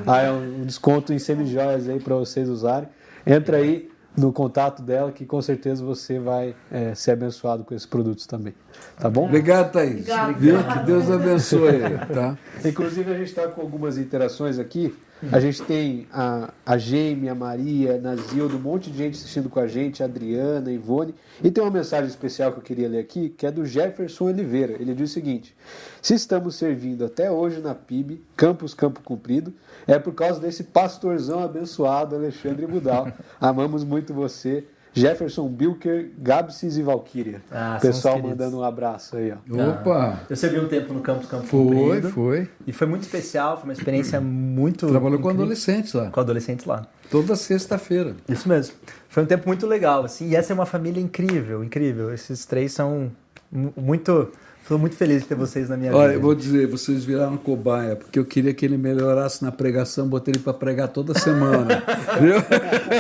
Ah, 0.07 0.23
é 0.23 0.31
um 0.31 0.65
desconto 0.65 1.15
em 1.15 1.19
semijoias 1.19 1.89
aí 1.89 1.99
para 1.99 2.15
vocês 2.15 2.49
usarem. 2.49 2.89
Entra 3.27 3.57
aí 3.57 3.90
no 4.21 4.33
contato 4.33 4.83
dela 4.83 5.11
que 5.11 5.25
com 5.25 5.41
certeza 5.41 5.85
você 5.85 6.19
vai 6.19 6.55
é, 6.71 6.95
ser 6.95 7.13
abençoado 7.13 7.65
com 7.65 7.75
esses 7.75 7.87
produtos 7.87 8.27
também. 8.27 8.55
Tá 8.99 9.09
bom? 9.09 9.25
Obrigado, 9.25 9.73
Thaís. 9.73 10.07
Viu? 10.39 10.63
Que 10.63 10.79
Deus 10.85 11.11
abençoe, 11.11 11.81
tá? 12.13 12.39
Inclusive, 12.65 13.11
a 13.11 13.17
gente 13.17 13.29
está 13.29 13.49
com 13.49 13.61
algumas 13.63 13.97
interações 13.99 14.59
aqui. 14.59 14.95
A 15.31 15.39
gente 15.39 15.63
tem 15.63 16.07
a, 16.11 16.51
a 16.65 16.79
Jamie, 16.79 17.29
a 17.29 17.35
Maria, 17.35 17.97
a 17.97 17.99
Nazildo, 17.99 18.57
um 18.57 18.61
monte 18.61 18.91
de 18.91 18.97
gente 18.97 19.19
assistindo 19.19 19.51
com 19.51 19.61
a 19.61 19.67
gente, 19.67 20.03
a 20.03 20.07
Adriana, 20.07 20.71
a 20.71 20.73
Ivone. 20.73 21.15
E 21.45 21.51
tem 21.51 21.63
uma 21.63 21.71
mensagem 21.71 22.09
especial 22.09 22.53
que 22.53 22.59
eu 22.59 22.63
queria 22.63 22.89
ler 22.89 23.01
aqui, 23.01 23.29
que 23.29 23.47
é 23.47 23.51
do 23.51 23.67
Jefferson 23.67 24.25
Oliveira. 24.25 24.73
Ele 24.81 24.95
diz 24.95 25.11
o 25.11 25.13
seguinte: 25.13 25.55
Se 26.01 26.15
estamos 26.15 26.55
servindo 26.55 27.05
até 27.05 27.31
hoje 27.31 27.61
na 27.61 27.75
PIB, 27.75 28.23
Campus 28.35 28.73
Campo 28.73 29.03
Cumprido, 29.03 29.53
é 29.95 29.99
por 29.99 30.13
causa 30.15 30.41
desse 30.41 30.65
pastorzão 30.65 31.43
abençoado, 31.43 32.17
Alexandre 32.17 32.67
Budal. 32.67 33.09
Amamos 33.41 33.85
muito 33.85 34.13
você. 34.15 34.65
Jefferson 34.93 35.47
Bilker, 35.49 36.11
Gabsis 36.19 36.77
e 36.77 36.83
Valkyria. 36.83 37.41
Ah, 37.49 37.79
Pessoal 37.81 38.19
mandando 38.21 38.59
um 38.59 38.65
abraço 38.65 39.17
aí, 39.17 39.31
ó. 39.33 39.71
Opa! 39.71 40.19
Eu 40.29 40.35
servi 40.35 40.59
um 40.59 40.67
tempo 40.67 40.93
no 40.93 41.01
Campus 41.01 41.29
Campo 41.29 41.45
Foi, 41.47 41.61
Comprido, 41.77 42.11
foi. 42.11 42.49
E 42.67 42.73
foi 42.73 42.89
muito 42.89 43.03
especial, 43.05 43.57
foi 43.57 43.65
uma 43.69 43.73
experiência 43.73 44.21
muito. 44.21 44.89
Trabalhou 44.89 45.21
com 45.21 45.27
incrível. 45.29 45.43
adolescentes 45.45 45.93
lá. 45.93 46.11
Com 46.11 46.19
adolescentes 46.19 46.67
lá. 46.67 46.87
Toda 47.09 47.37
sexta-feira. 47.37 48.17
Isso 48.29 48.49
mesmo. 48.49 48.75
Foi 49.09 49.23
um 49.23 49.27
tempo 49.27 49.47
muito 49.47 49.65
legal, 49.65 50.05
assim. 50.05 50.29
E 50.29 50.35
essa 50.35 50.53
é 50.53 50.55
uma 50.55 50.67
família 50.67 51.01
incrível, 51.01 51.63
incrível. 51.63 52.13
Esses 52.13 52.45
três 52.45 52.73
são 52.73 53.13
mu- 53.51 53.73
muito 53.77 54.33
Estou 54.71 54.79
muito 54.79 54.95
feliz 54.95 55.23
de 55.23 55.27
ter 55.27 55.35
vocês 55.35 55.69
na 55.69 55.77
minha 55.77 55.93
Olha, 55.93 56.11
vida. 56.11 56.15
eu 56.15 56.21
vou 56.23 56.33
dizer, 56.33 56.69
vocês 56.69 57.05
viraram 57.05 57.37
cobaia, 57.37 57.97
porque 57.97 58.17
eu 58.17 58.25
queria 58.25 58.55
que 58.55 58.65
ele 58.65 58.77
melhorasse 58.79 59.43
na 59.43 59.51
pregação, 59.51 60.07
botei 60.07 60.31
ele 60.33 60.39
para 60.45 60.55
pregar 60.55 60.87
toda 60.87 61.13
semana. 61.19 61.83
viu? 62.21 62.37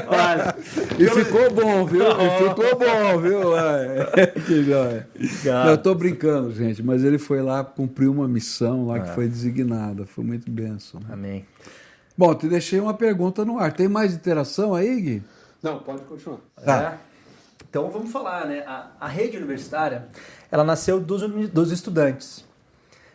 Olha, 0.09 0.57
E 0.99 1.07
ficou 1.11 1.49
bom, 1.53 1.87
viu? 1.87 2.03
E 2.03 2.49
ficou 2.49 2.77
bom, 2.77 3.21
viu? 3.21 3.41
Que 4.49 4.65
joia. 4.65 5.09
Não, 5.45 5.71
eu 5.71 5.79
tô 5.79 5.95
brincando, 5.95 6.53
gente, 6.53 6.83
mas 6.83 7.05
ele 7.05 7.19
foi 7.19 7.41
lá 7.41 7.63
cumprir 7.63 8.09
uma 8.09 8.27
missão 8.27 8.89
lá 8.89 8.97
É. 8.97 9.01
que 9.03 9.11
foi 9.11 9.29
designada. 9.29 10.05
Foi 10.07 10.25
muito 10.25 10.51
benção. 10.51 11.01
Amém. 11.09 11.45
Bom, 12.19 12.35
te 12.35 12.49
deixei 12.49 12.81
uma 12.81 12.95
pergunta 12.95 13.45
no 13.45 13.61
ar. 13.61 13.73
Tem 13.73 13.87
mais 13.87 14.13
interação 14.13 14.75
aí, 14.75 15.01
Gui? 15.01 15.23
Não, 15.63 15.79
pode 15.79 16.03
continuar. 16.03 16.41
Tá. 16.65 16.99
É. 17.07 17.10
Então 17.71 17.89
vamos 17.91 18.11
falar, 18.11 18.47
né? 18.47 18.65
A, 18.67 18.91
a 19.01 19.09
rede 19.09 19.37
universitária, 19.37 20.09
ela 20.51 20.65
nasceu 20.65 20.99
dos, 21.01 21.23
dos 21.51 21.71
estudantes. 21.71 22.45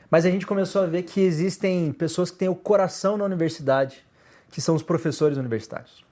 Mas 0.10 0.26
a 0.26 0.32
gente 0.32 0.48
começou 0.48 0.82
a 0.82 0.86
ver 0.86 1.04
que 1.04 1.20
existem 1.20 1.92
pessoas 1.92 2.32
que 2.32 2.38
têm 2.38 2.48
o 2.48 2.56
coração 2.56 3.18
na 3.18 3.26
universidade, 3.26 4.06
que 4.52 4.62
são 4.62 4.74
os 4.74 4.82
professores 4.82 5.38
universitários. 5.38 6.06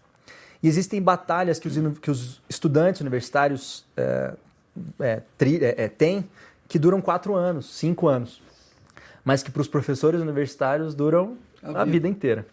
E 0.62 0.68
existem 0.68 1.02
batalhas 1.02 1.58
que 1.58 1.68
os, 1.68 1.98
que 2.00 2.12
os 2.12 2.42
estudantes 2.50 3.00
universitários 3.02 3.86
é, 3.96 4.34
é, 5.00 5.22
tri- 5.38 5.64
é, 5.64 5.76
é, 5.84 5.88
têm 5.88 6.30
que 6.68 6.78
duram 6.78 7.02
quatro 7.02 7.36
anos, 7.36 7.74
cinco 7.74 8.08
anos. 8.08 8.42
Mas 9.24 9.42
que 9.42 9.52
para 9.52 9.62
os 9.62 9.68
professores 9.70 10.20
universitários 10.22 10.94
duram 10.94 11.38
A 11.62 11.68
a 11.70 11.72
vida. 11.86 11.92
vida 11.92 12.08
inteira. 12.10 12.46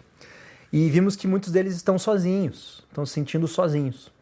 E 0.73 0.89
vimos 0.89 1.17
que 1.17 1.27
muitos 1.27 1.51
deles 1.51 1.75
estão 1.75 1.99
sozinhos, 1.99 2.85
estão 2.89 3.05
se 3.05 3.13
sentindo 3.13 3.49
sozinhos. 3.49 4.13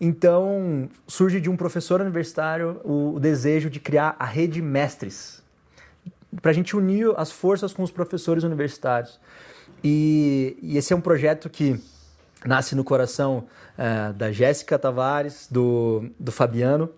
Então, 0.00 0.88
surge 1.06 1.40
de 1.40 1.48
um 1.48 1.56
professor 1.56 2.00
universitário 2.00 2.80
o, 2.84 3.18
desejo 3.18 3.70
de 3.70 3.80
criar 3.80 4.14
a 4.18 4.26
rede 4.26 4.60
mestres, 4.60 5.42
para 6.42 6.50
a 6.50 6.54
gente 6.54 6.76
unir 6.76 7.12
as 7.16 7.32
forças 7.32 7.72
com 7.72 7.82
os 7.82 7.90
professores 7.90 8.44
universitários. 8.44 9.18
E, 9.82 10.56
e 10.60 10.76
esse 10.76 10.92
é 10.92 10.96
um 10.96 11.00
projeto 11.00 11.48
que 11.48 11.80
nasce 12.44 12.74
no 12.74 12.84
coração 12.84 13.44
eh, 13.78 14.12
da 14.12 14.30
Jéssica 14.30 14.78
Tavares, 14.78 15.48
do, 15.50 16.10
do 16.20 16.30
Fabiano, 16.30 16.90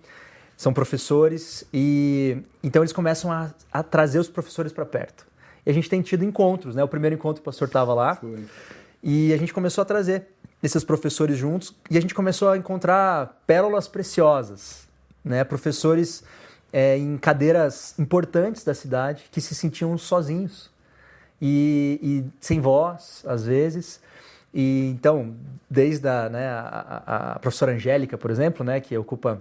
são 0.57 0.73
professores 0.73 1.65
e 1.73 2.39
então 2.65 2.83
eles 2.83 2.93
começam 2.93 3.31
a, 3.31 3.55
a 3.73 3.81
trazer 3.83 4.19
os 4.19 4.29
professores 4.29 4.73
para 4.73 4.85
perto. 4.85 5.25
E 5.65 5.71
a 5.71 5.73
gente 5.73 5.89
tem 5.89 6.03
tido 6.03 6.25
encontros, 6.25 6.75
né? 6.75 6.83
O 6.83 6.89
primeiro 6.89 7.15
encontro 7.15 7.41
o 7.41 7.45
pastor 7.45 7.69
estava 7.69 7.95
lá 7.95 8.17
Foi. 8.17 8.45
e 9.01 9.33
a 9.33 9.37
gente 9.37 9.55
começou 9.55 9.83
a 9.83 9.85
trazer 9.85 10.27
esses 10.63 10.83
professores 10.85 11.37
juntos 11.39 11.75
e 11.91 11.97
a 11.97 12.01
gente 12.01 12.15
começou 12.15 12.49
a 12.51 12.57
encontrar 12.57 13.41
pérolas 13.47 13.87
preciosas, 13.87 14.87
né? 15.25 15.45
Professores 15.45 16.23
é, 16.73 16.97
em 16.99 17.17
cadeiras 17.17 17.95
importantes 17.99 18.65
da 18.65 18.75
cidade 18.75 19.25
que 19.31 19.41
se 19.41 19.55
sentiam 19.55 19.97
sozinhos 19.97 20.71
e, 21.41 21.99
e 22.03 22.25
sem 22.41 22.61
voz, 22.61 23.23
às 23.27 23.45
vezes. 23.45 24.01
E 24.53 24.89
então, 24.91 25.35
desde 25.71 26.09
a, 26.09 26.29
né, 26.29 26.49
a, 26.49 27.03
a- 27.35 27.39
professora 27.39 27.73
Angélica, 27.73 28.17
por 28.19 28.31
exemplo, 28.31 28.65
né, 28.65 28.81
que 28.81 28.97
ocupa, 28.97 29.41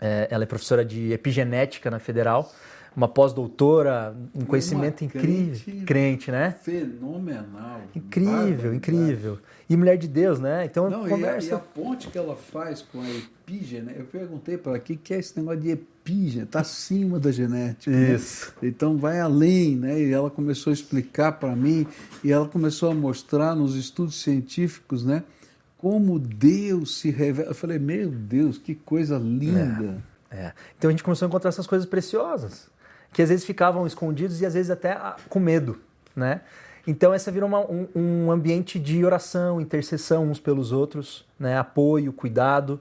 é, 0.00 0.26
ela 0.30 0.44
é 0.44 0.46
professora 0.46 0.84
de 0.84 1.12
epigenética 1.12 1.90
na 1.90 1.98
Federal, 1.98 2.50
uma 2.96 3.06
pós-doutora, 3.06 4.14
um 4.34 4.44
conhecimento 4.44 5.04
incrível, 5.04 5.60
crente 5.64 5.84
crente, 5.84 6.30
né? 6.32 6.56
Fenomenal. 6.62 7.82
Incrível, 7.94 8.74
incrível. 8.74 9.38
E 9.70 9.76
mulher 9.76 9.96
de 9.96 10.08
Deus, 10.08 10.40
né? 10.40 10.64
Então 10.64 10.90
Não, 10.90 11.04
e 11.04 11.06
a, 11.06 11.08
conversa. 11.10 11.48
e 11.48 11.52
a 11.52 11.58
ponte 11.58 12.08
que 12.08 12.18
ela 12.18 12.34
faz 12.34 12.82
com 12.82 13.00
a 13.00 13.08
epígene, 13.08 13.94
eu 13.96 14.04
perguntei 14.04 14.58
para 14.58 14.72
ela 14.72 14.78
o 14.80 14.82
que, 14.82 14.96
que 14.96 15.14
é 15.14 15.18
esse 15.20 15.38
negócio 15.38 15.60
de 15.60 15.70
epígene, 15.70 16.42
está 16.42 16.58
acima 16.58 17.20
da 17.20 17.30
genética. 17.30 17.88
né? 17.88 18.14
Isso. 18.14 18.52
Então 18.60 18.98
vai 18.98 19.20
além, 19.20 19.76
né? 19.76 20.00
E 20.00 20.10
ela 20.12 20.28
começou 20.28 20.72
a 20.72 20.74
explicar 20.74 21.30
para 21.38 21.54
mim, 21.54 21.86
e 22.24 22.32
ela 22.32 22.48
começou 22.48 22.90
a 22.90 22.94
mostrar 22.94 23.54
nos 23.54 23.76
estudos 23.76 24.20
científicos, 24.20 25.04
né? 25.04 25.22
Como 25.78 26.18
Deus 26.18 26.98
se 26.98 27.10
revela. 27.12 27.50
Eu 27.50 27.54
falei, 27.54 27.78
meu 27.78 28.10
Deus, 28.10 28.58
que 28.58 28.74
coisa 28.74 29.18
linda. 29.18 30.02
É. 30.32 30.52
Então 30.76 30.88
a 30.88 30.90
gente 30.90 31.04
começou 31.04 31.26
a 31.26 31.28
encontrar 31.28 31.48
essas 31.50 31.68
coisas 31.68 31.88
preciosas, 31.88 32.68
que 33.12 33.22
às 33.22 33.28
vezes 33.28 33.44
ficavam 33.44 33.86
escondidos 33.86 34.40
e 34.40 34.46
às 34.46 34.54
vezes 34.54 34.70
até 34.70 34.92
ah, 34.94 35.16
com 35.28 35.38
medo, 35.38 35.78
né? 36.14 36.40
Então 36.86 37.12
essa 37.12 37.30
virou 37.30 37.48
uma- 37.48 37.60
um, 37.70 37.86
um 37.94 38.30
ambiente 38.30 38.78
de 38.78 39.04
oração, 39.04 39.60
intercessão 39.60 40.24
uns 40.30 40.40
pelos 40.40 40.72
outros, 40.72 41.24
né? 41.38 41.58
Apoio, 41.58 42.12
cuidado, 42.12 42.80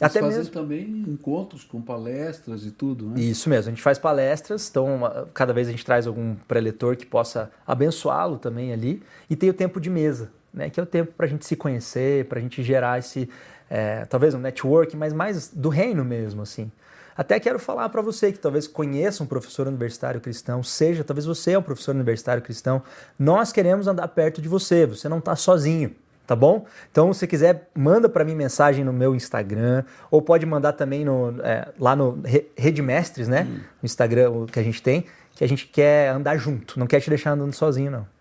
Eles 0.00 0.10
até 0.10 0.20
fazem 0.20 0.38
mesmo. 0.38 0.52
também 0.52 1.04
encontros 1.06 1.62
com 1.64 1.80
palestras 1.80 2.64
e 2.66 2.70
tudo, 2.70 3.06
né? 3.10 3.20
Isso 3.20 3.48
mesmo, 3.48 3.68
a 3.68 3.72
gente 3.74 3.82
faz 3.82 3.98
palestras, 3.98 4.68
então 4.68 5.00
cada 5.32 5.52
vez 5.52 5.68
a 5.68 5.70
gente 5.70 5.84
traz 5.84 6.06
algum 6.06 6.34
preletor 6.48 6.96
que 6.96 7.06
possa 7.06 7.50
abençoá-lo 7.66 8.38
também 8.38 8.72
ali, 8.72 9.02
e 9.28 9.36
tem 9.36 9.50
o 9.50 9.54
tempo 9.54 9.80
de 9.80 9.88
mesa, 9.90 10.30
né, 10.52 10.70
que 10.70 10.78
é 10.80 10.82
o 10.82 10.86
tempo 10.86 11.12
para 11.16 11.26
a 11.26 11.28
gente 11.28 11.44
se 11.46 11.54
conhecer, 11.56 12.24
para 12.26 12.38
a 12.38 12.42
gente 12.42 12.62
gerar 12.62 12.98
esse, 12.98 13.28
é, 13.70 14.04
talvez 14.06 14.34
um 14.34 14.38
network, 14.38 14.96
mas 14.96 15.12
mais 15.12 15.48
do 15.48 15.68
reino 15.68 16.04
mesmo, 16.04 16.42
assim. 16.42 16.70
Até 17.16 17.38
quero 17.38 17.58
falar 17.58 17.88
para 17.88 18.02
você 18.02 18.32
que 18.32 18.38
talvez 18.38 18.66
conheça 18.66 19.22
um 19.22 19.26
professor 19.26 19.66
universitário 19.68 20.20
cristão, 20.20 20.62
seja, 20.62 21.04
talvez 21.04 21.24
você 21.24 21.52
é 21.52 21.58
um 21.58 21.62
professor 21.62 21.94
universitário 21.94 22.42
cristão, 22.42 22.82
nós 23.18 23.52
queremos 23.52 23.86
andar 23.86 24.08
perto 24.08 24.42
de 24.42 24.48
você, 24.48 24.84
você 24.84 25.08
não 25.08 25.18
está 25.18 25.36
sozinho, 25.36 25.92
tá 26.26 26.34
bom? 26.34 26.66
Então, 26.90 27.12
se 27.12 27.26
quiser, 27.26 27.70
manda 27.74 28.08
para 28.08 28.24
mim 28.24 28.34
mensagem 28.34 28.84
no 28.84 28.92
meu 28.92 29.14
Instagram, 29.14 29.84
ou 30.10 30.20
pode 30.20 30.44
mandar 30.44 30.72
também 30.72 31.04
no, 31.04 31.40
é, 31.42 31.68
lá 31.78 31.94
no 31.94 32.20
Re- 32.24 32.46
Rede 32.56 32.82
Mestres, 32.82 33.28
né? 33.28 33.44
No 33.44 33.86
Instagram 33.86 34.46
que 34.46 34.58
a 34.58 34.62
gente 34.62 34.82
tem, 34.82 35.04
que 35.34 35.44
a 35.44 35.48
gente 35.48 35.66
quer 35.66 36.10
andar 36.10 36.36
junto, 36.36 36.78
não 36.78 36.86
quer 36.86 37.00
te 37.00 37.08
deixar 37.10 37.32
andando 37.32 37.52
sozinho, 37.52 37.90
não. 37.90 38.14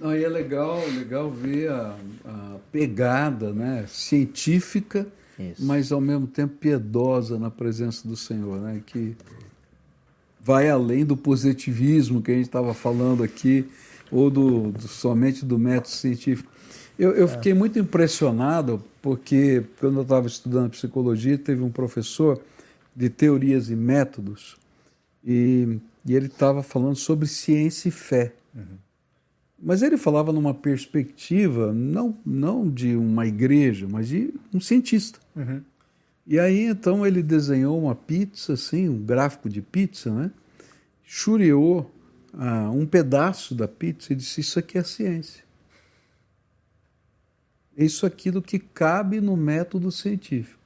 Não, 0.00 0.14
e 0.16 0.24
é 0.24 0.28
legal, 0.28 0.80
legal 0.96 1.28
ver 1.28 1.70
a, 1.70 1.94
a 2.24 2.56
pegada 2.70 3.52
né, 3.52 3.84
científica, 3.88 5.06
Isso. 5.38 5.64
mas 5.64 5.92
ao 5.92 6.00
mesmo 6.00 6.26
tempo 6.26 6.54
piedosa 6.56 7.38
na 7.38 7.50
presença 7.50 8.06
do 8.08 8.16
Senhor, 8.16 8.60
né, 8.60 8.82
que 8.84 9.16
vai 10.40 10.68
além 10.68 11.04
do 11.04 11.16
positivismo 11.16 12.22
que 12.22 12.30
a 12.30 12.34
gente 12.34 12.46
estava 12.46 12.72
falando 12.74 13.22
aqui, 13.22 13.66
ou 14.10 14.30
do, 14.30 14.72
do- 14.72 14.88
somente 14.88 15.44
do 15.44 15.58
método 15.58 15.88
científico. 15.90 16.50
Eu, 16.98 17.12
eu 17.12 17.28
fiquei 17.28 17.54
muito 17.54 17.78
impressionado 17.78 18.82
porque, 19.02 19.62
quando 19.78 19.96
eu 19.98 20.02
estava 20.02 20.26
estudando 20.26 20.70
psicologia, 20.70 21.36
teve 21.38 21.62
um 21.62 21.70
professor 21.70 22.40
de 22.96 23.08
teorias 23.08 23.70
e 23.70 23.76
métodos, 23.76 24.56
e, 25.24 25.78
e 26.04 26.14
ele 26.16 26.26
estava 26.26 26.62
falando 26.62 26.96
sobre 26.96 27.28
ciência 27.28 27.88
e 27.88 27.92
fé. 27.92 28.32
Mas 29.60 29.82
ele 29.82 29.96
falava 29.96 30.32
numa 30.32 30.54
perspectiva 30.54 31.72
não, 31.72 32.16
não 32.24 32.70
de 32.70 32.94
uma 32.94 33.26
igreja, 33.26 33.88
mas 33.90 34.08
de 34.08 34.32
um 34.54 34.60
cientista. 34.60 35.18
E 36.26 36.38
aí 36.38 36.64
então 36.64 37.06
ele 37.06 37.22
desenhou 37.22 37.80
uma 37.82 37.94
pizza, 37.94 38.52
assim, 38.52 38.88
um 38.88 39.02
gráfico 39.02 39.48
de 39.48 39.60
pizza, 39.60 40.10
né? 40.12 40.30
Chureou 41.02 41.90
ah, 42.34 42.70
um 42.70 42.86
pedaço 42.86 43.54
da 43.54 43.66
pizza 43.66 44.12
e 44.12 44.16
disse: 44.16 44.42
Isso 44.42 44.58
aqui 44.58 44.78
é 44.78 44.84
ciência. 44.84 45.42
É 47.76 47.84
isso 47.84 48.04
aquilo 48.04 48.42
que 48.42 48.58
cabe 48.58 49.20
no 49.20 49.36
método 49.36 49.90
científico. 49.90 50.58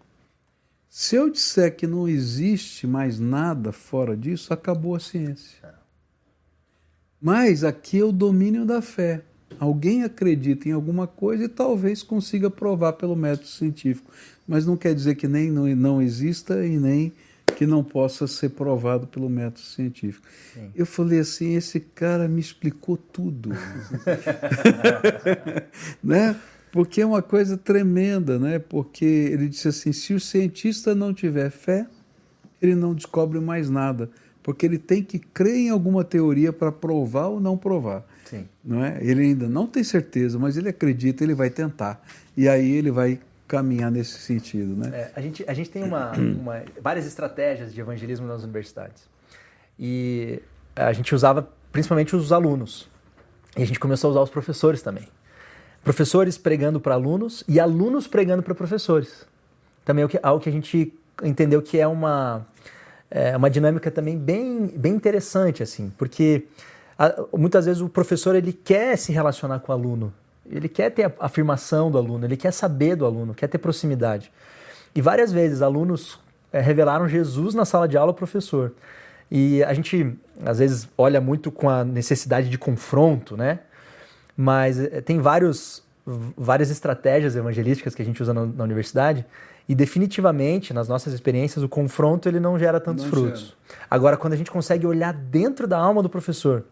Se 0.89 1.17
eu 1.17 1.31
disser 1.31 1.75
que 1.77 1.87
não 1.87 2.07
existe 2.07 2.87
mais 2.87 3.19
nada 3.19 3.73
fora 3.73 4.17
disso, 4.17 4.53
acabou 4.53 4.95
a 4.95 5.01
ciência. 5.01 5.82
Mas 7.23 7.63
aqui 7.63 8.01
é 8.01 8.05
o 8.05 8.11
domínio 8.11 8.65
da 8.65 8.83
fé. 8.83 9.23
Alguém 9.61 10.03
acredita 10.03 10.69
em 10.69 10.73
alguma 10.73 11.07
coisa 11.07 11.45
e 11.45 11.49
talvez 11.49 12.03
consiga 12.03 12.51
provar 12.51 12.95
pelo 12.95 13.15
método 13.15 13.47
científico. 13.47 14.11
Mas 14.47 14.67
não 14.67 14.77
quer 14.77 14.93
dizer 14.93 15.15
que 15.15 15.29
nem 15.29 15.49
não, 15.49 16.03
exista 16.03 16.67
e 16.67 16.77
nem 16.77 17.13
que 17.57 17.65
não 17.65 17.85
possa 17.85 18.27
ser 18.27 18.49
provado 18.51 19.07
pelo 19.07 19.29
método 19.29 19.61
científico. 19.61 20.27
Eu 20.75 20.85
falei 20.85 21.21
assim, 21.21 21.55
esse 21.55 21.79
cara 21.79 22.27
me 22.27 22.41
explicou 22.41 22.97
tudo. 22.97 23.51
né? 26.03 26.35
Porque 26.73 27.03
é 27.03 27.07
uma 27.07 27.23
coisa 27.23 27.57
tremenda, 27.57 28.39
né? 28.39 28.59
Porque 28.59 29.05
ele 29.05 29.49
disse 29.49 29.69
assim, 29.69 29.93
se 29.93 30.13
o 30.13 30.19
cientista 30.19 30.93
não 30.93 31.15
tiver 31.15 31.51
fé, 31.51 31.87
ele 32.61 32.75
não 32.75 32.95
descobre 32.95 33.39
mais 33.39 33.69
nada, 33.71 34.11
porque 34.43 34.67
ele 34.67 34.79
tem 34.79 35.03
que 35.03 35.19
crer 35.19 35.55
em 35.57 35.71
alguma 35.71 36.03
teoria 36.05 36.53
para 36.53 36.73
provar 36.73 37.27
ou 37.29 37.41
não 37.41 37.57
provar. 37.57 38.05
Sim. 38.25 38.49
Não 38.65 38.85
é? 38.85 38.99
Ele 39.01 39.23
ainda 39.23 39.49
não 39.49 39.67
tem 39.67 39.85
certeza, 39.85 40.39
mas 40.39 40.57
ele 40.57 40.69
acredita, 40.69 41.23
ele 41.23 41.35
vai 41.35 41.51
tentar. 41.51 42.03
E 42.37 42.49
aí 42.49 42.73
ele 42.73 42.91
vai 42.91 43.21
caminhar 43.47 43.91
nesse 43.91 44.19
sentido, 44.19 44.75
né? 44.75 44.89
É, 44.95 45.11
a, 45.15 45.21
gente, 45.21 45.45
a 45.47 45.53
gente 45.53 45.71
tem 45.71 45.83
uma, 45.85 46.13
uma- 46.17 46.63
várias 46.81 47.07
estratégias 47.07 47.73
de 47.75 47.81
evangelismo 47.81 48.27
nas 48.27 48.43
universidades. 48.43 49.05
E 49.79 50.41
a 50.75 50.93
gente 50.93 51.15
usava 51.15 51.49
principalmente 51.71 52.17
os 52.17 52.33
alunos. 52.33 52.89
E 53.57 53.63
a 53.63 53.67
gente 53.67 53.79
começou 53.79 54.09
a 54.09 54.11
usar 54.13 54.21
os 54.23 54.31
professores 54.31 54.81
também. 54.83 55.07
Professores 55.85 56.39
pregando 56.39 56.81
para 56.81 56.95
alunos 56.95 57.45
e 57.49 57.59
alunos 57.61 58.07
pregando 58.07 58.43
para 58.43 58.55
professores. 58.55 59.27
Também 59.85 60.05
é 60.05 60.21
algo 60.23 60.43
que 60.43 60.49
a 60.49 60.53
gente 60.53 60.95
entendeu 61.23 61.61
que 61.61 61.79
é 61.79 61.87
uma, 61.87 62.47
é 63.15 63.37
uma 63.37 63.51
dinâmica 63.51 63.91
também 63.91 64.17
bem, 64.17 64.67
bem 64.75 64.95
interessante, 64.95 65.63
assim, 65.63 65.93
porque 65.99 66.47
a, 66.99 67.15
muitas 67.37 67.67
vezes 67.67 67.83
o 67.83 67.89
professor 67.89 68.35
ele 68.35 68.53
quer 68.53 68.97
se 68.97 69.13
relacionar 69.13 69.61
com 69.61 69.71
o 69.71 69.75
aluno, 69.75 70.13
ele 70.51 70.69
quer 70.69 70.91
ter 70.91 71.05
a 71.05 71.13
afirmação 71.27 71.91
do 71.91 71.99
aluno, 71.99 72.25
ele 72.25 72.37
quer 72.37 72.53
saber 72.53 72.97
do 72.97 73.05
aluno, 73.05 73.35
quer 73.35 73.49
ter 73.49 73.59
proximidade. 73.59 74.33
E 74.95 75.03
várias 75.03 75.31
vezes 75.31 75.61
alunos 75.61 76.19
é, 76.53 76.61
revelaram 76.61 77.07
Jesus 77.07 77.55
na 77.55 77.65
sala 77.65 77.87
de 77.87 77.97
aula 77.97 78.11
ao 78.11 78.15
professor. 78.15 78.73
E 79.31 79.63
a 79.65 79.73
gente, 79.73 80.15
às 80.45 80.59
vezes, 80.59 80.89
olha 80.97 81.21
muito 81.21 81.51
com 81.51 81.69
a 81.69 81.85
necessidade 81.85 82.49
de 82.49 82.59
confronto, 82.59 83.37
né? 83.37 83.61
Mas 84.37 84.79
é, 84.79 85.01
tem 85.01 85.19
vários, 85.21 85.83
várias 86.37 86.71
estratégias 86.71 87.37
evangelísticas 87.37 87.95
que 87.95 88.03
a 88.03 88.05
gente 88.05 88.23
usa 88.23 88.35
na, 88.35 88.45
na, 88.45 88.65
universidade 88.65 89.25
e 89.69 89.75
definitivamente, 89.75 90.75
nas 90.75 90.89
nossas 90.89 91.13
experiências, 91.13 91.63
o 91.63 91.69
confronto 91.69 92.29
ele 92.29 92.41
não 92.41 92.59
gera 92.59 92.81
tantos 92.81 93.05
não 93.05 93.11
frutos. 93.11 93.41
Gera. 93.41 93.81
Agora, 93.91 94.17
quando 94.17 94.33
a 94.33 94.37
gente 94.37 94.51
consegue 94.51 94.87
olhar 94.87 95.13
dentro 95.13 95.67
da 95.67 95.79
alma 95.79 96.03
do 96.03 96.09
professor, 96.09 96.65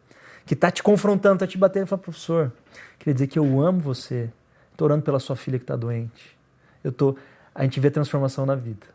que 0.45 0.55
está 0.55 0.71
te 0.71 0.83
confrontando, 0.83 1.37
está 1.37 1.47
te 1.47 1.57
batendo, 1.57 1.87
e 1.87 1.89
fala, 1.89 2.03
professor, 2.03 2.53
queria 2.99 3.15
dizer 3.15 3.27
que 3.29 3.39
eu 3.39 3.61
amo 3.61 3.81
você, 3.81 4.29
estou 4.73 4.87
orando 4.87 5.03
pela 5.03 5.21
sua 5.21 5.37
filha 5.37 5.59
que 5.59 5.65
está 5.65 5.77
doente. 5.77 6.37
Eu 6.83 6.91
tô, 6.91 7.17
a 7.55 7.63
gente 7.63 7.79
vê 7.79 7.91
transformação 7.91 8.45
na 8.45 8.55
vida. 8.55 8.87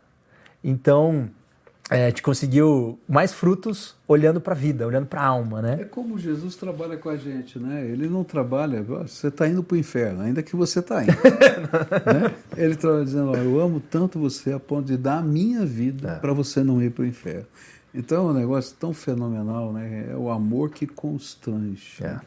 Então, 0.63 1.29
é, 1.89 2.05
a 2.05 2.09
gente 2.09 2.23
conseguiu 2.23 2.97
mais 3.07 3.31
frutos 3.31 3.95
olhando 4.07 4.41
para 4.41 4.53
a 4.53 4.57
vida, 4.57 4.87
olhando 4.87 5.05
para 5.05 5.21
a 5.21 5.25
alma, 5.25 5.61
né? 5.61 5.77
É 5.81 5.85
como 5.85 6.17
Jesus 6.17 6.55
trabalha 6.55 6.97
com 6.97 7.09
a 7.09 7.15
gente, 7.15 7.59
né? 7.59 7.85
Ele 7.85 8.09
não 8.09 8.23
trabalha, 8.23 8.81
você 8.81 9.27
está 9.27 9.47
indo 9.47 9.63
para 9.63 9.75
o 9.75 9.77
inferno, 9.77 10.23
ainda 10.23 10.41
que 10.41 10.55
você 10.55 10.79
está 10.79 11.03
indo. 11.03 11.11
né? 11.13 12.33
Ele 12.57 12.73
está 12.73 13.03
dizendo, 13.03 13.35
eu 13.35 13.59
amo 13.59 13.79
tanto 13.79 14.17
você 14.17 14.51
a 14.51 14.59
ponto 14.59 14.87
de 14.87 14.97
dar 14.97 15.19
a 15.19 15.21
minha 15.21 15.63
vida 15.63 16.13
é. 16.13 16.15
para 16.15 16.33
você 16.33 16.63
não 16.63 16.81
ir 16.81 16.89
para 16.89 17.03
o 17.03 17.05
inferno. 17.05 17.45
Então 17.93 18.29
é 18.29 18.31
um 18.31 18.33
negócio 18.33 18.75
tão 18.79 18.91
fenomenal, 18.91 19.71
né? 19.71 20.07
É 20.11 20.15
o 20.15 20.31
amor 20.31 20.71
que 20.71 20.87
constrange, 20.87 22.03
é. 22.03 22.19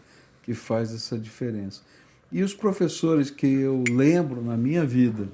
que 0.44 0.54
faz 0.54 0.94
essa 0.94 1.18
diferença. 1.18 1.82
E 2.30 2.44
os 2.44 2.54
professores 2.54 3.28
que 3.28 3.46
eu 3.46 3.82
lembro 3.90 4.40
na 4.40 4.56
minha 4.56 4.84
vida, 4.84 5.26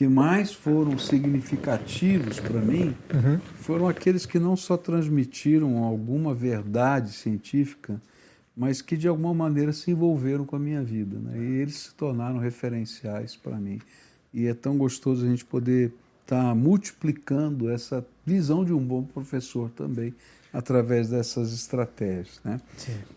que 0.00 0.08
mais 0.08 0.50
foram 0.50 0.96
significativos 0.96 2.40
para 2.40 2.58
mim 2.58 2.96
uhum. 3.12 3.38
foram 3.56 3.86
aqueles 3.86 4.24
que 4.24 4.38
não 4.38 4.56
só 4.56 4.74
transmitiram 4.74 5.84
alguma 5.84 6.32
verdade 6.32 7.12
científica, 7.12 8.00
mas 8.56 8.80
que 8.80 8.96
de 8.96 9.06
alguma 9.06 9.34
maneira 9.34 9.74
se 9.74 9.90
envolveram 9.90 10.46
com 10.46 10.56
a 10.56 10.58
minha 10.58 10.82
vida. 10.82 11.18
Né? 11.18 11.38
E 11.38 11.60
eles 11.60 11.76
se 11.80 11.94
tornaram 11.94 12.38
referenciais 12.38 13.36
para 13.36 13.58
mim. 13.58 13.78
E 14.32 14.46
é 14.46 14.54
tão 14.54 14.78
gostoso 14.78 15.26
a 15.26 15.28
gente 15.28 15.44
poder 15.44 15.92
estar 16.22 16.44
tá 16.44 16.54
multiplicando 16.54 17.68
essa 17.68 18.02
visão 18.24 18.64
de 18.64 18.72
um 18.72 18.80
bom 18.82 19.02
professor 19.02 19.68
também 19.68 20.14
através 20.50 21.10
dessas 21.10 21.52
estratégias. 21.52 22.40
Né? 22.42 22.58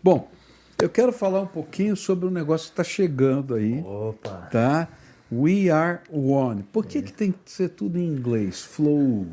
Bom, 0.02 0.30
eu 0.78 0.90
quero 0.90 1.14
falar 1.14 1.40
um 1.40 1.46
pouquinho 1.46 1.96
sobre 1.96 2.26
o 2.26 2.30
negócio 2.30 2.66
que 2.66 2.72
está 2.72 2.84
chegando 2.84 3.54
aí. 3.54 3.80
Opa! 3.80 4.48
Tá? 4.52 4.88
We 5.36 5.70
are 5.70 6.00
one. 6.10 6.62
Por 6.64 6.86
que, 6.86 6.98
é. 6.98 7.02
que 7.02 7.12
tem 7.12 7.32
que 7.32 7.50
ser 7.50 7.70
tudo 7.70 7.98
em 7.98 8.06
inglês? 8.06 8.62
Flow. 8.62 9.26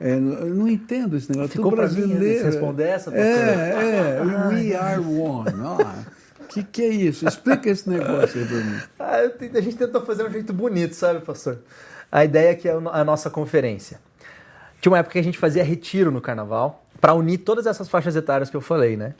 É, 0.00 0.14
eu 0.14 0.20
não 0.20 0.66
entendo 0.66 1.16
esse 1.16 1.30
negócio. 1.30 1.52
Ficou 1.52 1.70
brasileiro. 1.70 2.42
Mim, 2.42 2.44
responder 2.44 2.84
essa? 2.84 3.14
É, 3.14 3.20
é. 3.20 4.18
Ah. 4.20 4.48
We 4.48 4.74
are 4.74 5.00
one. 5.00 5.50
O 6.40 6.46
que, 6.48 6.62
que 6.62 6.82
é 6.82 6.88
isso? 6.88 7.26
Explica 7.26 7.70
esse 7.70 7.88
negócio 7.88 8.40
aí 8.40 8.46
para 8.46 8.56
mim. 8.56 8.80
Ah, 8.98 9.58
a 9.58 9.60
gente 9.60 9.76
tentou 9.76 10.04
fazer 10.04 10.26
um 10.26 10.30
jeito 10.30 10.52
bonito, 10.52 10.94
sabe, 10.94 11.20
pastor? 11.20 11.58
A 12.10 12.24
ideia 12.24 12.50
é 12.50 12.54
que 12.54 12.68
é 12.68 12.72
a 12.72 13.04
nossa 13.04 13.30
conferência. 13.30 14.00
Tinha 14.80 14.90
uma 14.90 14.98
época 14.98 15.14
que 15.14 15.18
a 15.18 15.24
gente 15.24 15.38
fazia 15.38 15.64
retiro 15.64 16.10
no 16.10 16.20
carnaval 16.20 16.84
para 17.00 17.14
unir 17.14 17.38
todas 17.38 17.66
essas 17.66 17.88
faixas 17.88 18.14
etárias 18.16 18.50
que 18.50 18.56
eu 18.56 18.60
falei, 18.60 18.96
né? 18.96 19.14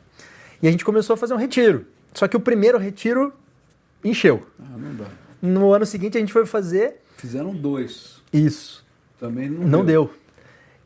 E 0.62 0.68
a 0.68 0.70
gente 0.70 0.84
começou 0.84 1.14
a 1.14 1.16
fazer 1.16 1.34
um 1.34 1.38
retiro. 1.38 1.86
Só 2.12 2.28
que 2.28 2.36
o 2.36 2.40
primeiro 2.40 2.78
retiro 2.78 3.32
encheu. 4.04 4.46
Ah, 4.60 4.76
não 4.78 4.94
dá. 4.94 5.23
No 5.44 5.74
ano 5.74 5.84
seguinte 5.84 6.16
a 6.16 6.20
gente 6.20 6.32
foi 6.32 6.46
fazer. 6.46 7.02
Fizeram 7.18 7.54
dois. 7.54 8.22
Isso. 8.32 8.82
Também 9.20 9.50
não, 9.50 9.66
não 9.66 9.84
deu. 9.84 10.06
deu. 10.06 10.14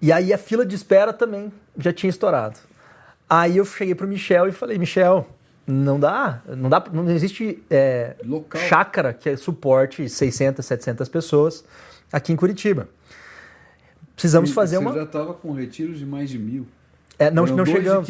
E 0.02 0.12
aí 0.12 0.32
a 0.32 0.38
fila 0.38 0.66
de 0.66 0.74
espera 0.74 1.12
também 1.12 1.52
já 1.78 1.92
tinha 1.92 2.10
estourado. 2.10 2.58
Aí 3.30 3.58
eu 3.58 3.64
cheguei 3.64 3.94
pro 3.94 4.08
Michel 4.08 4.48
e 4.48 4.52
falei, 4.52 4.76
Michel, 4.76 5.28
não 5.64 6.00
dá, 6.00 6.42
não 6.56 6.68
dá, 6.68 6.82
não 6.92 7.08
existe 7.10 7.62
é, 7.70 8.16
chácara 8.68 9.12
que 9.12 9.36
suporte 9.36 10.08
600, 10.08 10.64
700 10.64 11.08
pessoas 11.08 11.64
aqui 12.12 12.32
em 12.32 12.36
Curitiba. 12.36 12.88
Precisamos 14.14 14.50
e 14.50 14.52
fazer 14.52 14.76
você 14.76 14.82
uma. 14.82 14.90
Você 14.90 14.98
já 14.98 15.04
estava 15.04 15.34
com 15.34 15.52
retiros 15.52 15.98
de 15.98 16.06
mais 16.06 16.30
de 16.30 16.38
mil. 16.38 16.66
É, 17.16 17.30
não, 17.30 17.46
não 17.46 17.64
chegamos. 17.64 18.08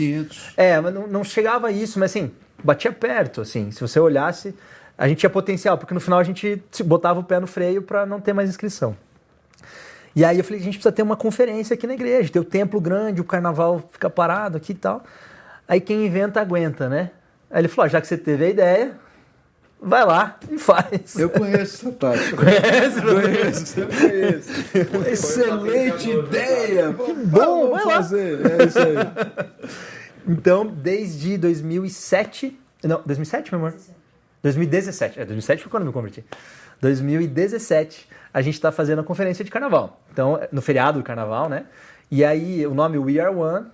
É, 0.57 0.80
mas 0.80 0.94
não, 0.94 1.07
não 1.07 1.24
chegava 1.24 1.66
a 1.66 1.72
isso, 1.72 1.99
mas 1.99 2.12
assim, 2.12 2.30
batia 2.64 2.92
perto, 2.92 3.42
assim. 3.42 3.70
Se 3.70 3.80
você 3.80 4.01
olhasse, 4.01 4.55
a 4.99 5.07
gente 5.07 5.18
tinha 5.18 5.30
potencial, 5.30 5.78
porque 5.78 5.94
no 5.94 6.01
final 6.01 6.18
a 6.18 6.24
gente 6.24 6.61
botava 6.84 7.20
o 7.20 7.24
pé 7.24 7.38
no 7.38 7.46
freio 7.46 7.80
para 7.80 8.05
não 8.05 8.20
ter 8.20 8.32
mais 8.32 8.51
inscrição. 8.51 8.96
E 10.16 10.24
aí 10.24 10.38
eu 10.38 10.42
falei, 10.42 10.61
a 10.61 10.64
gente 10.64 10.74
precisa 10.74 10.90
ter 10.90 11.03
uma 11.03 11.16
conferência 11.16 11.74
aqui 11.74 11.86
na 11.86 11.94
igreja, 11.94 12.32
ter 12.32 12.40
o 12.40 12.44
templo 12.44 12.80
grande, 12.80 13.20
o 13.20 13.24
carnaval 13.24 13.88
fica 13.92 14.11
parado 14.11 14.57
aqui 14.57 14.72
e 14.72 14.74
tal. 14.74 15.05
Aí 15.68 15.80
quem 15.80 16.05
inventa, 16.05 16.40
aguenta, 16.40 16.88
né? 16.88 17.12
Aí 17.49 17.61
ele 17.61 17.68
falou, 17.68 17.86
ah, 17.86 17.88
já 17.88 18.01
que 18.01 18.09
você 18.09 18.18
teve 18.18 18.46
a 18.46 18.49
ideia, 18.49 18.96
vai 19.80 20.05
lá 20.05 20.36
e 20.51 20.59
faz. 20.59 21.16
Eu 21.16 21.30
conheço 21.30 21.86
essa 21.86 21.92
tática. 21.92 22.36
Conhece? 22.36 23.01
Conheço, 23.01 23.80
eu 23.80 24.86
conheço. 24.86 25.09
Excelente 25.09 26.11
ideia! 26.11 26.92
Que 26.92 27.12
bom, 27.14 27.70
vai 27.70 27.84
fazer. 27.84 28.40
Lá. 28.40 28.51
É 28.51 28.64
isso 28.64 28.78
aí. 28.78 28.96
Então, 30.30 30.66
desde 30.66 31.38
2007... 31.38 32.61
Não, 32.84 33.01
2007, 33.07 33.51
meu 33.51 33.66
amor? 33.66 33.74
2017. 34.43 35.20
É, 35.20 35.24
2017 35.24 35.62
foi 35.62 35.70
quando 35.70 35.82
eu 35.82 35.86
me 35.89 35.93
converti. 35.93 36.24
2017, 36.80 38.09
a 38.32 38.41
gente 38.41 38.55
está 38.55 38.70
fazendo 38.70 39.01
a 39.01 39.05
conferência 39.05 39.45
de 39.45 39.51
carnaval. 39.51 40.01
Então, 40.12 40.41
no 40.53 40.62
feriado 40.62 40.99
do 40.99 41.05
carnaval, 41.05 41.49
né? 41.49 41.64
E 42.11 42.24
aí, 42.24 42.66
o 42.66 42.74
nome 42.74 42.99
We 42.99 43.18
Are 43.18 43.34
One 43.34 43.66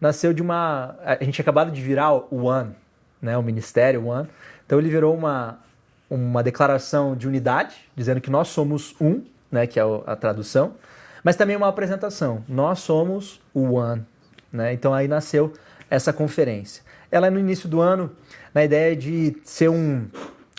nasceu 0.00 0.32
de 0.32 0.42
uma. 0.42 0.96
A 1.04 1.22
gente 1.22 1.40
acabado 1.40 1.70
de 1.70 1.80
virar 1.80 2.12
o 2.12 2.44
One, 2.44 2.74
né? 3.20 3.36
O 3.36 3.42
Ministério 3.42 4.06
One. 4.06 4.28
Então, 4.64 4.78
ele 4.78 4.88
virou 4.88 5.14
uma, 5.14 5.58
uma 6.08 6.42
declaração 6.42 7.14
de 7.14 7.28
unidade, 7.28 7.76
dizendo 7.94 8.20
que 8.20 8.30
nós 8.30 8.48
somos 8.48 8.94
um, 9.00 9.22
né? 9.50 9.66
Que 9.66 9.78
é 9.78 9.82
a 10.06 10.16
tradução. 10.16 10.74
Mas 11.22 11.36
também 11.36 11.56
uma 11.56 11.68
apresentação. 11.68 12.44
Nós 12.48 12.78
somos 12.78 13.40
o 13.52 13.74
One. 13.74 14.04
Né? 14.52 14.72
Então, 14.72 14.94
aí 14.94 15.08
nasceu 15.08 15.52
essa 15.90 16.12
conferência. 16.12 16.82
Ela 17.10 17.28
é 17.28 17.30
no 17.30 17.38
início 17.38 17.68
do 17.68 17.80
ano 17.80 18.10
na 18.54 18.64
ideia 18.64 18.96
de 18.96 19.36
ser 19.44 19.68
um, 19.68 20.06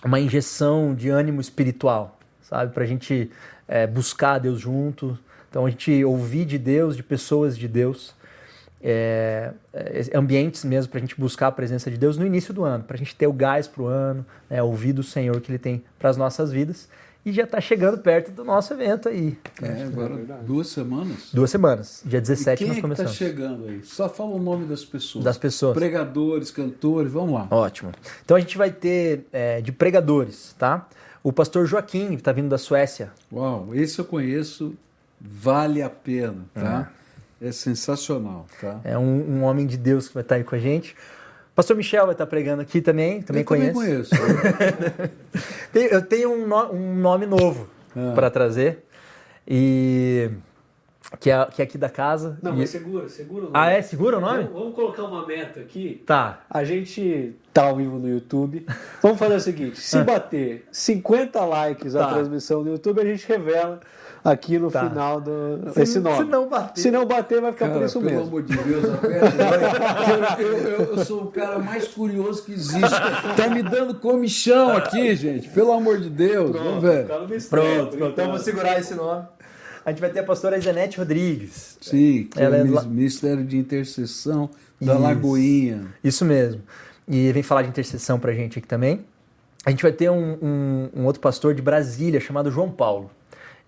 uma 0.04 0.20
injeção 0.20 0.94
de 0.94 1.10
ânimo 1.10 1.42
espiritual, 1.42 2.20
sabe? 2.42 2.74
Para 2.74 2.84
a 2.84 2.88
gente 2.88 3.32
é, 3.68 3.88
buscar 3.88 4.40
Deus 4.40 4.60
junto, 4.60 5.18
então 5.50 5.66
a 5.66 5.70
gente 5.70 6.04
ouvir 6.04 6.46
de 6.46 6.58
Deus, 6.58 6.96
de 6.96 7.04
pessoas 7.04 7.58
de 7.58 7.68
Deus, 7.68 8.16
é, 8.82 9.52
ambientes 10.14 10.64
mesmo 10.64 10.92
para 10.92 11.00
a 11.00 11.02
gente 11.02 11.20
buscar 11.20 11.48
a 11.48 11.52
presença 11.52 11.90
de 11.90 11.98
Deus 11.98 12.18
no 12.18 12.26
início 12.26 12.54
do 12.54 12.64
ano, 12.64 12.84
para 12.84 12.96
a 12.96 12.98
gente 12.98 13.16
ter 13.16 13.28
o 13.28 13.34
gás 13.34 13.68
para 13.68 13.82
o 13.82 13.88
ano, 13.88 14.26
né, 14.50 14.62
ouvir 14.62 14.94
do 14.94 15.04
Senhor 15.04 15.42
que 15.42 15.52
Ele 15.52 15.58
tem 15.58 15.84
para 15.98 16.10
as 16.10 16.18
nossas 16.18 16.52
vidas 16.52 16.88
e 17.28 17.34
já 17.34 17.44
está 17.44 17.60
chegando 17.60 17.98
perto 17.98 18.32
do 18.32 18.46
nosso 18.46 18.74
evento 18.74 19.10
aí. 19.10 19.38
É, 19.62 19.84
agora 19.84 20.16
duas 20.46 20.70
semanas? 20.70 21.30
Duas 21.34 21.52
semanas. 21.52 22.02
Dia 22.06 22.22
17 22.22 22.54
e 22.54 22.58
quem 22.58 22.68
nós 22.74 22.82
começamos. 22.82 23.18
Quem 23.18 23.28
é 23.28 23.30
está 23.30 23.42
chegando 23.42 23.68
aí? 23.68 23.84
Só 23.84 24.08
fala 24.08 24.30
o 24.30 24.40
nome 24.40 24.66
das 24.66 24.86
pessoas. 24.86 25.26
Das 25.26 25.38
pessoas. 25.38 25.74
Pregadores, 25.74 26.52
cantores, 26.52 27.12
vamos 27.12 27.34
lá. 27.34 27.50
Ótimo. 27.52 27.92
Então 28.24 28.38
a 28.38 28.40
gente 28.40 28.58
vai 28.58 28.72
ter 28.72 29.26
é, 29.34 29.60
de 29.60 29.74
pregadores, 29.74 30.56
tá? 30.58 30.88
O 31.22 31.34
pastor 31.34 31.66
Joaquim, 31.66 32.08
que 32.12 32.16
está 32.16 32.32
vindo 32.32 32.48
da 32.48 32.58
Suécia. 32.58 33.12
Uau, 33.30 33.76
esse 33.76 34.00
eu 34.00 34.06
conheço, 34.06 34.74
vale 35.20 35.82
a 35.82 35.90
pena, 35.90 36.46
tá? 36.54 36.90
É, 37.42 37.50
é 37.50 37.52
sensacional, 37.52 38.46
tá? 38.62 38.80
É 38.86 38.98
um, 38.98 39.40
um 39.40 39.44
homem 39.44 39.68
de 39.68 39.76
Deus 39.76 40.08
que 40.08 40.14
vai 40.14 40.24
estar 40.24 40.36
aí 40.36 40.46
com 40.46 40.56
a 40.56 40.60
gente. 40.60 40.96
Pastor 41.58 41.76
Michel 41.76 42.06
vai 42.06 42.14
estar 42.14 42.28
pregando 42.28 42.62
aqui 42.62 42.82
também, 42.82 43.20
também 43.24 43.42
eu 43.42 43.48
conheço. 43.48 43.74
Também 43.74 43.96
conheço. 43.96 44.14
eu 45.92 46.06
tenho 46.06 46.32
um, 46.32 46.46
no, 46.46 46.72
um 46.72 46.96
nome 46.96 47.26
novo 47.26 47.68
ah. 47.96 48.12
para 48.14 48.30
trazer 48.30 48.86
e 49.48 50.30
que 51.20 51.32
é, 51.32 51.46
que 51.46 51.60
é 51.60 51.66
aqui 51.66 51.76
da 51.76 51.90
casa. 51.90 52.38
Não, 52.44 52.54
e... 52.54 52.58
mas 52.58 52.70
segura, 52.70 53.10
segura 53.10 53.46
o 53.46 53.46
nome. 53.46 53.54
Ah, 53.56 53.72
é? 53.72 53.82
Segura 53.82 54.20
o 54.20 54.22
nome? 54.22 54.44
Então, 54.44 54.54
vamos 54.54 54.76
colocar 54.76 55.02
uma 55.06 55.26
meta 55.26 55.60
aqui. 55.60 56.04
Tá. 56.06 56.46
A 56.48 56.64
gente 56.64 57.36
tá 57.52 57.64
ao 57.64 57.76
vivo 57.76 57.98
no 57.98 58.08
YouTube. 58.08 58.64
Vamos 59.02 59.18
fazer 59.18 59.36
o 59.38 59.42
seguinte: 59.42 59.80
se 59.80 59.98
ah. 59.98 60.04
bater 60.04 60.68
50 60.72 61.44
likes 61.44 61.94
tá. 61.94 62.06
a 62.06 62.14
transmissão 62.14 62.64
no 62.64 62.70
YouTube, 62.70 63.02
a 63.02 63.06
gente 63.06 63.28
revela 63.28 63.80
aqui 64.32 64.60
no 64.60 64.70
tá. 64.72 64.88
final 64.90 65.22
do 65.22 65.72
se, 65.74 65.82
esse 65.82 66.00
nome. 66.00 66.18
Se 66.18 66.24
não 66.24 66.48
bater. 66.50 66.82
Se 66.82 66.92
não 66.92 67.06
bater, 67.06 67.42
vai 67.42 67.52
ficar 67.52 67.68
cara, 67.68 67.80
por 67.80 67.86
isso 67.86 68.00
pelo 68.00 68.12
mesmo. 68.12 68.26
Pelo 68.26 68.28
amor 68.28 68.44
de 68.44 68.58
Deus, 68.58 68.84
eu, 70.40 70.46
eu, 70.46 70.58
eu, 70.58 70.98
eu, 70.98 71.06
sou 71.06 71.24
o 71.24 71.32
cara 71.32 71.60
mais 71.60 71.88
curioso 71.88 72.44
que 72.44 72.54
existe. 72.54 72.90
Tá 73.36 73.50
me 73.50 73.64
dando 73.64 73.96
comichão 73.96 74.76
aqui, 74.76 75.16
gente. 75.16 75.50
Pelo 75.50 75.72
amor 75.72 76.00
de 76.00 76.10
Deus. 76.10 76.52
Pronto, 76.52 76.64
vamos 76.64 76.84
ver. 76.84 77.06
Pronto, 77.08 77.98
pronto, 77.98 78.12
então 78.14 78.30
vou 78.30 78.40
segurar 78.40 78.80
esse 78.80 78.94
nome. 78.94 79.26
a 79.86 79.90
gente 79.90 80.00
vai 80.02 80.10
ter 80.10 80.20
a 80.20 80.24
pastora 80.24 80.58
Isenete 80.58 80.98
Rodrigues. 80.98 81.78
Sim, 81.82 82.28
que 82.32 82.42
Ela 82.42 82.58
é 82.58 82.62
é 82.62 82.64
Ministério 82.64 83.44
de 83.44 83.58
Intercessão 83.58 84.50
da 84.80 84.94
Isso. 84.94 85.02
Lagoinha. 85.02 85.88
Isso 86.04 86.26
mesmo. 86.26 86.62
E 87.08 87.32
vem 87.32 87.42
falar 87.42 87.62
de 87.62 87.70
intercessão 87.70 88.20
pra 88.20 88.34
gente 88.34 88.60
aqui 88.60 88.68
também. 88.68 89.06
A 89.66 89.70
gente 89.70 89.82
vai 89.82 89.92
ter 89.92 90.10
um, 90.10 90.38
um- 90.42 90.90
um 91.02 91.06
outro 91.06 91.22
pastor 91.22 91.54
de 91.54 91.62
Brasília 91.62 92.20
chamado 92.20 92.50
João 92.52 92.70
Paulo. 92.70 93.10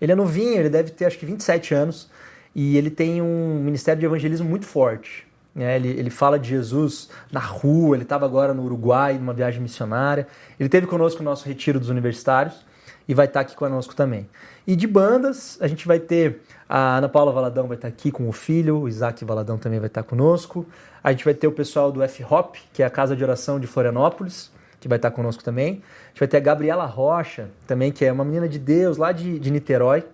Ele 0.00 0.12
é 0.12 0.14
novinho, 0.14 0.58
ele 0.58 0.70
deve 0.70 0.90
ter 0.90 1.04
acho 1.04 1.18
que 1.18 1.26
27 1.26 1.74
anos 1.74 2.10
e 2.54 2.76
ele 2.76 2.90
tem 2.90 3.20
um 3.22 3.60
ministério 3.62 4.00
de 4.00 4.06
evangelismo 4.06 4.48
muito 4.48 4.66
forte. 4.66 5.26
né? 5.54 5.76
ele, 5.76 5.88
ele 5.88 6.10
fala 6.10 6.38
de 6.38 6.48
Jesus 6.48 7.10
na 7.30 7.40
rua, 7.40 7.96
ele 7.96 8.02
estava 8.02 8.24
agora 8.24 8.54
no 8.54 8.64
Uruguai, 8.64 9.14
numa 9.18 9.32
viagem 9.32 9.60
missionária. 9.60 10.26
Ele 10.58 10.68
teve 10.68 10.86
conosco 10.86 11.22
no 11.22 11.30
nosso 11.30 11.46
retiro 11.46 11.78
dos 11.78 11.88
universitários 11.88 12.64
e 13.06 13.14
vai 13.14 13.26
estar 13.26 13.40
aqui 13.40 13.54
conosco 13.54 13.94
também. 13.94 14.28
E 14.66 14.76
de 14.76 14.86
bandas, 14.86 15.58
a 15.60 15.66
gente 15.66 15.86
vai 15.86 15.98
ter 15.98 16.40
a 16.68 16.98
Ana 16.98 17.08
Paula 17.08 17.32
Valadão 17.32 17.66
vai 17.66 17.76
estar 17.76 17.88
aqui 17.88 18.12
com 18.12 18.28
o 18.28 18.32
filho, 18.32 18.82
o 18.82 18.88
Isaac 18.88 19.24
Valadão 19.24 19.58
também 19.58 19.80
vai 19.80 19.88
estar 19.88 20.04
conosco. 20.04 20.64
A 21.02 21.10
gente 21.10 21.24
vai 21.24 21.34
ter 21.34 21.48
o 21.48 21.52
pessoal 21.52 21.90
do 21.90 22.00
F-Hop, 22.00 22.54
que 22.72 22.80
é 22.80 22.86
a 22.86 22.90
Casa 22.90 23.16
de 23.16 23.24
Oração 23.24 23.58
de 23.58 23.66
Florianópolis, 23.66 24.52
que 24.80 24.88
vai 24.88 24.96
estar 24.96 25.10
conosco 25.10 25.44
também. 25.44 25.82
A 26.06 26.08
gente 26.08 26.18
vai 26.20 26.28
ter 26.28 26.38
a 26.38 26.40
Gabriela 26.40 26.86
Rocha, 26.86 27.48
também, 27.66 27.92
que 27.92 28.04
é 28.04 28.10
uma 28.10 28.24
menina 28.24 28.48
de 28.48 28.58
Deus 28.58 28.96
lá 28.96 29.12
de, 29.12 29.38
de 29.38 29.50
Niterói, 29.50 30.04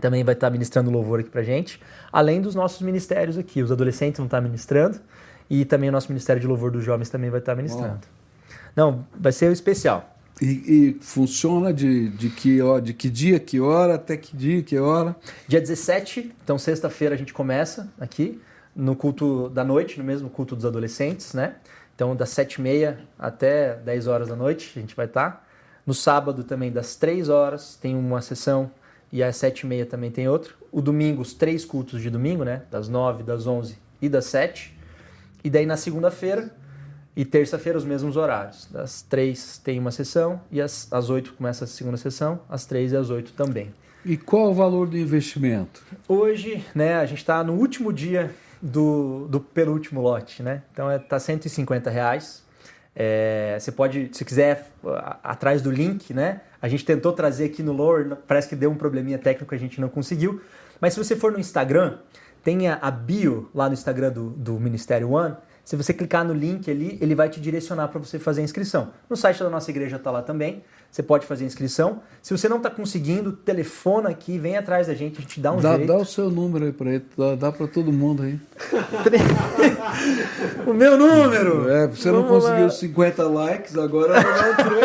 também 0.00 0.22
vai 0.22 0.34
estar 0.34 0.50
ministrando 0.50 0.90
louvor 0.90 1.20
aqui 1.20 1.30
pra 1.30 1.42
gente, 1.42 1.80
além 2.12 2.40
dos 2.40 2.54
nossos 2.54 2.82
ministérios 2.82 3.38
aqui. 3.38 3.62
Os 3.62 3.72
adolescentes 3.72 4.18
vão 4.18 4.26
estar 4.26 4.40
ministrando 4.40 5.00
e 5.48 5.64
também 5.64 5.88
o 5.88 5.92
nosso 5.92 6.08
Ministério 6.08 6.40
de 6.40 6.46
Louvor 6.46 6.70
dos 6.70 6.84
Jovens 6.84 7.08
também 7.08 7.30
vai 7.30 7.38
estar 7.40 7.54
ministrando. 7.54 8.00
Não, 8.74 9.06
vai 9.18 9.30
ser 9.32 9.50
especial. 9.52 10.10
E, 10.42 10.46
e 10.46 10.98
funciona 11.00 11.72
de, 11.72 12.08
de, 12.10 12.28
que, 12.28 12.60
ó- 12.60 12.80
de 12.80 12.92
que 12.92 13.08
dia, 13.08 13.38
que 13.38 13.60
hora, 13.60 13.94
até 13.94 14.16
que 14.16 14.36
dia, 14.36 14.62
que 14.62 14.76
hora? 14.76 15.14
Dia 15.46 15.60
17, 15.60 16.34
então 16.42 16.58
sexta-feira 16.58 17.14
a 17.14 17.18
gente 17.18 17.32
começa 17.32 17.88
aqui, 18.00 18.40
no 18.74 18.96
culto 18.96 19.48
da 19.50 19.62
noite, 19.62 19.96
no 19.98 20.04
mesmo 20.04 20.28
culto 20.28 20.56
dos 20.56 20.64
adolescentes, 20.64 21.34
né? 21.34 21.54
Então 21.94 22.14
das 22.16 22.30
7h30 22.30 22.96
até 23.18 23.74
10 23.76 24.06
horas 24.06 24.28
da 24.28 24.36
noite 24.36 24.72
a 24.76 24.80
gente 24.80 24.94
vai 24.94 25.06
estar. 25.06 25.46
No 25.86 25.94
sábado 25.94 26.44
também 26.44 26.72
das 26.72 26.96
3 26.96 27.28
horas 27.28 27.76
tem 27.76 27.94
uma 27.94 28.20
sessão 28.20 28.70
e 29.12 29.22
às 29.22 29.36
7h30 29.36 29.86
também 29.86 30.10
tem 30.10 30.28
outro. 30.28 30.56
O 30.72 30.82
domingo, 30.82 31.22
os 31.22 31.32
três 31.34 31.64
cultos 31.64 32.02
de 32.02 32.10
domingo, 32.10 32.44
né? 32.44 32.62
Das 32.70 32.88
9, 32.88 33.22
das 33.22 33.46
11 33.46 33.78
e 34.02 34.08
das 34.08 34.24
7. 34.26 34.76
E 35.44 35.50
daí 35.50 35.66
na 35.66 35.76
segunda-feira 35.76 36.50
e 37.16 37.24
terça-feira 37.24 37.78
os 37.78 37.84
mesmos 37.84 38.16
horários. 38.16 38.66
Das 38.70 39.02
3 39.02 39.58
tem 39.58 39.78
uma 39.78 39.90
sessão 39.90 40.40
e 40.50 40.60
às, 40.60 40.92
às 40.92 41.10
8 41.10 41.34
começa 41.34 41.64
a 41.64 41.68
segunda 41.68 41.96
sessão, 41.96 42.40
às 42.48 42.66
3 42.66 42.92
e 42.92 42.96
às 42.96 43.10
8 43.10 43.32
também. 43.34 43.72
E 44.04 44.16
qual 44.16 44.50
o 44.50 44.54
valor 44.54 44.86
do 44.88 44.98
investimento? 44.98 45.82
Hoje, 46.08 46.64
né, 46.74 46.96
a 46.96 47.06
gente 47.06 47.18
está 47.18 47.42
no 47.42 47.54
último 47.54 47.92
dia 47.92 48.34
do, 48.64 49.28
do 49.28 49.38
penúltimo 49.38 50.00
lote, 50.00 50.42
né? 50.42 50.62
Então 50.72 50.90
é, 50.90 50.98
tá 50.98 51.20
150 51.20 51.90
reais. 51.90 52.42
É, 52.96 53.58
você 53.60 53.70
pode, 53.70 54.08
se 54.12 54.24
quiser, 54.24 54.70
atrás 55.22 55.60
do 55.60 55.70
link, 55.70 56.14
né? 56.14 56.40
A 56.62 56.68
gente 56.68 56.84
tentou 56.84 57.12
trazer 57.12 57.46
aqui 57.46 57.62
no 57.62 57.72
Lower, 57.72 58.16
parece 58.26 58.48
que 58.48 58.56
deu 58.56 58.70
um 58.70 58.76
probleminha 58.76 59.18
técnico, 59.18 59.54
a 59.54 59.58
gente 59.58 59.80
não 59.80 59.88
conseguiu. 59.88 60.40
Mas 60.80 60.94
se 60.94 60.98
você 60.98 61.14
for 61.14 61.30
no 61.30 61.38
Instagram, 61.38 61.98
tem 62.42 62.68
a, 62.68 62.78
a 62.80 62.90
bio 62.90 63.50
lá 63.54 63.68
no 63.68 63.74
Instagram 63.74 64.10
do, 64.10 64.30
do 64.30 64.58
Ministério 64.58 65.10
One. 65.10 65.34
Se 65.64 65.76
você 65.76 65.94
clicar 65.94 66.24
no 66.24 66.34
link 66.34 66.70
ali, 66.70 66.98
ele 67.00 67.14
vai 67.14 67.28
te 67.28 67.40
direcionar 67.40 67.88
para 67.88 67.98
você 67.98 68.18
fazer 68.18 68.42
a 68.42 68.44
inscrição. 68.44 68.90
No 69.08 69.16
site 69.16 69.42
da 69.42 69.48
nossa 69.48 69.70
igreja 69.70 69.96
está 69.96 70.10
lá 70.10 70.22
também. 70.22 70.62
Você 70.90 71.02
pode 71.02 71.26
fazer 71.26 71.44
a 71.44 71.46
inscrição. 71.46 72.02
Se 72.22 72.36
você 72.36 72.48
não 72.48 72.58
está 72.58 72.70
conseguindo, 72.70 73.32
telefona 73.32 74.10
aqui, 74.10 74.38
vem 74.38 74.56
atrás 74.56 74.86
da 74.86 74.94
gente, 74.94 75.18
a 75.18 75.20
gente 75.22 75.40
dá 75.40 75.52
um 75.52 75.56
dá, 75.56 75.76
jeito. 75.76 75.88
dá 75.88 75.96
o 75.96 76.04
seu 76.04 76.30
número 76.30 76.66
aí 76.66 76.72
para 76.72 76.90
ele, 76.92 77.04
dá, 77.16 77.34
dá 77.34 77.50
para 77.50 77.66
todo 77.66 77.90
mundo 77.90 78.22
aí. 78.22 78.38
O 80.66 80.72
meu 80.72 80.96
número! 80.96 81.68
É, 81.70 81.86
você 81.86 82.10
não 82.10 82.22
Vamos 82.22 82.44
conseguiu 82.44 82.64
lá. 82.64 82.70
50 82.70 83.28
likes, 83.28 83.76
agora 83.78 84.14
vai 84.14 84.22
dar 84.24 84.50
um 84.50 84.54
troco. 84.56 84.80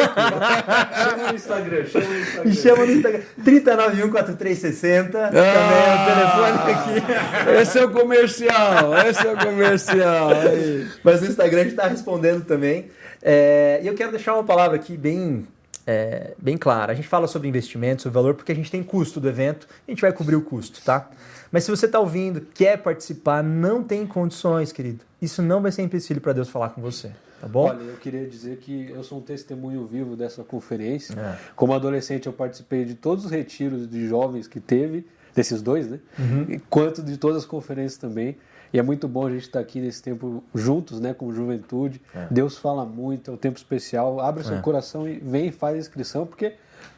Chama 0.96 1.28
no 1.30 1.36
Instagram, 1.36 1.86
chama 1.86 2.06
no 2.06 2.20
Instagram. 2.20 2.54
Chama 2.54 2.86
no 2.86 2.92
Instagram. 2.92 3.22
391-4360. 3.44 5.16
Ah! 5.16 5.30
Também 5.30 5.84
é 5.86 5.96
o 5.96 6.06
telefone 6.06 6.72
aqui. 6.72 7.62
Esse 7.62 7.80
é 7.80 7.86
o 7.86 7.92
comercial, 7.92 8.98
esse 9.08 9.28
é 9.28 9.32
o 9.34 9.38
comercial. 9.38 10.30
Aí. 10.30 10.88
Mas 11.04 11.22
no 11.22 11.28
Instagram 11.28 11.60
a 11.60 11.64
gente 11.64 11.72
está 11.74 11.88
respondendo 11.88 12.46
também. 12.46 12.88
É, 13.22 13.80
E 13.84 13.88
eu 13.88 13.94
quero 13.96 14.12
deixar 14.12 14.34
uma 14.34 14.44
palavra 14.44 14.76
aqui 14.78 14.96
bem, 14.98 15.48
é, 15.86 16.32
bem 16.38 16.58
clara. 16.58 16.92
A 16.92 16.96
gente 16.96 17.08
fala 17.08 17.28
sobre 17.28 17.48
investimento, 17.48 18.02
sobre 18.04 18.14
valor, 18.14 18.34
porque 18.36 18.52
a 18.52 18.56
gente 18.56 18.70
tem 18.72 18.84
custo 18.84 19.20
do 19.20 19.28
evento. 19.28 19.68
A 19.88 19.92
gente 19.92 20.02
vai 20.02 20.12
cobrir 20.12 20.36
o 20.36 20.42
custo, 20.42 20.82
tá? 20.84 21.10
Mas 21.52 21.64
se 21.64 21.72
você 21.72 21.86
está 21.86 22.00
ouvindo, 22.00 22.42
quer 22.54 22.78
participar, 22.78 23.44
não 23.44 23.84
tem 23.84 24.06
condições, 24.06 24.72
querido. 24.72 25.04
Isso 25.22 25.42
não 25.42 25.62
vai 25.62 25.72
ser 25.72 25.82
empecilho 25.82 26.22
para 26.22 26.34
Deus 26.34 26.50
falar 26.50 26.70
com 26.70 26.82
você, 26.82 27.12
tá 27.42 27.48
bom? 27.48 27.68
Olha, 27.70 27.82
eu 27.82 27.98
queria 27.98 28.26
dizer 28.28 28.58
que 28.58 28.90
eu 28.92 29.04
sou 29.04 29.18
um 29.18 29.22
testemunho 29.22 29.86
vivo 29.86 30.16
dessa 30.16 30.44
conferência. 30.44 31.14
É. 31.20 31.38
Como 31.56 31.74
adolescente, 31.74 32.28
eu 32.28 32.34
participei 32.34 32.86
de 32.86 32.96
todos 32.96 33.26
os 33.26 33.32
retiros 33.32 33.90
de 33.90 34.08
jovens 34.08 34.48
que 34.48 34.60
teve, 34.60 35.06
desses 35.36 35.62
dois, 35.62 35.88
né? 35.90 36.00
Uhum. 36.18 36.60
Quanto 36.70 37.02
de 37.04 37.18
todas 37.18 37.38
as 37.38 37.46
conferências 37.46 37.98
também. 37.98 38.38
E 38.72 38.78
é 38.78 38.84
muito 38.84 39.08
bom 39.08 39.26
a 39.26 39.32
gente 39.32 39.42
estar 39.44 39.60
aqui 39.60 39.80
nesse 39.82 40.04
tempo 40.04 40.44
juntos, 40.54 41.00
né, 41.00 41.12
como 41.12 41.34
juventude. 41.34 42.00
Deus 42.30 42.56
fala 42.56 42.86
muito, 42.86 43.32
é 43.32 43.34
um 43.34 43.38
tempo 43.38 43.58
especial. 43.58 44.20
Abre 44.20 44.44
seu 44.44 44.58
É. 44.58 44.62
coração 44.62 45.08
e 45.08 45.18
vem 45.18 45.48
e 45.48 45.52
faz 45.52 45.76
a 45.76 45.80
inscrição, 45.80 46.24
porque 46.28 46.54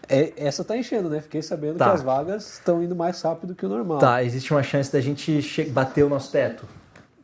é- 0.09 0.33
essa 0.37 0.63
tá 0.63 0.75
enchendo, 0.77 1.09
né? 1.09 1.21
Fiquei 1.21 1.41
sabendo 1.41 1.77
Tá. 1.77 1.85
que 1.89 1.95
as 1.95 2.01
vagas 2.01 2.53
estão 2.53 2.81
indo 2.83 2.95
mais 2.95 3.21
rápido 3.21 3.55
que 3.55 3.65
o 3.65 3.69
normal. 3.69 3.97
Tá, 3.99 4.23
existe 4.23 4.51
uma 4.53 4.63
chance 4.63 4.91
da 4.91 4.99
gente 5.01 5.41
che- 5.41 5.65
bater 5.65 6.03
o 6.03 6.09
nosso 6.09 6.31
teto. 6.31 6.65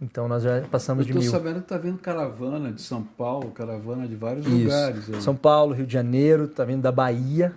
Então 0.02 0.28
nós 0.28 0.44
já 0.44 0.62
passamos 0.70 1.08
Eu 1.08 1.14
de 1.14 1.20
estou 1.20 1.24
mil. 1.24 1.32
sabendo 1.32 1.62
que 1.64 1.68
tá 1.68 1.78
vindo 1.78 1.98
caravana 1.98 2.72
de 2.72 2.82
São 2.82 3.02
Paulo, 3.04 3.50
caravana 3.52 4.08
de 4.08 4.16
vários 4.16 4.46
Isso. 4.46 4.56
lugares. 4.64 5.10
aí. 5.14 5.22
São 5.22 5.36
Paulo, 5.36 5.74
Rio 5.74 5.88
de 5.88 5.94
Janeiro, 5.94 6.48
tá 6.48 6.64
vindo 6.64 6.82
da 6.82 6.92
Bahia. 6.92 7.52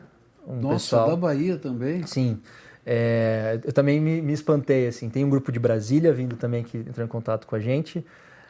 Um 0.49 0.57
Nossa, 0.57 0.75
pessoal. 0.97 1.11
da 1.11 1.17
Bahia 1.17 1.59
também. 1.59 2.07
Sim. 2.07 2.41
É, 2.87 3.61
eu 3.63 3.73
também 3.75 4.01
me, 4.01 4.23
me 4.23 4.33
espantei, 4.33 4.87
assim. 4.89 5.11
Tem 5.11 5.23
um 5.23 5.29
grupo 5.31 5.53
de 5.53 5.59
Brasília 5.59 6.13
vindo 6.15 6.35
também 6.37 6.65
que 6.65 6.79
entrou 6.79 7.05
em 7.05 7.09
contato 7.09 7.47
com 7.47 7.55
a 7.55 7.61
gente. 7.61 8.05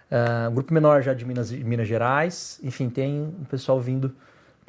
Ah, 0.09 0.49
um 0.51 0.55
grupo 0.55 0.73
menor 0.73 1.03
já 1.03 1.13
de 1.13 1.25
Minas, 1.25 1.49
de 1.51 1.63
Minas 1.65 1.89
Gerais. 1.89 2.61
Enfim, 2.63 2.89
tem 2.89 3.21
um 3.23 3.45
pessoal 3.45 3.81
vindo 3.81 4.13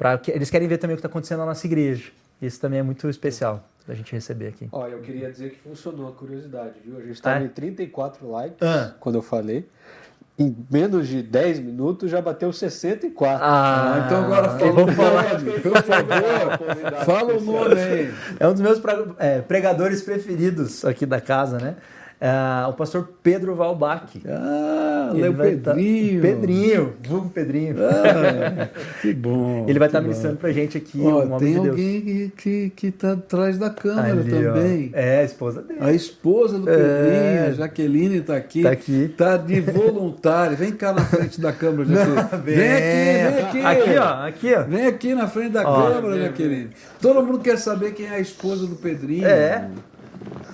para 0.02 0.20
Eles 0.28 0.50
querem 0.50 0.66
ver 0.66 0.78
também 0.78 0.94
o 0.94 0.96
que 0.96 1.00
está 1.00 1.08
acontecendo 1.08 1.38
na 1.38 1.46
nossa 1.46 1.64
igreja. 1.64 2.10
Isso 2.40 2.60
também 2.60 2.80
é 2.80 2.82
muito 2.82 3.08
especial 3.08 3.62
da 3.86 3.94
gente 3.94 4.12
receber 4.12 4.48
aqui. 4.48 4.68
Ó, 4.72 4.86
eu 4.88 4.98
queria 5.00 5.30
dizer 5.30 5.50
que 5.50 5.60
funcionou 5.60 6.08
a 6.08 6.12
curiosidade, 6.12 6.72
viu? 6.84 6.96
A 6.98 7.00
gente 7.00 7.12
estava 7.12 7.36
Ah. 7.38 7.42
em 7.44 7.48
34 7.48 8.28
likes 8.28 8.56
Ah. 8.60 8.94
quando 8.98 9.14
eu 9.14 9.22
falei. 9.22 9.68
Em 10.36 10.56
menos 10.70 11.06
de 11.06 11.22
10 11.22 11.60
minutos 11.60 12.10
já 12.10 12.20
bateu 12.20 12.52
64. 12.52 13.44
Ah, 13.46 14.02
então 14.06 14.24
agora 14.24 14.48
fala 14.58 14.72
vou 14.72 14.84
o 14.88 14.92
falar. 14.92 15.38
nome, 15.38 15.60
por 15.60 15.82
favor. 15.82 17.04
Fala 17.04 17.34
o 17.36 17.40
nome 17.40 17.80
aí. 17.80 18.14
É 18.40 18.48
um 18.48 18.52
dos 18.52 18.62
meus 18.62 18.80
pra- 18.80 19.04
é, 19.18 19.40
pregadores 19.40 20.02
preferidos 20.02 20.84
aqui 20.84 21.06
da 21.06 21.20
casa, 21.20 21.58
né? 21.58 21.76
É, 22.24 22.66
o 22.68 22.72
pastor 22.74 23.08
Pedro 23.20 23.52
Valbach. 23.56 24.06
Ah, 24.28 25.10
Ele 25.12 25.22
Léo 25.22 25.32
vai 25.32 25.56
tá- 25.56 25.74
Pedrinho. 25.74 26.22
Pedrinho, 26.22 26.92
vulgo 27.04 27.28
Pedrinho. 27.30 27.74
Ah, 27.80 28.68
que 29.02 29.12
bom. 29.12 29.66
Ele 29.68 29.76
vai 29.76 29.88
estar 29.88 29.98
bom. 30.00 30.04
ministrando 30.06 30.36
pra 30.36 30.52
gente 30.52 30.78
aqui 30.78 31.00
Ó, 31.02 31.24
o 31.24 31.28
nome 31.28 31.44
tem 31.44 31.54
de 31.54 31.60
Deus. 31.60 31.68
alguém 31.70 32.00
que, 32.00 32.32
que, 32.36 32.70
que 32.76 32.90
tá 32.92 33.14
atrás 33.14 33.58
da 33.58 33.70
câmera 33.70 34.12
Ali, 34.20 34.46
ó. 34.46 34.52
também. 34.52 34.90
É, 34.92 35.18
a 35.18 35.24
esposa 35.24 35.62
dele. 35.62 35.80
A 35.82 35.92
esposa 35.92 36.60
do 36.60 36.70
É. 36.70 36.76
Pedrinho, 36.76 37.46
a 37.48 37.50
Jaqueline 37.54 38.16
está 38.18 38.36
aqui. 38.36 38.62
Tá 38.62 38.70
aqui. 38.70 39.14
Tá 39.16 39.36
de 39.36 39.60
voluntário. 39.60 40.56
Vem 40.56 40.70
cá 40.70 40.92
na 40.92 41.04
frente 41.04 41.40
da 41.40 41.52
câmera, 41.52 41.86
Jaqueline. 41.92 42.44
vem 42.44 43.22
aqui, 43.26 43.58
vem 43.58 43.66
aqui. 43.66 43.82
Aqui, 43.82 43.98
ó, 43.98 44.26
aqui, 44.28 44.54
ó. 44.54 44.62
Vem 44.62 44.86
aqui 44.86 45.14
na 45.16 45.26
frente 45.26 45.50
da 45.54 45.68
Ó. 45.68 45.90
câmera, 45.90 46.22
Jaqueline. 46.22 46.70
Todo 47.00 47.20
mundo 47.20 47.40
quer 47.40 47.58
saber 47.58 47.94
quem 47.94 48.06
é 48.06 48.10
a 48.14 48.20
esposa 48.20 48.64
do 48.64 48.76
Pedrinho. 48.76 49.26
É. 49.26 49.68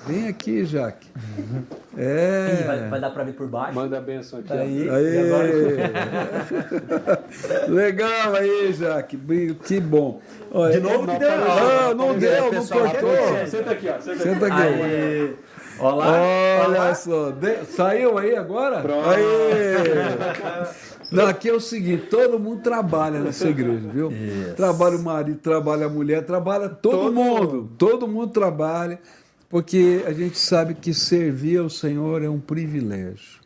Vem 0.07 0.29
aqui, 0.29 0.65
Jaque. 0.65 1.09
Ih, 1.17 2.01
É. 2.01 2.65
vai, 2.67 2.89
vai 2.89 3.01
dar 3.01 3.11
pra 3.11 3.25
ver 3.25 3.33
por 3.33 3.47
baixo. 3.49 3.75
Manda 3.75 3.99
a 3.99 4.01
benção 4.01 4.39
aqui. 4.41 4.53
ó. 4.53 4.57
Aí, 4.57 4.89
Aí. 4.91 5.19
agora... 5.33 5.49
Legal 7.69 8.35
aí, 8.37 8.73
Jaque. 8.73 9.19
Que 9.65 9.81
bom. 9.81 10.21
Olha, 10.51 10.73
De 10.75 10.81
novo 10.81 11.07
que 11.07 11.19
deu. 11.19 11.29
Ah, 11.31 11.95
não 11.95 12.19
deu, 12.19 12.43
não 12.45 12.51
Pessoal, 12.51 12.81
cortou. 12.91 13.47
Senta 13.47 13.71
aqui, 13.73 13.89
ó. 13.89 14.01
Senta 14.01 14.13
aqui. 14.13 14.23
Senta 14.23 14.47
aqui. 14.47 14.63
Aí. 14.63 15.37
Ó 15.81 15.95
lá. 15.95 16.07
Olha 16.67 16.95
só, 16.95 17.31
de- 17.31 17.65
saiu 17.67 18.19
aí 18.19 18.35
agora? 18.37 18.79
Aí. 18.81 19.25
Não, 21.13 21.27
aqui 21.27 21.49
é 21.49 21.53
o 21.55 21.61
seguinte, 21.61 22.07
todo 22.11 22.39
mundo 22.39 22.61
trabalha 22.63 23.19
nessa 23.21 23.49
igreja, 23.49 23.89
viu? 23.93 24.13
Trabalha 24.57 24.97
o 24.97 25.03
marido, 25.03 25.39
trabalha 25.39 25.87
a 25.87 25.89
mulher, 25.89 26.23
trabalha 26.25 26.69
todo, 26.69 27.13
mundo. 27.13 27.71
Todo 27.79 28.07
mundo 28.09 28.29
trabalha, 28.33 28.99
porque 29.49 30.05
a 30.07 30.13
gente 30.13 30.39
sabe 30.39 30.75
que 30.75 30.93
servir 30.93 31.59
ao 31.59 31.71
Senhor 31.71 32.23
é 32.23 32.29
um 32.29 32.41
privilégio. 32.41 33.41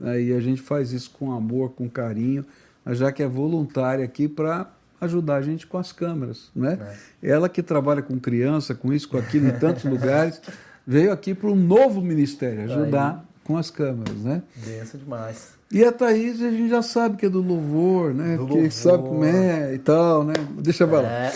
Aí 0.00 0.32
a 0.32 0.40
gente 0.40 0.60
faz 0.60 0.92
isso 0.92 1.10
com 1.10 1.32
amor, 1.32 1.70
com 1.70 1.88
carinho, 1.88 2.44
mas 2.84 2.98
já 2.98 3.10
que 3.10 3.22
é 3.22 3.26
voluntária 3.26 4.04
aqui 4.04 4.28
para 4.28 4.70
ajudar 5.00 5.36
a 5.36 5.42
gente 5.42 5.66
com 5.66 5.78
as 5.78 5.92
câmeras, 5.92 6.50
né? 6.54 6.78
Ela 7.22 7.48
que 7.48 7.62
trabalha 7.62 8.02
com 8.02 8.18
criança, 8.18 8.74
com 8.74 8.92
isso, 8.92 9.08
com 9.08 9.16
aquilo, 9.16 9.48
em 9.48 9.58
tantos 9.58 9.84
lugares, 9.84 10.40
veio 10.86 11.12
aqui 11.12 11.34
para 11.34 11.48
um 11.48 11.56
novo 11.56 12.00
ministério, 12.00 12.64
ajudar 12.64 13.24
com 13.44 13.56
as 13.56 13.70
câmeras, 13.70 14.16
né? 14.16 14.42
Benção 14.56 15.00
demais. 15.00 15.58
E 15.70 15.84
a 15.84 15.92
Thaís 15.92 16.40
a 16.40 16.50
gente 16.50 16.70
já 16.70 16.80
sabe 16.80 17.16
que 17.16 17.26
é 17.26 17.28
do 17.28 17.42
louvor, 17.42 18.14
né? 18.14 18.36
Do 18.36 18.46
que 18.46 18.52
louvor. 18.52 18.72
sabe 18.72 19.02
como 19.02 19.24
é 19.24 19.74
e 19.74 19.78
tal, 19.78 20.24
né? 20.24 20.34
Deixa 20.58 20.86
pra 20.86 21.00
lá. 21.00 21.08
É. 21.08 21.32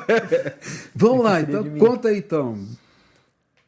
Vamos 0.94 1.24
lá, 1.24 1.40
então 1.42 1.62
conta 1.78 2.08
aí 2.08 2.18
então. 2.18 2.58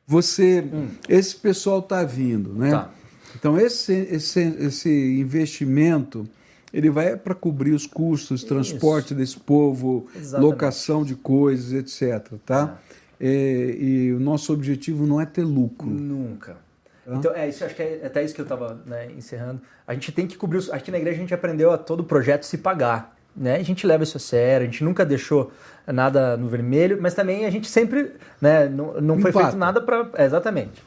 Você, 0.06 0.64
esse 1.08 1.36
pessoal 1.36 1.80
está 1.80 2.04
vindo, 2.04 2.52
né? 2.52 2.68
Hum. 2.68 2.70
Tá. 2.72 2.90
Então 3.34 3.58
esse, 3.58 3.92
esse, 3.92 4.40
esse 4.40 5.20
investimento 5.20 6.28
ele 6.72 6.90
vai 6.90 7.16
para 7.16 7.34
cobrir 7.34 7.72
os 7.72 7.86
custos, 7.86 8.44
transporte 8.44 9.14
desse 9.14 9.38
povo, 9.38 10.06
Exatamente. 10.14 10.50
locação 10.50 11.04
de 11.04 11.14
coisas, 11.14 11.72
etc. 11.72 12.34
Tá? 12.44 12.78
É, 13.20 13.76
e 13.78 14.12
o 14.12 14.20
nosso 14.20 14.52
objetivo 14.52 15.06
não 15.06 15.20
é 15.20 15.26
ter 15.26 15.42
lucro. 15.42 15.88
Nunca. 15.88 16.56
Tá. 17.04 17.14
Então, 17.14 17.34
é 17.34 17.48
isso, 17.48 17.64
acho 17.64 17.74
que 17.74 17.82
é 17.82 18.02
até 18.04 18.22
isso 18.24 18.34
que 18.34 18.40
eu 18.40 18.44
estava 18.44 18.82
encerrando. 19.16 19.62
A 19.86 19.94
gente 19.94 20.10
tem 20.12 20.26
que 20.26 20.36
cobrir. 20.36 20.58
Os, 20.58 20.70
aqui 20.70 20.90
na 20.90 20.98
igreja 20.98 21.16
a 21.16 21.20
gente 21.20 21.32
aprendeu 21.32 21.70
a 21.70 21.78
todo 21.78 22.02
projeto 22.02 22.42
se 22.42 22.58
pagar. 22.58 23.15
Né? 23.36 23.56
A 23.56 23.62
gente 23.62 23.86
leva 23.86 24.02
isso 24.02 24.16
a 24.16 24.20
sério, 24.20 24.66
a 24.66 24.70
gente 24.70 24.82
nunca 24.82 25.04
deixou 25.04 25.52
nada 25.86 26.36
no 26.36 26.48
vermelho, 26.48 26.98
mas 27.00 27.14
também 27.14 27.44
a 27.44 27.50
gente 27.50 27.68
sempre. 27.68 28.12
Né, 28.40 28.68
não, 28.68 29.00
não 29.00 29.18
foi 29.20 29.32
feito 29.32 29.56
nada 29.56 29.80
para. 29.80 30.08
exatamente. 30.18 30.82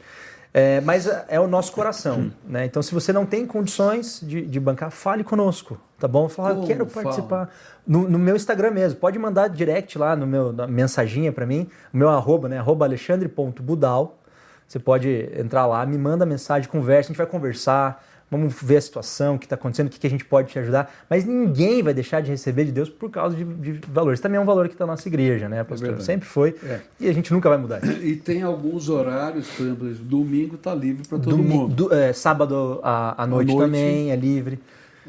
É, 0.52 0.80
mas 0.80 1.08
é 1.28 1.38
o 1.38 1.46
nosso 1.46 1.72
coração. 1.72 2.32
Né? 2.44 2.64
Então, 2.64 2.82
se 2.82 2.92
você 2.92 3.12
não 3.12 3.24
tem 3.24 3.46
condições 3.46 4.20
de, 4.20 4.42
de 4.42 4.58
bancar, 4.58 4.90
fale 4.90 5.22
conosco, 5.22 5.78
tá 5.98 6.08
bom? 6.08 6.28
Fala, 6.28 6.60
eu 6.60 6.66
quero 6.66 6.86
participar. 6.86 7.48
No, 7.86 8.08
no 8.08 8.18
meu 8.18 8.34
Instagram 8.34 8.72
mesmo, 8.72 8.98
pode 8.98 9.18
mandar 9.18 9.48
direct 9.48 9.96
lá 9.96 10.16
no 10.16 10.26
meu 10.26 10.52
na 10.52 10.66
mensaginha 10.66 11.32
para 11.32 11.46
mim, 11.46 11.68
o 11.94 11.96
meu 11.96 12.08
arroba, 12.08 12.48
né? 12.48 12.58
Arroba 12.58 12.84
alexandre.budal. 12.84 14.18
Você 14.66 14.78
pode 14.78 15.28
entrar 15.36 15.66
lá, 15.66 15.84
me 15.86 15.98
manda 15.98 16.26
mensagem, 16.26 16.68
conversa, 16.68 17.08
a 17.08 17.12
gente 17.12 17.18
vai 17.18 17.26
conversar, 17.26 18.04
vamos 18.30 18.54
ver 18.62 18.76
a 18.76 18.80
situação, 18.80 19.34
o 19.34 19.38
que 19.38 19.46
está 19.46 19.56
acontecendo, 19.56 19.88
o 19.88 19.90
que, 19.90 19.98
que 19.98 20.06
a 20.06 20.10
gente 20.10 20.24
pode 20.24 20.48
te 20.52 20.58
ajudar. 20.58 20.92
Mas 21.10 21.24
ninguém 21.24 21.82
vai 21.82 21.92
deixar 21.92 22.20
de 22.20 22.30
receber 22.30 22.64
de 22.64 22.72
Deus 22.72 22.88
por 22.88 23.10
causa 23.10 23.34
de, 23.36 23.42
de 23.44 23.80
valores. 23.88 24.20
Também 24.20 24.38
é 24.38 24.40
um 24.40 24.44
valor 24.46 24.68
que 24.68 24.74
está 24.74 24.86
na 24.86 24.92
nossa 24.92 25.08
igreja, 25.08 25.48
né, 25.48 25.64
pastor? 25.64 25.88
verdade. 25.88 26.04
Sempre 26.04 26.28
foi. 26.28 26.54
É. 26.62 26.80
E 27.00 27.08
a 27.08 27.12
gente 27.12 27.32
nunca 27.32 27.48
vai 27.48 27.58
mudar 27.58 27.82
isso. 27.84 28.02
E 28.04 28.14
tem 28.16 28.42
alguns 28.42 28.88
horários, 28.88 29.48
por 29.48 29.66
exemplo, 29.66 29.94
domingo 30.04 30.54
está 30.54 30.74
livre 30.74 31.06
para 31.08 31.18
todo 31.18 31.38
mundo. 31.38 31.74
do- 31.74 31.94
é, 31.94 32.12
sábado 32.12 32.80
à, 32.82 33.22
à 33.22 33.26
noite, 33.26 33.48
noite. 33.52 33.64
também 33.66 34.12
é 34.12 34.16
livre. 34.16 34.60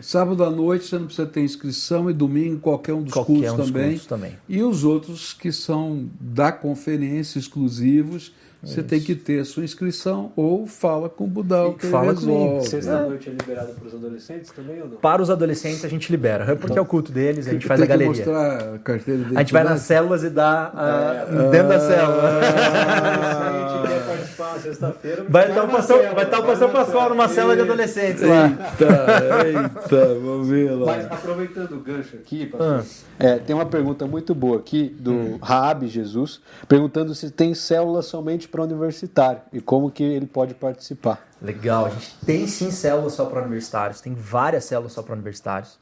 Sábado 0.02 0.44
à 0.44 0.50
noite 0.50 0.86
você 0.86 0.98
não 0.98 1.06
precisa 1.06 1.28
ter 1.28 1.42
inscrição 1.42 2.10
e 2.10 2.14
domingo 2.14 2.60
qualquer 2.60 2.94
um 2.94 3.04
dos 3.04 3.14
Qualquer 3.14 3.34
cultos 3.34 3.52
um 3.54 3.58
dos 3.58 3.68
também. 3.68 3.90
cultos 3.90 4.06
também. 4.08 4.32
E 4.50 4.64
os 4.64 4.84
outros 4.84 5.34
que 5.34 5.52
são 5.52 6.08
da 6.20 6.52
conferência 6.52 7.38
exclusivos, 7.38 8.34
você 8.64 8.84
tem 8.84 9.00
que 9.00 9.16
ter 9.16 9.40
a 9.40 9.46
sua 9.46 9.64
inscrição 9.64 10.32
ou 10.36 10.68
fala 10.68 11.10
com 11.10 11.24
o 11.24 11.28
Budal 11.28 11.72
E 11.72 11.76
que 11.76 11.88
fala 11.88 12.14
comigo. 12.14 12.32
resolve. 12.56 12.68
Sexta-noite 12.70 13.30
é 13.30 13.32
liberado 13.32 13.74
para 13.74 13.88
os 13.88 13.94
adolescentes 13.96 14.52
também 14.52 14.82
ou 14.82 14.88
não? 14.90 14.98
Para 14.98 15.22
os 15.22 15.30
adolescentes 15.30 15.84
a 15.84 15.88
gente 15.88 16.12
libera, 16.12 16.56
porque 16.56 16.78
é 16.78 16.82
o 16.82 16.86
culto 16.86 17.12
deles, 17.12 17.48
a 17.48 17.52
gente 17.52 17.62
Tem 17.62 17.68
faz 17.68 17.82
a 17.82 17.84
que 17.84 17.90
galeria. 17.90 18.14
mostrar 18.14 18.76
a 18.76 18.80
carteira 18.80 19.24
dele. 19.24 19.36
A 19.36 19.40
gente 19.40 19.54
vai 19.54 19.64
nas 19.64 19.82
células 19.82 20.24
e 20.24 20.30
dá 20.30 20.72
ah, 20.76 21.26
dentro 21.52 21.70
da 21.70 21.80
célula. 21.80 22.42
Se 23.82 23.88
quer 23.88 24.06
participar 24.06 24.54
na 24.54 24.60
sexta-feira, 24.60 25.26
Vai 25.28 25.50
estar 25.50 25.64
o 25.64 25.68
pastor, 25.68 26.14
vai 26.14 26.24
estar 26.26 26.40
o 26.40 26.44
pastor 26.44 26.70
Pascoal 26.72 27.10
numa 27.10 27.28
célula 27.28 27.56
de 27.56 27.62
adolescentes 27.62 28.22
lá. 28.22 28.46
Eita, 28.48 29.48
eita, 29.48 30.16
vamos 30.20 30.48
ver 30.50 30.72
lá. 30.72 30.86
Mas 30.98 31.06
aproveitando 31.12 31.72
o 31.74 31.80
gancho 31.80 32.16
aqui, 32.16 32.46
pastor, 32.48 32.86
é, 33.20 33.38
tem 33.40 33.56
uma 33.56 33.66
pergunta 33.66 34.06
muito 34.06 34.34
boa 34.36 34.58
aqui 34.58 34.96
do 35.00 35.38
Raab 35.42 35.88
Jesus, 35.88 36.42
perguntando 36.68 37.14
se 37.16 37.30
tem 37.32 37.54
célula 37.54 38.02
somente 38.02 38.48
para 38.52 38.62
universitário 38.62 39.42
e 39.52 39.60
como 39.62 39.90
que 39.90 40.04
ele 40.04 40.28
pode 40.28 40.54
participar. 40.54 41.26
Legal, 41.42 41.86
a 41.86 41.90
gente 41.90 42.16
tem 42.26 42.46
sim 42.46 42.70
células 42.70 43.14
só 43.14 43.26
para 43.26 43.42
universitários, 43.42 44.02
tem 44.02 44.14
várias 44.14 44.66
células 44.66 44.92
só 44.92 45.02
para 45.02 45.14
universitários. 45.14 45.80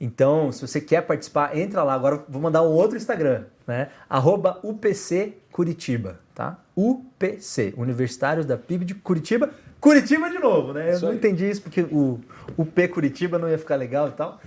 Então, 0.00 0.52
se 0.52 0.60
você 0.60 0.80
quer 0.80 1.02
participar, 1.02 1.56
entra 1.56 1.82
lá. 1.82 1.94
Agora 1.94 2.22
vou 2.28 2.40
mandar 2.40 2.62
um 2.62 2.70
outro 2.70 2.96
Instagram, 2.96 3.44
né? 3.66 3.88
Arroba 4.08 4.60
UPC 4.62 5.34
Curitiba, 5.50 6.20
tá? 6.34 6.58
UPC, 6.76 7.74
Universitários 7.76 8.46
da 8.46 8.56
PIB 8.56 8.84
de 8.84 8.94
Curitiba. 8.94 9.50
Curitiba 9.80 10.30
de 10.30 10.38
novo, 10.38 10.72
né? 10.72 10.90
Eu 10.90 10.94
Isso 10.94 11.04
não 11.04 11.12
aí. 11.12 11.18
entendi 11.18 11.48
isso 11.48 11.62
porque 11.62 11.82
o 11.82 12.20
UP 12.56 12.88
Curitiba 12.88 13.38
não 13.38 13.48
ia 13.48 13.58
ficar 13.58 13.76
legal 13.76 14.08
e 14.08 14.12
tal. 14.12 14.40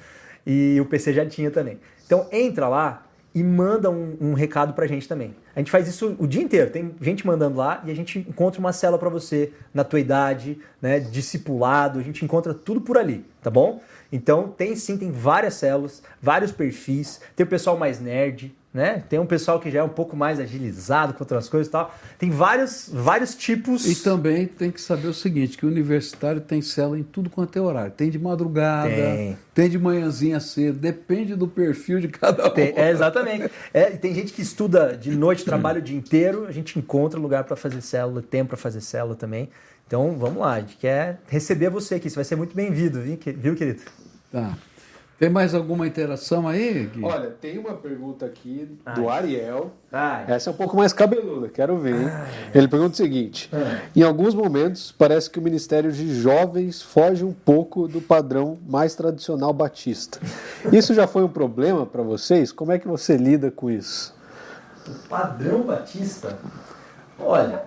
E 0.45 0.79
o 0.79 0.85
PC 0.85 1.13
já 1.13 1.25
tinha 1.25 1.51
também. 1.51 1.79
Então 2.05 2.27
entra 2.31 2.67
lá 2.67 3.05
e 3.33 3.43
manda 3.43 3.89
um, 3.89 4.17
um 4.19 4.33
recado 4.33 4.73
pra 4.73 4.87
gente 4.87 5.07
também. 5.07 5.33
A 5.55 5.59
gente 5.59 5.71
faz 5.71 5.87
isso 5.87 6.15
o 6.19 6.27
dia 6.27 6.41
inteiro. 6.41 6.69
Tem 6.69 6.93
gente 7.01 7.25
mandando 7.25 7.57
lá 7.57 7.81
e 7.85 7.91
a 7.91 7.95
gente 7.95 8.19
encontra 8.19 8.59
uma 8.59 8.73
célula 8.73 8.99
pra 8.99 9.09
você 9.09 9.51
na 9.73 9.83
tua 9.83 9.99
idade, 9.99 10.59
né? 10.81 10.99
Discipulado, 10.99 11.99
a 11.99 12.03
gente 12.03 12.23
encontra 12.23 12.53
tudo 12.53 12.81
por 12.81 12.97
ali, 12.97 13.25
tá 13.41 13.49
bom? 13.49 13.81
Então 14.11 14.49
tem 14.49 14.75
sim, 14.75 14.97
tem 14.97 15.11
várias 15.11 15.53
células, 15.53 16.03
vários 16.21 16.51
perfis. 16.51 17.21
Tem 17.35 17.45
o 17.45 17.49
pessoal 17.49 17.77
mais 17.77 17.99
nerd, 17.99 18.53
né? 18.73 19.03
Tem 19.09 19.19
um 19.19 19.25
pessoal 19.25 19.59
que 19.59 19.69
já 19.69 19.79
é 19.79 19.83
um 19.83 19.89
pouco 19.89 20.15
mais 20.15 20.39
agilizado 20.39 21.13
com 21.13 21.23
outras 21.23 21.49
coisas 21.49 21.67
e 21.67 21.71
tal. 21.71 21.93
Tem 22.17 22.29
vários, 22.29 22.89
vários 22.91 23.35
tipos. 23.35 23.85
E 23.85 23.95
também 24.01 24.47
tem 24.47 24.71
que 24.71 24.79
saber 24.79 25.07
o 25.07 25.13
seguinte, 25.13 25.57
que 25.57 25.65
o 25.65 25.69
universitário 25.69 26.39
tem 26.39 26.61
célula 26.61 26.97
em 26.97 27.03
tudo 27.03 27.29
quanto 27.29 27.57
é 27.57 27.61
horário. 27.61 27.91
Tem 27.91 28.09
de 28.09 28.17
madrugada, 28.17 28.89
Tem. 28.89 29.37
tem, 29.53 29.69
de 29.69 29.77
manhãzinha 29.77 30.39
cedo, 30.39 30.79
depende 30.79 31.35
do 31.35 31.47
perfil 31.47 31.99
de 31.99 32.07
cada 32.07 32.47
um. 32.47 32.49
Tem- 32.51 32.73
é, 32.75 32.89
exatamente. 32.91 33.51
É, 33.73 33.85
tem 33.91 34.13
gente 34.13 34.31
que 34.31 34.41
estuda 34.41 34.97
de 34.97 35.11
noite, 35.15 35.43
trabalha 35.43 35.79
o 35.79 35.81
dia 35.81 35.97
inteiro, 35.97 36.45
a 36.47 36.51
gente 36.51 36.79
encontra 36.79 37.19
lugar 37.19 37.43
para 37.43 37.55
fazer 37.57 37.81
célula, 37.81 38.21
tempo 38.21 38.49
para 38.49 38.57
fazer 38.57 38.79
célula 38.81 39.15
também. 39.15 39.49
Então 39.85 40.15
vamos 40.17 40.37
lá, 40.37 40.53
a 40.53 40.59
gente 40.61 40.77
quer 40.77 41.19
receber 41.27 41.69
você 41.69 41.95
aqui, 41.95 42.09
você 42.09 42.15
vai 42.15 42.23
ser 42.23 42.37
muito 42.37 42.55
bem-vindo, 42.55 43.01
viu, 43.01 43.17
querido? 43.55 43.81
Tá. 44.31 44.57
Tem 45.21 45.29
mais 45.29 45.53
alguma 45.53 45.85
interação 45.85 46.47
aí, 46.47 46.89
Gui? 46.91 47.03
Olha, 47.05 47.29
tem 47.29 47.59
uma 47.59 47.75
pergunta 47.75 48.25
aqui 48.25 48.75
do 48.95 49.07
Ariel. 49.07 49.71
Ai. 49.91 50.25
Essa 50.27 50.49
é 50.49 50.53
um 50.53 50.55
pouco 50.55 50.75
mais 50.75 50.93
cabeluda, 50.93 51.47
quero 51.47 51.77
ver. 51.77 51.93
hein? 51.93 52.07
Ele 52.55 52.67
pergunta 52.67 52.93
o 52.93 52.97
seguinte: 52.97 53.47
em 53.95 54.01
alguns 54.01 54.33
momentos 54.33 54.91
parece 54.91 55.29
que 55.29 55.37
o 55.37 55.41
Ministério 55.43 55.91
de 55.91 56.11
Jovens 56.19 56.81
foge 56.81 57.23
um 57.23 57.33
pouco 57.33 57.87
do 57.87 58.01
padrão 58.01 58.57
mais 58.67 58.95
tradicional 58.95 59.53
batista. 59.53 60.19
Isso 60.73 60.91
já 60.95 61.05
foi 61.05 61.23
um 61.23 61.29
problema 61.29 61.85
para 61.85 62.01
vocês? 62.01 62.51
Como 62.51 62.71
é 62.71 62.79
que 62.79 62.87
você 62.87 63.15
lida 63.15 63.51
com 63.51 63.69
isso? 63.69 64.15
Padrão 65.07 65.61
Batista? 65.61 66.35
Olha, 67.19 67.65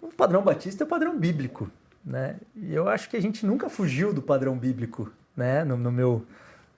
o 0.00 0.08
padrão 0.08 0.40
Batista 0.40 0.84
é 0.84 0.86
o 0.86 0.88
padrão 0.88 1.18
bíblico, 1.18 1.70
né? 2.02 2.36
E 2.56 2.74
eu 2.74 2.88
acho 2.88 3.10
que 3.10 3.16
a 3.18 3.20
gente 3.20 3.44
nunca 3.44 3.68
fugiu 3.68 4.14
do 4.14 4.22
padrão 4.22 4.56
bíblico, 4.56 5.12
né? 5.36 5.64
No, 5.64 5.76
no 5.76 5.92
meu, 5.92 6.24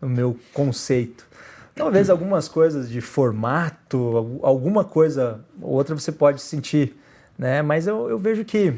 no 0.00 0.08
meu 0.08 0.36
conceito. 0.52 1.26
Talvez 1.74 2.08
algumas 2.08 2.46
coisas 2.48 2.88
de 2.88 3.00
formato, 3.00 3.98
al- 4.16 4.40
alguma 4.46 4.84
coisa 4.84 5.40
ou 5.60 5.72
outra 5.72 5.94
você 5.94 6.12
pode 6.12 6.40
sentir, 6.40 6.96
né? 7.38 7.62
Mas 7.62 7.86
eu, 7.86 8.08
eu 8.08 8.18
vejo 8.18 8.44
que 8.44 8.72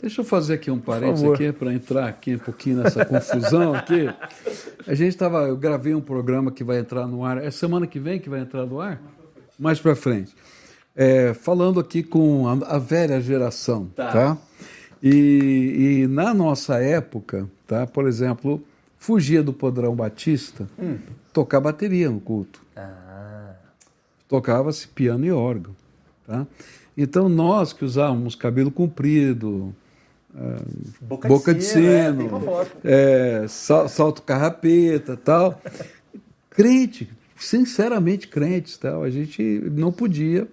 Deixa 0.00 0.20
eu 0.20 0.24
fazer 0.24 0.54
aqui 0.54 0.68
um 0.68 0.80
parênteses 0.80 1.22
aqui 1.34 1.52
para 1.52 1.72
entrar 1.72 2.08
aqui 2.08 2.34
um 2.34 2.38
pouquinho 2.38 2.78
nessa 2.78 3.04
confusão 3.04 3.72
aqui. 3.72 4.12
A 4.84 4.94
gente 4.94 5.10
estava, 5.10 5.42
eu 5.46 5.56
gravei 5.56 5.94
um 5.94 6.00
programa 6.00 6.50
que 6.50 6.64
vai 6.64 6.78
entrar 6.80 7.06
no 7.06 7.24
ar, 7.24 7.38
é 7.38 7.52
semana 7.52 7.86
que 7.86 8.00
vem 8.00 8.18
que 8.18 8.28
vai 8.28 8.40
entrar 8.40 8.66
no 8.66 8.80
ar? 8.80 9.00
Mais 9.56 9.78
para 9.78 9.94
frente. 9.94 10.34
É, 10.96 11.32
falando 11.34 11.78
aqui 11.78 12.02
com 12.02 12.48
a, 12.48 12.74
a 12.74 12.78
velha 12.80 13.20
geração, 13.20 13.86
tá? 13.94 14.36
E, 15.00 16.02
e 16.02 16.06
na 16.08 16.34
nossa 16.34 16.78
época, 16.82 17.48
tá? 17.68 17.86
Por 17.86 18.08
exemplo, 18.08 18.60
fugia 19.02 19.42
do 19.42 19.52
padrão 19.52 19.96
batista, 19.96 20.68
tocar 21.32 21.60
bateria 21.60 22.08
no 22.08 22.20
culto 22.20 22.62
tocava-se 24.28 24.88
piano 24.88 25.26
e 25.26 25.30
órgão. 25.32 25.74
Tá? 26.26 26.46
Então, 26.96 27.28
nós 27.28 27.72
que 27.74 27.84
usávamos 27.84 28.34
cabelo 28.34 28.70
comprido, 28.70 29.74
boca, 31.02 31.28
boca 31.28 31.54
de 31.54 31.62
sino, 31.64 31.82
né? 31.82 32.16
sino, 32.16 32.40
foto. 32.40 32.70
é, 32.82 33.44
sal- 33.48 33.88
salto 33.90 34.22
carrapeta 34.22 35.18
tal, 35.18 35.60
crente, 36.48 37.10
sinceramente 37.36 38.28
crentes, 38.28 38.78
tal, 38.78 39.02
a 39.02 39.10
gente 39.10 39.42
não 39.72 39.92
podia 39.92 40.48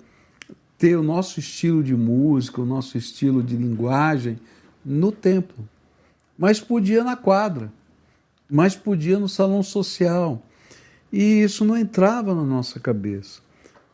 ter 0.77 0.97
o 0.97 1.03
nosso 1.03 1.39
estilo 1.39 1.81
de 1.81 1.95
música, 1.95 2.61
o 2.61 2.65
nosso 2.65 2.97
estilo 2.97 3.41
de 3.41 3.55
linguagem 3.55 4.37
no 4.83 5.09
templo, 5.09 5.63
mas 6.37 6.59
podia 6.59 7.01
na 7.03 7.15
quadra, 7.15 7.71
mas 8.49 8.75
podia 8.75 9.19
no 9.19 9.29
salão 9.29 9.61
social. 9.61 10.41
E 11.11 11.41
isso 11.41 11.65
não 11.65 11.77
entrava 11.77 12.33
na 12.33 12.43
nossa 12.43 12.79
cabeça. 12.79 13.41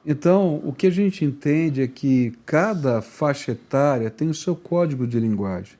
Então, 0.05 0.61
o 0.63 0.71
que 0.71 0.85
a 0.85 0.91
gente 0.91 1.25
entende 1.25 1.81
é 1.81 1.87
que 1.87 2.33
cada 2.45 3.01
faixa 3.01 3.53
etária 3.53 4.09
tem 4.11 4.29
o 4.29 4.33
seu 4.35 4.55
código 4.55 5.07
de 5.07 5.19
linguagem, 5.19 5.73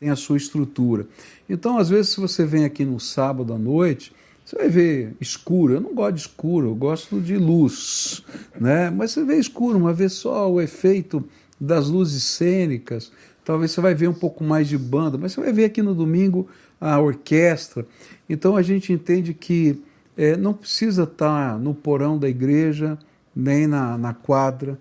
tem 0.00 0.10
a 0.10 0.16
sua 0.16 0.36
estrutura. 0.36 1.06
Então, 1.48 1.78
às 1.78 1.88
vezes, 1.88 2.10
se 2.10 2.20
você 2.20 2.44
vem 2.44 2.64
aqui 2.64 2.84
no 2.84 2.98
sábado 2.98 3.52
à 3.52 3.58
noite, 3.58 4.12
você 4.44 4.56
vai 4.56 4.68
ver 4.68 5.14
escuro. 5.20 5.74
Eu 5.74 5.80
não 5.80 5.94
gosto 5.94 6.14
de 6.14 6.20
escuro, 6.22 6.68
eu 6.68 6.74
gosto 6.74 7.20
de 7.20 7.36
luz. 7.36 8.24
Né? 8.58 8.90
Mas 8.90 9.12
você 9.12 9.24
vê 9.24 9.36
escuro, 9.36 9.78
uma 9.78 9.92
vez 9.92 10.14
só 10.14 10.50
o 10.50 10.60
efeito 10.60 11.22
das 11.60 11.88
luzes 11.88 12.24
cênicas, 12.24 13.12
talvez 13.44 13.70
você 13.70 13.80
vai 13.80 13.94
ver 13.94 14.08
um 14.08 14.14
pouco 14.14 14.42
mais 14.42 14.68
de 14.68 14.78
banda, 14.78 15.18
mas 15.18 15.32
você 15.32 15.40
vai 15.40 15.52
ver 15.52 15.66
aqui 15.66 15.82
no 15.82 15.94
domingo 15.94 16.48
a 16.80 16.98
orquestra. 17.00 17.86
Então 18.28 18.56
a 18.56 18.62
gente 18.62 18.92
entende 18.92 19.34
que 19.34 19.82
é, 20.16 20.36
não 20.36 20.52
precisa 20.52 21.04
estar 21.04 21.58
no 21.58 21.74
porão 21.74 22.18
da 22.18 22.28
igreja, 22.28 22.98
nem 23.34 23.66
na, 23.66 23.96
na 23.96 24.12
quadra, 24.12 24.78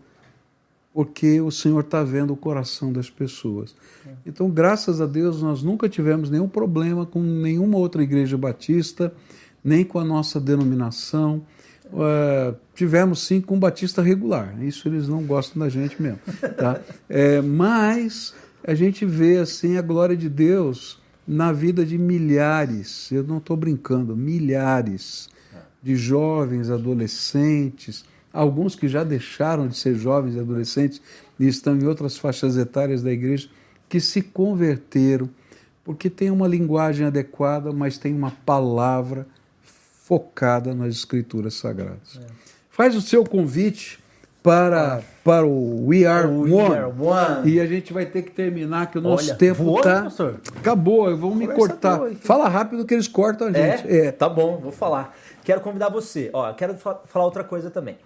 porque 0.93 1.39
o 1.39 1.51
Senhor 1.51 1.81
está 1.81 2.03
vendo 2.03 2.33
o 2.33 2.35
coração 2.35 2.91
das 2.91 3.07
pessoas. 3.07 3.75
Então, 4.25 4.49
graças 4.49 4.99
a 4.99 5.05
Deus, 5.05 5.43
nós 5.43 5.61
nunca 5.61 5.87
tivemos 5.87 6.27
nenhum 6.31 6.49
problema 6.49 7.05
com 7.05 7.21
nenhuma 7.21 7.77
outra 7.77 8.01
igreja 8.01 8.35
batista, 8.35 9.13
nem 9.63 9.85
com 9.85 9.99
a 9.99 10.03
nossa 10.03 10.39
denominação. 10.39 11.45
Uh, 11.85 12.55
tivemos 12.73 13.21
sim 13.27 13.39
com 13.39 13.59
batista 13.59 14.01
regular, 14.01 14.61
isso 14.63 14.87
eles 14.87 15.07
não 15.07 15.23
gostam 15.23 15.59
da 15.61 15.69
gente 15.69 16.01
mesmo. 16.01 16.19
Tá? 16.57 16.81
É, 17.07 17.41
mas 17.41 18.33
a 18.63 18.73
gente 18.73 19.05
vê 19.05 19.37
assim 19.37 19.77
a 19.77 19.81
glória 19.81 20.17
de 20.17 20.27
Deus 20.27 20.99
na 21.27 21.51
vida 21.51 21.85
de 21.85 21.97
milhares, 21.97 23.11
eu 23.11 23.23
não 23.23 23.37
estou 23.37 23.57
brincando, 23.57 24.15
milhares 24.15 25.29
de 25.83 25.95
jovens, 25.95 26.69
adolescentes, 26.69 28.05
alguns 28.31 28.75
que 28.75 28.87
já 28.87 29.03
deixaram 29.03 29.67
de 29.67 29.75
ser 29.75 29.95
jovens 29.95 30.35
e 30.35 30.39
adolescentes 30.39 31.01
e 31.39 31.47
estão 31.47 31.77
em 31.77 31.85
outras 31.85 32.17
faixas 32.17 32.55
etárias 32.57 33.03
da 33.03 33.11
igreja, 33.11 33.49
que 33.89 33.99
se 33.99 34.21
converteram, 34.21 35.29
porque 35.83 36.09
tem 36.09 36.29
uma 36.29 36.47
linguagem 36.47 37.05
adequada, 37.05 37.71
mas 37.71 37.97
tem 37.97 38.13
uma 38.13 38.31
palavra 38.31 39.27
focada 39.63 40.73
nas 40.73 40.95
escrituras 40.95 41.55
sagradas. 41.55 42.19
É. 42.21 42.25
Faz 42.69 42.95
o 42.95 43.01
seu 43.01 43.23
convite 43.23 43.99
para, 44.47 45.01
para 45.25 45.45
o 45.45 45.87
We 45.87 46.05
Are, 46.05 46.25
o 46.25 46.55
One, 46.55 46.77
Are 46.77 46.93
One. 46.97 47.51
E 47.51 47.59
a 47.59 47.67
gente 47.67 47.91
vai 47.91 48.05
ter 48.05 48.21
que 48.21 48.31
terminar, 48.31 48.89
que 48.89 48.97
o 48.97 49.01
nosso 49.01 49.25
Olha, 49.25 49.35
tempo 49.35 49.81
tá. 49.81 49.99
Professor? 50.03 50.39
Acabou, 50.57 51.17
vão 51.17 51.35
me 51.35 51.49
cortar. 51.49 51.99
Fala 52.21 52.47
rápido 52.47 52.85
que 52.85 52.93
eles 52.93 53.09
cortam 53.09 53.47
a 53.47 53.51
gente. 53.51 53.85
É? 53.85 54.05
é? 54.05 54.11
Tá 54.13 54.29
bom, 54.29 54.57
vou 54.57 54.71
falar. 54.71 55.13
Quero 55.43 55.59
convidar 55.59 55.89
você. 55.89 56.29
Ó, 56.31 56.53
quero 56.53 56.77
falar 56.77 57.25
outra 57.25 57.43
coisa 57.43 57.69
também. 57.69 57.97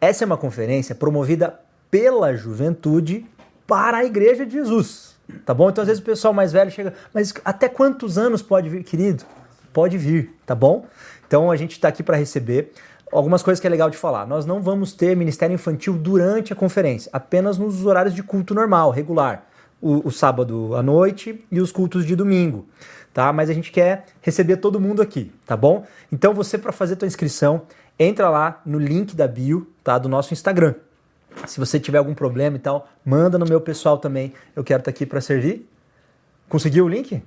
Essa 0.00 0.24
é 0.24 0.26
uma 0.26 0.36
conferência 0.36 0.96
promovida 0.96 1.60
pela 1.88 2.34
juventude 2.34 3.24
para 3.64 3.98
a 3.98 4.04
Igreja 4.04 4.44
de 4.44 4.54
Jesus. 4.54 5.14
Tá 5.46 5.54
bom? 5.54 5.70
Então, 5.70 5.82
às 5.82 5.86
vezes 5.86 6.02
o 6.02 6.04
pessoal 6.04 6.34
mais 6.34 6.52
velho 6.52 6.72
chega, 6.72 6.92
mas 7.12 7.32
até 7.44 7.68
quantos 7.68 8.18
anos 8.18 8.42
pode 8.42 8.68
vir, 8.68 8.82
querido? 8.82 9.22
Pode 9.72 9.96
vir, 9.96 10.34
tá 10.44 10.56
bom? 10.56 10.86
Então 11.24 11.52
a 11.52 11.56
gente 11.56 11.72
está 11.72 11.86
aqui 11.86 12.02
para 12.02 12.16
receber 12.16 12.72
algumas 13.18 13.42
coisas 13.42 13.60
que 13.60 13.66
é 13.66 13.70
legal 13.70 13.88
de 13.88 13.96
falar. 13.96 14.26
Nós 14.26 14.44
não 14.44 14.60
vamos 14.60 14.92
ter 14.92 15.16
ministério 15.16 15.54
infantil 15.54 15.94
durante 15.94 16.52
a 16.52 16.56
conferência, 16.56 17.08
apenas 17.12 17.58
nos 17.58 17.86
horários 17.86 18.14
de 18.14 18.22
culto 18.22 18.54
normal, 18.54 18.90
regular. 18.90 19.46
O, 19.80 20.08
o, 20.08 20.10
sábado 20.10 20.74
à 20.74 20.82
noite 20.82 21.44
e 21.52 21.60
os 21.60 21.70
cultos 21.70 22.06
de 22.06 22.16
domingo, 22.16 22.66
tá? 23.12 23.30
Mas 23.34 23.50
a 23.50 23.52
gente 23.52 23.70
quer 23.70 24.06
receber 24.22 24.56
todo 24.56 24.80
mundo 24.80 25.02
aqui, 25.02 25.30
tá 25.44 25.54
bom? 25.54 25.84
Então 26.10 26.32
você 26.32 26.56
para 26.56 26.72
fazer 26.72 26.96
tua 26.96 27.06
inscrição, 27.06 27.62
entra 27.98 28.30
lá 28.30 28.62
no 28.64 28.78
link 28.78 29.14
da 29.14 29.28
bio, 29.28 29.70
tá? 29.82 29.98
Do 29.98 30.08
nosso 30.08 30.32
Instagram. 30.32 30.74
Se 31.46 31.60
você 31.60 31.78
tiver 31.78 31.98
algum 31.98 32.14
problema 32.14 32.56
e 32.56 32.60
tal, 32.60 32.88
manda 33.04 33.36
no 33.36 33.44
meu 33.44 33.60
pessoal 33.60 33.98
também. 33.98 34.32
Eu 34.56 34.64
quero 34.64 34.80
estar 34.80 34.90
tá 34.90 34.94
aqui 34.94 35.04
para 35.04 35.20
servir. 35.20 35.68
Conseguiu 36.48 36.86
o 36.86 36.88
link? 36.88 37.22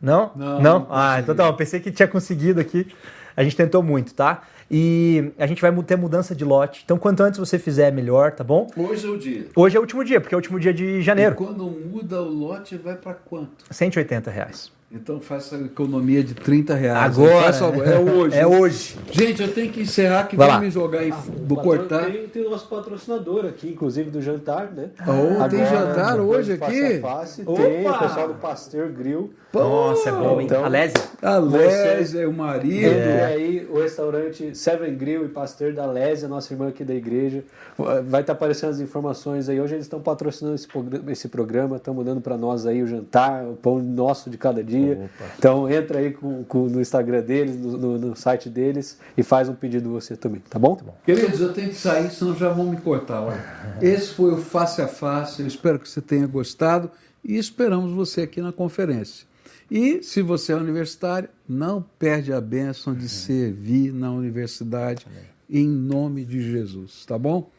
Não? 0.00 0.32
Não. 0.34 0.60
não? 0.60 0.86
Ah, 0.90 1.20
então 1.20 1.34
tá. 1.34 1.52
Pensei 1.52 1.78
que 1.78 1.92
tinha 1.92 2.08
conseguido 2.08 2.60
aqui. 2.60 2.92
A 3.36 3.42
gente 3.42 3.56
tentou 3.56 3.82
muito, 3.82 4.14
tá? 4.14 4.42
E 4.70 5.32
a 5.38 5.46
gente 5.46 5.60
vai 5.60 5.72
ter 5.82 5.96
mudança 5.96 6.34
de 6.34 6.44
lote. 6.44 6.82
Então, 6.84 6.98
quanto 6.98 7.22
antes 7.22 7.38
você 7.38 7.58
fizer, 7.58 7.92
melhor, 7.92 8.32
tá 8.32 8.42
bom? 8.42 8.68
Hoje 8.76 9.06
é 9.06 9.10
o 9.10 9.18
dia. 9.18 9.46
Hoje 9.54 9.76
é 9.76 9.78
o 9.78 9.82
último 9.82 10.04
dia, 10.04 10.20
porque 10.20 10.34
é 10.34 10.36
o 10.36 10.38
último 10.38 10.58
dia 10.58 10.72
de 10.72 11.02
janeiro. 11.02 11.32
E 11.32 11.36
quando 11.36 11.64
muda 11.64 12.22
o 12.22 12.28
lote, 12.28 12.76
vai 12.76 12.96
para 12.96 13.14
quanto? 13.14 13.64
180 13.70 14.30
reais. 14.30 14.72
Então 14.94 15.18
faça 15.20 15.56
economia 15.56 16.22
de 16.22 16.34
30 16.34 16.74
reais. 16.74 17.18
Agora. 17.18 17.44
Faça, 17.44 17.64
é 17.64 17.98
hoje. 17.98 18.36
É 18.36 18.46
hoje. 18.46 18.96
Gente, 19.10 19.40
eu 19.40 19.50
tenho 19.50 19.72
que 19.72 19.80
encerrar 19.80 20.24
que 20.24 20.36
vai, 20.36 20.60
me 20.60 20.70
jogar 20.70 21.02
em, 21.02 21.10
ah, 21.10 21.22
do 21.38 21.56
cortar. 21.56 22.04
Tem, 22.04 22.28
tem 22.28 22.46
o 22.46 22.50
nosso 22.50 22.68
patrocinador 22.68 23.46
aqui, 23.46 23.70
inclusive 23.70 24.10
do 24.10 24.20
jantar, 24.20 24.70
né? 24.70 24.90
Oh, 25.00 25.10
Agora, 25.10 25.48
tem 25.48 25.64
jantar 25.64 26.20
hoje 26.20 26.52
aqui? 26.52 26.98
Face 27.00 27.42
tem 27.42 27.88
o 27.88 27.98
pessoal 27.98 28.28
do 28.28 28.34
Pasteur 28.34 28.90
Grill. 28.90 29.32
Nossa, 29.54 30.08
é 30.08 30.12
bom, 30.12 30.40
hein? 30.40 30.46
Então, 30.46 30.64
Alésia. 30.64 31.02
Alésia, 31.22 32.28
o 32.28 32.32
marido. 32.32 32.94
É. 32.94 33.24
aí 33.24 33.68
o 33.70 33.80
restaurante 33.80 34.54
Seven 34.54 34.94
Grill 34.94 35.24
e 35.24 35.28
Pasteur 35.28 35.72
da 35.72 35.84
Alésia, 35.84 36.28
nossa 36.28 36.52
irmã 36.52 36.68
aqui 36.68 36.84
da 36.84 36.94
igreja. 36.94 37.42
Vai 37.78 38.20
estar 38.20 38.24
tá 38.24 38.32
aparecendo 38.32 38.70
as 38.70 38.80
informações 38.80 39.48
aí. 39.48 39.60
Hoje 39.60 39.74
eles 39.74 39.86
estão 39.86 40.00
patrocinando 40.00 40.54
esse 40.54 40.68
programa, 40.68 41.12
esse 41.12 41.28
programa 41.28 41.76
estão 41.76 41.94
mandando 41.94 42.20
para 42.20 42.36
nós 42.36 42.66
aí 42.66 42.82
o 42.82 42.86
jantar, 42.86 43.44
o 43.44 43.54
pão 43.54 43.78
nosso 43.78 44.28
de 44.28 44.36
cada 44.36 44.62
dia 44.62 44.81
dia. 44.84 44.94
Opa. 45.04 45.32
Então 45.38 45.70
entra 45.70 45.98
aí 45.98 46.12
com, 46.12 46.44
com, 46.44 46.66
no 46.68 46.80
Instagram 46.80 47.22
deles, 47.22 47.56
no, 47.56 47.76
no, 47.76 47.98
no, 47.98 48.16
site 48.16 48.48
deles 48.48 48.98
e 49.16 49.22
faz 49.22 49.48
um 49.48 49.54
pedido 49.54 49.90
você 49.90 50.16
também, 50.16 50.42
tá 50.48 50.58
bom? 50.58 50.76
Tá. 50.76 50.84
Queridos, 51.04 51.40
eu 51.40 51.52
tenho 51.52 51.68
que 51.68 51.76
sair, 51.76 52.10
senão 52.10 52.34
já 52.34 52.48
vão 52.48 52.66
me 52.66 52.76
cortar. 52.76 53.20
Olha. 53.20 53.44
Esse 53.80 54.14
foi 54.14 54.32
o 54.32 54.38
Face 54.38 54.80
a 54.80 54.88
Face, 54.88 55.40
eu 55.40 55.46
espero 55.46 55.78
que 55.78 55.88
você 55.88 56.00
tenha 56.00 56.26
gostado 56.26 56.90
e 57.24 57.36
esperamos 57.36 57.92
você 57.92 58.22
aqui 58.22 58.40
na 58.40 58.52
conferência. 58.52 59.26
E 59.70 60.02
se 60.02 60.20
você 60.20 60.52
é 60.52 60.56
universitário, 60.56 61.28
não 61.48 61.82
perde 61.98 62.32
a 62.32 62.40
bênção 62.40 62.94
de 62.94 63.08
servir 63.08 63.92
na 63.92 64.10
universidade 64.10 65.06
em 65.48 65.68
nome 65.68 66.24
de 66.24 66.40
Jesus, 66.42 67.04
tá 67.04 67.18
bom? 67.18 67.50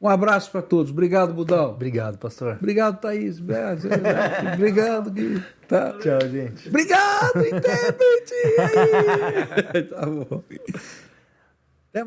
Um 0.00 0.08
abraço 0.08 0.50
para 0.50 0.62
todos. 0.62 0.92
Obrigado, 0.92 1.34
Budal. 1.34 1.70
Obrigado, 1.70 2.18
pastor. 2.18 2.56
Obrigado, 2.56 3.00
Thaís. 3.00 3.40
Obrigado, 4.54 5.10
Gui. 5.10 5.42
Tá. 5.66 5.92
Tchau, 5.98 6.20
gente. 6.30 6.68
Obrigado, 6.68 7.46
intérprete. 7.46 8.34
Aí. 9.74 9.82
tá 9.90 10.06
bom. 10.06 10.42
Até 11.92 12.04